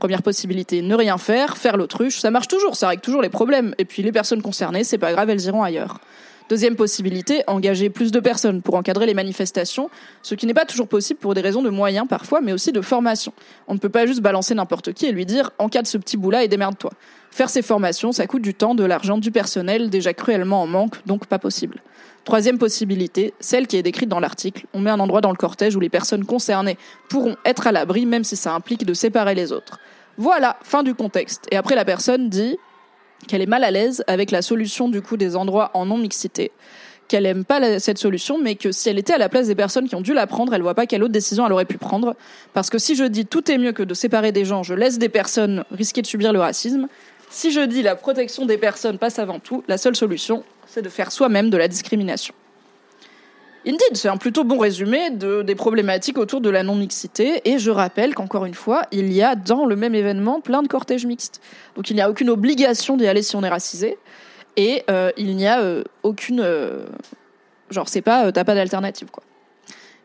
Première 0.00 0.22
possibilité, 0.22 0.80
ne 0.80 0.94
rien 0.94 1.18
faire, 1.18 1.58
faire 1.58 1.76
l'autruche, 1.76 2.20
ça 2.20 2.30
marche 2.30 2.48
toujours, 2.48 2.74
ça 2.74 2.88
règle 2.88 3.02
toujours 3.02 3.20
les 3.20 3.28
problèmes. 3.28 3.74
Et 3.76 3.84
puis 3.84 4.02
les 4.02 4.12
personnes 4.12 4.40
concernées, 4.40 4.82
c'est 4.82 4.96
pas 4.96 5.12
grave, 5.12 5.28
elles 5.28 5.44
iront 5.44 5.62
ailleurs. 5.62 6.00
Deuxième 6.48 6.74
possibilité, 6.74 7.42
engager 7.46 7.90
plus 7.90 8.10
de 8.10 8.18
personnes 8.18 8.62
pour 8.62 8.76
encadrer 8.76 9.04
les 9.04 9.12
manifestations, 9.12 9.90
ce 10.22 10.34
qui 10.34 10.46
n'est 10.46 10.54
pas 10.54 10.64
toujours 10.64 10.88
possible 10.88 11.20
pour 11.20 11.34
des 11.34 11.42
raisons 11.42 11.60
de 11.60 11.68
moyens 11.68 12.08
parfois, 12.08 12.40
mais 12.40 12.54
aussi 12.54 12.72
de 12.72 12.80
formation. 12.80 13.34
On 13.68 13.74
ne 13.74 13.78
peut 13.78 13.90
pas 13.90 14.06
juste 14.06 14.22
balancer 14.22 14.54
n'importe 14.54 14.94
qui 14.94 15.04
et 15.04 15.12
lui 15.12 15.26
dire 15.26 15.50
encadre 15.58 15.86
ce 15.86 15.98
petit 15.98 16.16
bout-là 16.16 16.44
et 16.44 16.48
démerde-toi. 16.48 16.92
Faire 17.30 17.50
ces 17.50 17.60
formations, 17.60 18.10
ça 18.10 18.26
coûte 18.26 18.40
du 18.40 18.54
temps, 18.54 18.74
de 18.74 18.84
l'argent, 18.84 19.18
du 19.18 19.30
personnel, 19.30 19.90
déjà 19.90 20.14
cruellement 20.14 20.62
en 20.62 20.66
manque, 20.66 21.06
donc 21.06 21.26
pas 21.26 21.38
possible. 21.38 21.82
Troisième 22.24 22.58
possibilité, 22.58 23.32
celle 23.40 23.66
qui 23.66 23.76
est 23.76 23.82
décrite 23.82 24.08
dans 24.08 24.20
l'article, 24.20 24.66
on 24.74 24.80
met 24.80 24.90
un 24.90 25.00
endroit 25.00 25.22
dans 25.22 25.30
le 25.30 25.36
cortège 25.36 25.74
où 25.74 25.80
les 25.80 25.88
personnes 25.88 26.24
concernées 26.24 26.76
pourront 27.08 27.36
être 27.44 27.66
à 27.66 27.72
l'abri 27.72 28.04
même 28.04 28.24
si 28.24 28.36
ça 28.36 28.52
implique 28.52 28.84
de 28.84 28.92
séparer 28.92 29.34
les 29.34 29.52
autres. 29.52 29.78
Voilà, 30.18 30.58
fin 30.62 30.82
du 30.82 30.94
contexte. 30.94 31.46
Et 31.50 31.56
après 31.56 31.74
la 31.74 31.84
personne 31.84 32.28
dit 32.28 32.58
qu'elle 33.26 33.40
est 33.40 33.46
mal 33.46 33.64
à 33.64 33.70
l'aise 33.70 34.04
avec 34.06 34.30
la 34.30 34.42
solution 34.42 34.88
du 34.88 35.00
coup 35.00 35.16
des 35.16 35.34
endroits 35.34 35.70
en 35.72 35.86
non-mixité, 35.86 36.52
qu'elle 37.08 37.26
aime 37.26 37.44
pas 37.44 37.80
cette 37.80 37.98
solution, 37.98 38.38
mais 38.38 38.54
que 38.54 38.70
si 38.70 38.88
elle 38.88 38.98
était 38.98 39.14
à 39.14 39.18
la 39.18 39.28
place 39.28 39.48
des 39.48 39.54
personnes 39.54 39.88
qui 39.88 39.94
ont 39.94 40.00
dû 40.00 40.14
la 40.14 40.26
prendre, 40.26 40.54
elle 40.54 40.62
voit 40.62 40.74
pas 40.74 40.86
quelle 40.86 41.02
autre 41.02 41.12
décision 41.12 41.46
elle 41.46 41.52
aurait 41.52 41.64
pu 41.64 41.78
prendre. 41.78 42.14
Parce 42.52 42.70
que 42.70 42.78
si 42.78 42.94
je 42.94 43.04
dis 43.04 43.26
tout 43.26 43.50
est 43.50 43.58
mieux 43.58 43.72
que 43.72 43.82
de 43.82 43.94
séparer 43.94 44.30
des 44.30 44.44
gens, 44.44 44.62
je 44.62 44.74
laisse 44.74 44.98
des 44.98 45.08
personnes 45.08 45.64
risquer 45.72 46.02
de 46.02 46.06
subir 46.06 46.32
le 46.32 46.38
racisme. 46.38 46.86
Si 47.30 47.50
je 47.50 47.62
dis 47.62 47.82
la 47.82 47.96
protection 47.96 48.46
des 48.46 48.58
personnes 48.58 48.98
passe 48.98 49.18
avant 49.18 49.40
tout, 49.40 49.64
la 49.66 49.78
seule 49.78 49.96
solution, 49.96 50.44
c'est 50.70 50.82
de 50.82 50.88
faire 50.88 51.10
soi-même 51.10 51.50
de 51.50 51.56
la 51.56 51.68
discrimination. 51.68 52.32
Indeed, 53.66 53.94
c'est 53.94 54.08
un 54.08 54.16
plutôt 54.16 54.44
bon 54.44 54.56
résumé 54.56 55.10
de, 55.10 55.42
des 55.42 55.54
problématiques 55.54 56.16
autour 56.16 56.40
de 56.40 56.48
la 56.48 56.62
non-mixité. 56.62 57.42
Et 57.44 57.58
je 57.58 57.70
rappelle 57.70 58.14
qu'encore 58.14 58.46
une 58.46 58.54
fois, 58.54 58.84
il 58.90 59.12
y 59.12 59.22
a 59.22 59.34
dans 59.34 59.66
le 59.66 59.76
même 59.76 59.94
événement 59.94 60.40
plein 60.40 60.62
de 60.62 60.68
cortèges 60.68 61.04
mixtes. 61.04 61.42
Donc 61.76 61.90
il 61.90 61.94
n'y 61.94 62.00
a 62.00 62.08
aucune 62.08 62.30
obligation 62.30 62.96
d'y 62.96 63.06
aller 63.06 63.22
si 63.22 63.36
on 63.36 63.42
est 63.42 63.48
racisé. 63.48 63.98
Et 64.56 64.82
euh, 64.90 65.10
il 65.18 65.36
n'y 65.36 65.46
a 65.46 65.60
euh, 65.60 65.84
aucune. 66.02 66.40
Euh, 66.40 66.86
genre, 67.68 67.88
c'est 67.88 68.00
pas. 68.00 68.32
T'as 68.32 68.44
pas 68.44 68.54
d'alternative, 68.54 69.10
quoi. 69.10 69.22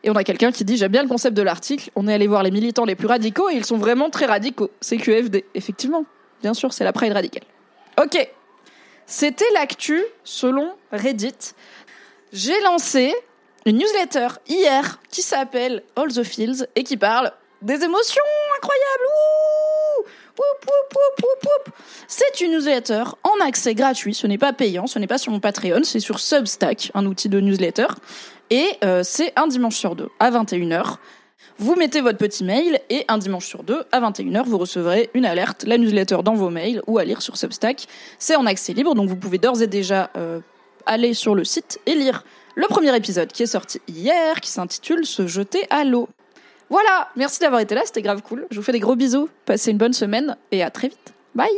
Et 0.04 0.10
on 0.10 0.14
a 0.14 0.24
quelqu'un 0.24 0.52
qui 0.52 0.64
dit 0.64 0.76
J'aime 0.76 0.92
bien 0.92 1.02
le 1.02 1.08
concept 1.08 1.34
de 1.34 1.42
l'article. 1.42 1.90
On 1.96 2.08
est 2.08 2.14
allé 2.14 2.26
voir 2.26 2.42
les 2.42 2.50
militants 2.50 2.84
les 2.84 2.94
plus 2.94 3.06
radicaux 3.06 3.48
et 3.48 3.54
ils 3.54 3.64
sont 3.64 3.78
vraiment 3.78 4.10
très 4.10 4.26
radicaux. 4.26 4.70
C'est 4.82 4.98
QFD. 4.98 5.46
Effectivement, 5.54 6.04
bien 6.42 6.52
sûr, 6.52 6.74
c'est 6.74 6.84
la 6.84 6.92
Pride 6.92 7.12
radicale. 7.12 7.44
Ok. 8.02 8.28
C'était 9.06 9.50
l'actu 9.54 10.02
selon 10.24 10.72
Reddit. 10.90 11.54
J'ai 12.32 12.60
lancé 12.62 13.14
une 13.64 13.78
newsletter 13.78 14.28
hier 14.48 15.00
qui 15.10 15.22
s'appelle 15.22 15.82
All 15.94 16.12
the 16.12 16.24
Fields 16.24 16.66
et 16.74 16.82
qui 16.82 16.96
parle 16.96 17.32
des 17.62 17.82
émotions 17.84 18.22
incroyables. 18.56 18.86
C'est 22.08 22.40
une 22.40 22.52
newsletter 22.52 23.04
en 23.22 23.46
accès 23.46 23.74
gratuit, 23.74 24.14
ce 24.14 24.26
n'est 24.26 24.38
pas 24.38 24.52
payant, 24.52 24.86
ce 24.86 24.98
n'est 24.98 25.06
pas 25.06 25.18
sur 25.18 25.32
mon 25.32 25.40
Patreon, 25.40 25.82
c'est 25.84 26.00
sur 26.00 26.20
Substack, 26.20 26.90
un 26.94 27.06
outil 27.06 27.28
de 27.28 27.40
newsletter. 27.40 27.86
Et 28.50 28.66
euh, 28.84 29.02
c'est 29.02 29.32
un 29.36 29.46
dimanche 29.46 29.76
sur 29.76 29.96
deux 29.96 30.10
à 30.20 30.30
21h. 30.30 30.96
Vous 31.58 31.74
mettez 31.74 32.02
votre 32.02 32.18
petit 32.18 32.44
mail 32.44 32.80
et 32.90 33.06
un 33.08 33.16
dimanche 33.16 33.46
sur 33.46 33.62
deux, 33.62 33.82
à 33.90 34.00
21h, 34.00 34.44
vous 34.44 34.58
recevrez 34.58 35.08
une 35.14 35.24
alerte, 35.24 35.64
la 35.66 35.78
newsletter 35.78 36.18
dans 36.22 36.34
vos 36.34 36.50
mails 36.50 36.82
ou 36.86 36.98
à 36.98 37.04
lire 37.04 37.22
sur 37.22 37.38
Substack. 37.38 37.86
C'est 38.18 38.36
en 38.36 38.44
accès 38.44 38.74
libre, 38.74 38.94
donc 38.94 39.08
vous 39.08 39.16
pouvez 39.16 39.38
d'ores 39.38 39.62
et 39.62 39.66
déjà 39.66 40.10
euh, 40.16 40.40
aller 40.84 41.14
sur 41.14 41.34
le 41.34 41.44
site 41.44 41.80
et 41.86 41.94
lire 41.94 42.24
le 42.56 42.66
premier 42.66 42.94
épisode 42.94 43.32
qui 43.32 43.42
est 43.42 43.46
sorti 43.46 43.80
hier, 43.88 44.40
qui 44.42 44.50
s'intitule 44.50 45.06
Se 45.06 45.26
jeter 45.26 45.66
à 45.70 45.84
l'eau. 45.84 46.10
Voilà, 46.68 47.08
merci 47.16 47.40
d'avoir 47.40 47.62
été 47.62 47.74
là, 47.74 47.82
c'était 47.86 48.02
grave 48.02 48.20
cool. 48.20 48.46
Je 48.50 48.56
vous 48.56 48.62
fais 48.62 48.72
des 48.72 48.80
gros 48.80 48.96
bisous, 48.96 49.30
passez 49.46 49.70
une 49.70 49.78
bonne 49.78 49.94
semaine 49.94 50.36
et 50.52 50.62
à 50.62 50.70
très 50.70 50.88
vite. 50.88 51.14
Bye 51.34 51.48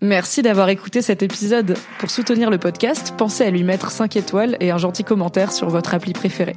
Merci 0.00 0.42
d'avoir 0.42 0.68
écouté 0.68 1.02
cet 1.02 1.22
épisode. 1.22 1.76
Pour 1.98 2.10
soutenir 2.10 2.50
le 2.50 2.58
podcast, 2.58 3.14
pensez 3.16 3.44
à 3.44 3.50
lui 3.50 3.64
mettre 3.64 3.90
5 3.90 4.16
étoiles 4.16 4.56
et 4.60 4.70
un 4.70 4.78
gentil 4.78 5.04
commentaire 5.04 5.52
sur 5.52 5.68
votre 5.68 5.94
appli 5.94 6.12
préférée. 6.12 6.56